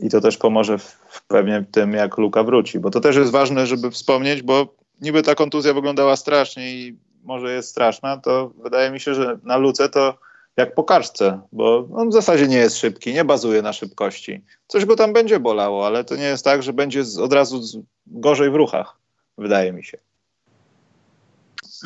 [0.00, 3.30] I to też pomoże w, w pewnie tym, jak Luka wróci, bo to też jest
[3.30, 8.90] ważne, żeby wspomnieć, bo niby ta kontuzja wyglądała strasznie i może jest straszna, to wydaje
[8.90, 10.18] mi się, że na Luce to
[10.56, 14.44] jak po karczce, bo on w zasadzie nie jest szybki, nie bazuje na szybkości.
[14.66, 18.50] Coś go tam będzie bolało, ale to nie jest tak, że będzie od razu gorzej
[18.50, 18.96] w ruchach,
[19.38, 19.98] wydaje mi się.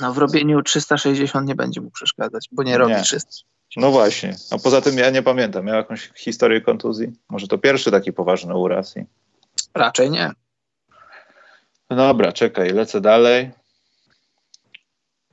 [0.00, 3.02] No w robieniu 360 nie będzie mu przeszkadzać, bo nie robi nie.
[3.02, 3.30] 300.
[3.76, 4.36] No właśnie.
[4.50, 5.64] A poza tym ja nie pamiętam.
[5.64, 7.12] Miał jakąś historię kontuzji?
[7.30, 8.96] Może to pierwszy taki poważny uraz?
[8.96, 9.04] I...
[9.74, 10.30] Raczej nie.
[11.90, 13.50] No dobra, czekaj, lecę dalej.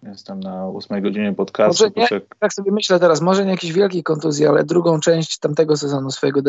[0.04, 1.84] Jestem na ósmej godzinie podcastu.
[1.96, 5.78] Może nie, tak sobie myślę teraz, może nie jakiejś wielkiej kontuzji, ale drugą część tamtego
[5.78, 6.42] sezonu swojego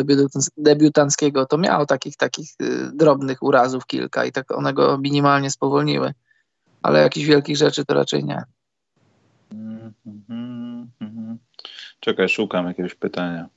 [0.56, 6.12] debiutanckiego to miał takich takich y, drobnych urazów kilka i tak one go minimalnie spowolniły.
[6.82, 8.42] Ale jakichś wielkich rzeczy to raczej nie.
[9.52, 11.36] Mm -hmm.
[12.00, 13.48] Czekaj, szukam jakiegoś pytania.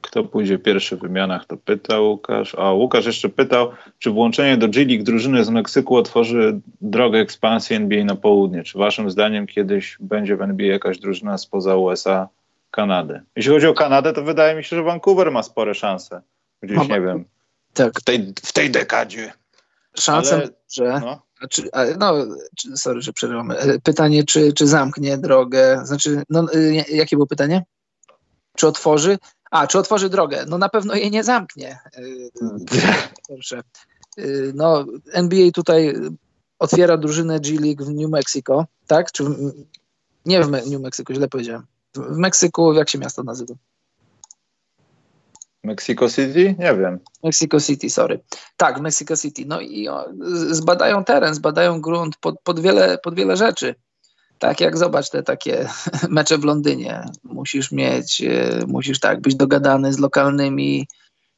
[0.00, 2.54] Kto pójdzie pierwszy w wymianach, to pyta Łukasz.
[2.54, 8.04] A Łukasz jeszcze pytał, czy włączenie do G-League drużyny z Meksyku otworzy drogę ekspansji NBA
[8.04, 8.62] na południe.
[8.62, 12.28] Czy waszym zdaniem kiedyś będzie w NBA jakaś drużyna spoza USA,
[12.70, 13.20] Kanady?
[13.36, 16.22] Jeśli chodzi o Kanadę, to wydaje mi się, że Vancouver ma spore szanse.
[16.62, 17.24] Gdzieś, nie wiem,
[17.76, 18.00] tak.
[18.00, 19.32] w, tej, w tej dekadzie.
[19.98, 21.00] Szansę, Ale, że...
[21.00, 21.26] No.
[21.50, 22.14] Czy, no,
[22.74, 23.50] sorry, że przerywam.
[23.50, 25.80] E, pytanie, czy, czy zamknie drogę?
[25.84, 27.64] Znaczy, no, e, jakie było pytanie?
[28.56, 29.18] Czy otworzy?
[29.50, 30.44] A, czy otworzy drogę?
[30.48, 31.78] No na pewno jej nie zamknie.
[33.28, 33.62] Proszę.
[34.54, 35.94] No, NBA tutaj
[36.58, 39.12] otwiera drużynę G League w New Mexico, tak?
[39.12, 39.52] Czy w,
[40.26, 41.66] nie w New Mexico, źle powiedziałem.
[41.94, 43.54] W Meksyku, jak się miasto nazywa?
[45.66, 46.54] Mexico City?
[46.58, 46.98] Nie wiem.
[47.24, 48.20] Mexico City, sorry.
[48.56, 49.44] Tak, Mexico City.
[49.46, 49.88] No i
[50.50, 53.74] zbadają teren, zbadają grunt pod, pod, wiele, pod wiele rzeczy.
[54.38, 55.68] Tak jak zobacz te takie
[56.08, 57.04] mecze w Londynie.
[57.24, 60.88] Musisz mieć, e, musisz tak być dogadany z lokalnymi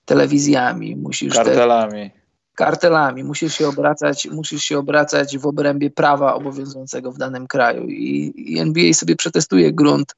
[0.05, 2.11] telewizjami, musisz kartelami.
[2.11, 2.19] Te,
[2.55, 8.33] kartelami, musisz się obracać, musisz się obracać w obrębie prawa obowiązującego w danym kraju i,
[8.37, 10.15] i NBA sobie przetestuje grunt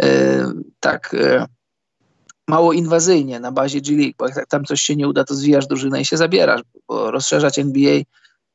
[0.00, 0.06] e,
[0.80, 1.46] tak e,
[2.48, 5.66] mało inwazyjnie na bazie G League, bo jak tam coś się nie uda, to zwijasz
[5.66, 8.00] drużynę i się zabierasz, bo rozszerzać NBA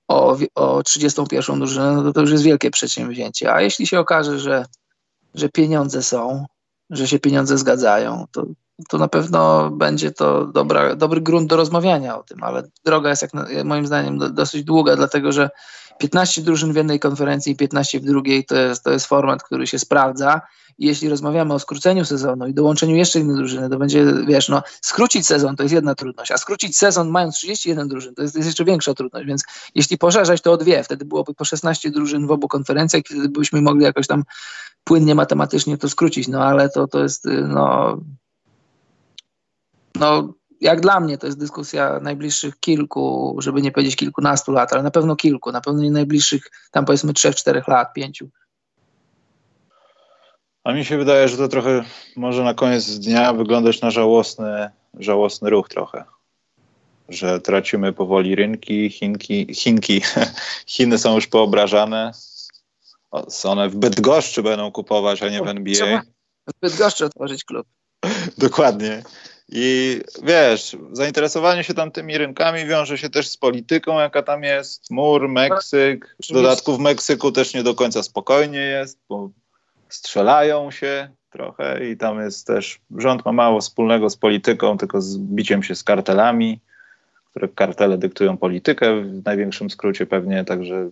[0.07, 3.53] o, o 31 drużynę, no to, to już jest wielkie przedsięwzięcie.
[3.53, 4.65] A jeśli się okaże, że,
[5.36, 6.45] że pieniądze są,
[6.90, 8.45] że się pieniądze zgadzają, to,
[8.90, 13.22] to na pewno będzie to dobra, dobry grunt do rozmawiania o tym, ale droga jest
[13.22, 13.32] jak
[13.65, 15.49] moim zdaniem dosyć długa, dlatego że
[15.98, 19.68] 15 drużyn w jednej konferencji i 15 w drugiej to jest, to jest format, który
[19.68, 20.41] się sprawdza.
[20.78, 24.64] I jeśli rozmawiamy o skróceniu sezonu i dołączeniu jeszcze innej drużyny, to będzie, wiesz, no,
[24.82, 28.48] skrócić sezon to jest jedna trudność, a skrócić sezon mając 31 drużyn to jest, jest
[28.48, 29.44] jeszcze większa trudność, więc
[29.76, 33.61] jeśli poszerzać to o dwie, wtedy byłoby po 16 drużyn w obu konferencjach, wtedy byśmy
[33.61, 34.24] mogli jakoś tam
[34.84, 37.98] płynnie matematycznie to skrócić, no ale to, to jest, no,
[39.95, 40.34] no
[40.64, 44.91] jak dla mnie to jest dyskusja najbliższych kilku, żeby nie powiedzieć kilkunastu lat, ale na
[44.91, 48.30] pewno kilku, na pewno nie najbliższych tam powiedzmy trzech, czterech lat, pięciu.
[50.64, 51.84] A mi się wydaje, że to trochę
[52.15, 54.69] może na koniec dnia wyglądać na żałosny,
[54.99, 56.03] żałosny ruch trochę.
[57.10, 60.02] Że tracimy powoli rynki, Chinki, Chinki,
[60.73, 62.11] Chiny są już poobrażane.
[63.44, 66.02] One w Bydgoszczy będą kupować, a nie w NBA.
[66.48, 67.68] W Bydgoszczy otworzyć klub.
[68.38, 69.03] Dokładnie.
[69.55, 74.91] I wiesz, zainteresowanie się tam tymi rynkami wiąże się też z polityką, jaka tam jest.
[74.91, 76.15] Mur, Meksyk.
[76.30, 79.30] W dodatku w Meksyku też nie do końca spokojnie jest, bo
[79.89, 85.17] strzelają się trochę i tam jest też, rząd ma mało wspólnego z polityką, tylko z
[85.17, 86.59] biciem się z kartelami,
[87.30, 90.89] które kartele dyktują politykę w największym skrócie pewnie, także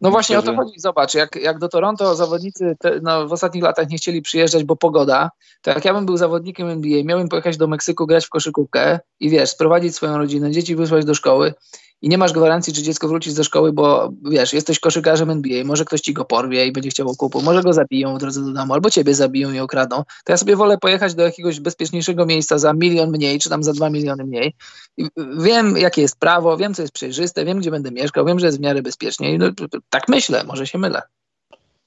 [0.00, 0.80] no właśnie o to chodzi.
[0.80, 4.76] Zobacz, jak, jak do Toronto zawodnicy te, no, w ostatnich latach nie chcieli przyjeżdżać, bo
[4.76, 5.30] pogoda,
[5.62, 9.30] to jak ja bym był zawodnikiem NBA, miałbym pojechać do Meksyku grać w koszykówkę i
[9.30, 11.54] wiesz, sprowadzić swoją rodzinę, dzieci wysłać do szkoły
[12.02, 15.84] i nie masz gwarancji, czy dziecko wróci ze szkoły, bo wiesz, jesteś koszykarzem NBA, może
[15.84, 18.74] ktoś ci go porwie i będzie chciał okupu, może go zabiją w drodze do domu,
[18.74, 22.72] albo ciebie zabiją i okradną, to ja sobie wolę pojechać do jakiegoś bezpieczniejszego miejsca za
[22.72, 24.54] milion mniej, czy tam za dwa miliony mniej.
[24.96, 25.08] I
[25.38, 28.58] wiem, jakie jest prawo, wiem, co jest przejrzyste, wiem, gdzie będę mieszkał, wiem, że jest
[28.58, 29.50] w miarę bezpiecznie no,
[29.90, 31.02] tak myślę, może się mylę.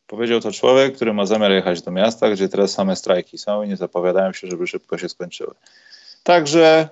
[0.07, 3.69] Powiedział to człowiek, który ma zamiar jechać do miasta, gdzie teraz same strajki są i
[3.69, 5.53] nie zapowiadają się, żeby szybko się skończyły.
[6.23, 6.90] Także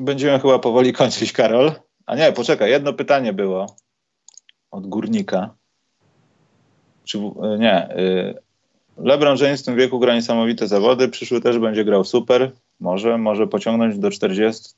[0.00, 1.72] będziemy chyba powoli kończyć, Karol.
[2.06, 3.76] A nie, poczekaj, jedno pytanie było
[4.70, 5.54] od górnika.
[7.04, 7.74] Czy, e, nie.
[7.74, 8.34] E,
[8.96, 11.08] LeBron James w tym wieku gra niesamowite zawody.
[11.08, 12.50] Przyszły też będzie grał super.
[12.80, 14.74] Może, może pociągnąć do 40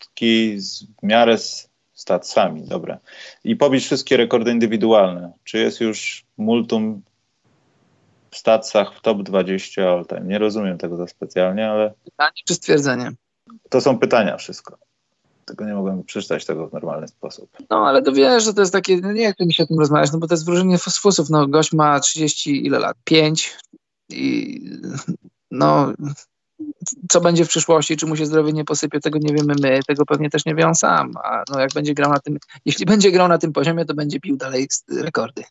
[0.57, 2.63] z, w miarę z stacjami.
[2.63, 2.99] Dobra.
[3.45, 5.33] I pobić wszystkie rekordy indywidualne.
[5.45, 7.03] Czy jest już multum
[8.31, 10.25] w stacjach w top 20 all time?
[10.25, 11.95] Nie rozumiem tego za specjalnie, ale...
[12.05, 13.13] Pytanie czy stwierdzenie?
[13.71, 14.79] To są pytania wszystko
[15.47, 17.51] tylko nie mogłem przeczytać tego w normalny sposób.
[17.71, 19.79] No, ale to wiesz, że to jest takie, no nie chcę mi się o tym
[19.79, 22.97] rozmawiać, no bo to jest wróżenie fosfusów, no gość ma 30 ile lat?
[23.05, 23.59] 5
[24.09, 24.61] i
[25.51, 25.93] no
[27.11, 30.07] co będzie w przyszłości, czy mu się zdrowie nie posypie, tego nie wiemy my, tego
[30.07, 31.13] pewnie też nie wie on sam.
[31.25, 34.21] A no jak będzie grał na tym, jeśli będzie grał na tym poziomie, to będzie
[34.21, 35.45] pił dalej rekordy.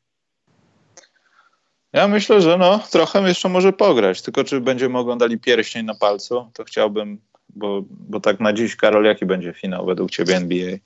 [1.94, 6.52] Ja myślę, że no, trochę jeszcze może pograć, tylko czy będziemy oglądali pierścień na palcu,
[6.54, 7.22] to chciałbym,
[7.56, 10.78] bo, bo tak na dziś, Karol, jaki będzie finał według ciebie NBA?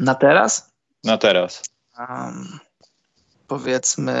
[0.00, 0.70] Na teraz?
[1.04, 1.62] Na teraz.
[1.98, 2.58] Um,
[3.48, 4.14] powiedzmy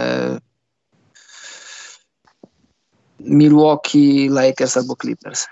[3.20, 5.46] Milwaukee, Lakers albo Clippers.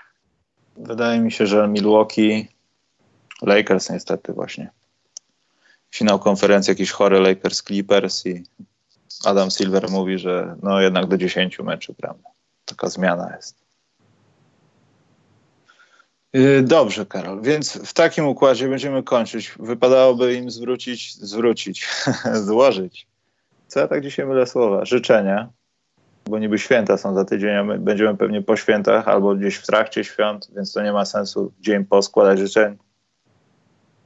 [0.77, 2.47] Wydaje mi się, że Milwaukee,
[3.41, 4.69] Lakers niestety właśnie.
[5.91, 8.43] Finał konferencji jakiś chory Lakers, Clippers i
[9.25, 12.23] Adam Silver mówi, że no jednak do 10 meczy gramy.
[12.65, 13.64] Taka zmiana jest.
[16.35, 19.51] Y, dobrze, Karol, więc w takim układzie będziemy kończyć.
[19.59, 21.89] Wypadałoby im zwrócić, zwrócić,
[22.47, 23.07] złożyć.
[23.67, 24.85] Co ja tak dzisiaj mylę słowa?
[24.85, 25.49] Życzenia,
[26.25, 29.65] bo niby święta są za tydzień, a my będziemy pewnie po świętach albo gdzieś w
[29.67, 32.77] trakcie świąt, więc to nie ma sensu dzień po składać życzeń.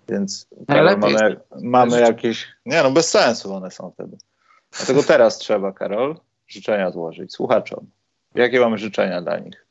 [0.09, 2.47] Więc Karol, mamy, mamy jakieś.
[2.65, 4.17] Nie, no bez sensu one są wtedy.
[4.77, 6.15] Dlatego teraz trzeba, Karol,
[6.47, 7.87] życzenia złożyć słuchaczom.
[8.35, 9.68] Jakie mamy życzenia dla nich?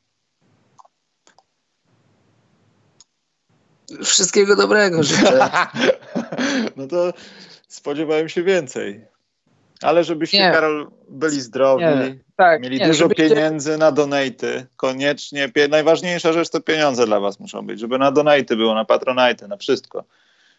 [4.03, 5.49] Wszystkiego dobrego życzę.
[6.77, 7.13] no to
[7.67, 9.05] spodziewałem się więcej.
[9.81, 10.51] Ale żebyście, nie.
[10.51, 11.83] Karol, byli zdrowi,
[12.35, 13.29] tak, mieli nie, dużo żebyście...
[13.29, 14.65] pieniędzy na donaty.
[14.75, 15.51] Koniecznie.
[15.69, 19.57] Najważniejsza rzecz to pieniądze dla was muszą być, żeby na donaty było, na patronajty, na
[19.57, 20.05] wszystko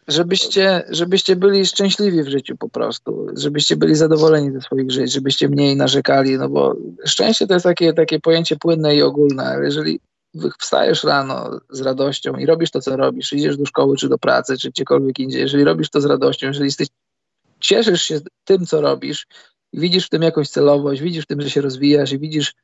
[0.08, 5.48] żebyście, żebyście byli szczęśliwi w życiu po prostu, żebyście byli zadowoleni ze swoich żyć, żebyście
[5.48, 6.76] mniej narzekali, no bo
[7.06, 10.00] szczęście to jest takie, takie pojęcie płynne i ogólne, ale jeżeli
[10.58, 14.58] wstajesz rano z radością i robisz to, co robisz, idziesz do szkoły, czy do pracy,
[14.58, 16.88] czy gdziekolwiek indziej, jeżeli robisz to z radością, jeżeli jesteś,
[17.60, 19.26] cieszysz się tym, co robisz,
[19.72, 22.54] widzisz w tym jakąś celowość, widzisz w tym, że się rozwijasz i widzisz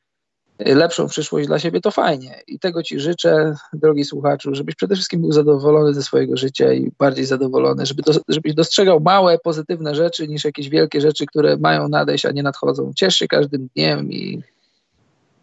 [0.59, 2.43] lepszą przyszłość dla siebie, to fajnie.
[2.47, 6.93] I tego Ci życzę, drogi słuchaczu, żebyś przede wszystkim był zadowolony ze swojego życia i
[6.99, 12.27] bardziej zadowolony, żeby żebyś dostrzegał małe, pozytywne rzeczy niż jakieś wielkie rzeczy, które mają nadejść,
[12.27, 12.93] a nie nadchodzą.
[12.97, 14.43] Ciesz się każdym dniem i,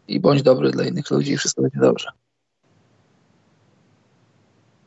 [0.07, 2.09] i bądź dobry dla innych ludzi i wszystko będzie dobrze.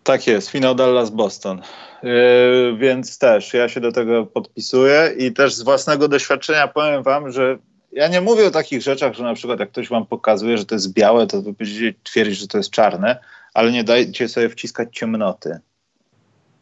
[0.04, 1.62] Tak jest, finał Dallas-Boston.
[2.02, 7.32] Yy, więc też ja się do tego podpisuję i też z własnego doświadczenia powiem Wam,
[7.32, 7.58] że
[7.92, 10.74] ja nie mówię o takich rzeczach, że na przykład jak ktoś wam pokazuje, że to
[10.74, 13.18] jest białe, to wy będziecie twierdzić, że to jest czarne,
[13.54, 15.58] ale nie dajcie sobie wciskać ciemnoty.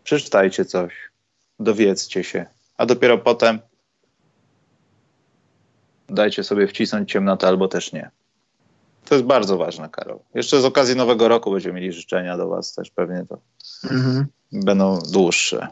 [0.04, 0.92] Przeczytajcie coś,
[1.60, 3.58] dowiedzcie się, a dopiero potem
[6.08, 8.10] dajcie sobie wcisnąć ciemnotę albo też nie.
[9.04, 10.18] To jest bardzo ważne, Karol.
[10.34, 13.38] Jeszcze z okazji Nowego Roku będziemy mieli życzenia do Was też pewnie to
[13.90, 14.26] mhm.
[14.52, 15.68] będą dłuższe.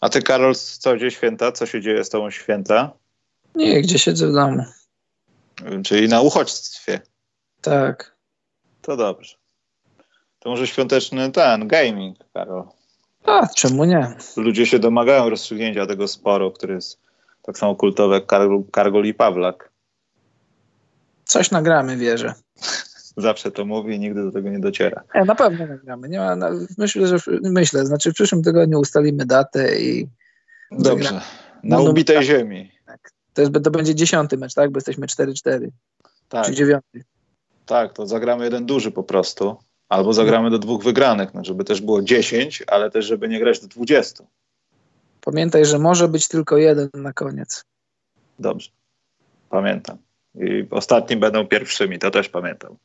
[0.00, 1.52] A ty, Karol, co gdzie święta?
[1.52, 2.90] Co się dzieje z Tobą święta?
[3.54, 4.64] Nie, gdzie siedzę w domu.
[5.84, 7.00] Czyli na uchodźstwie.
[7.60, 8.16] Tak.
[8.82, 9.36] To dobrze.
[10.38, 12.64] To może świąteczny ten, gaming, Karol.
[13.24, 14.16] A, czemu nie?
[14.36, 16.98] Ludzie się domagają rozstrzygnięcia tego sporu, który jest
[17.42, 18.26] tak samo kultowy jak
[18.70, 19.69] Kargol i Pawlak.
[21.30, 22.34] Coś nagramy, wierzę.
[23.16, 25.02] Zawsze to mówi i nigdy do tego nie dociera.
[25.14, 26.08] Ja, na pewno nagramy.
[26.08, 26.36] Nie ma,
[26.78, 30.08] myślę, że myślę, znaczy w przyszłym tygodniu ustalimy datę i.
[30.70, 31.12] Dobrze.
[31.12, 31.20] Na
[31.62, 32.72] no, no, ubitej ziemi.
[33.34, 34.70] To, jest, to będzie dziesiąty mecz, tak?
[34.70, 35.68] Bo jesteśmy 4-4.
[36.28, 36.46] Tak.
[36.46, 37.04] Czy dziewiąty.
[37.66, 39.56] Tak, to zagramy jeden duży po prostu.
[39.88, 43.60] Albo zagramy do dwóch wygranych, no, żeby też było 10, ale też żeby nie grać
[43.60, 44.24] do 20.
[45.20, 47.64] Pamiętaj, że może być tylko jeden na koniec.
[48.38, 48.70] Dobrze.
[49.50, 49.98] Pamiętam.
[50.34, 52.76] I ostatni będą pierwszymi, to też pamiętam.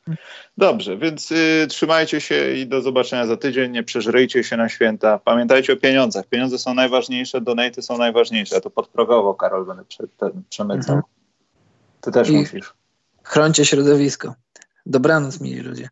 [0.58, 3.72] Dobrze, więc y, trzymajcie się i do zobaczenia za tydzień.
[3.72, 5.18] Nie przeżryjcie się na święta.
[5.18, 6.26] Pamiętajcie o pieniądzach.
[6.26, 8.54] Pieniądze są najważniejsze, donaty są najważniejsze.
[8.54, 10.94] Ja to podprogowo, Karol, będę prze, ten, przemycał.
[10.96, 11.02] Mhm.
[12.00, 12.74] Ty też I musisz.
[13.22, 14.34] Chroncie środowisko.
[14.86, 15.88] Dobranoc, mili ludzie.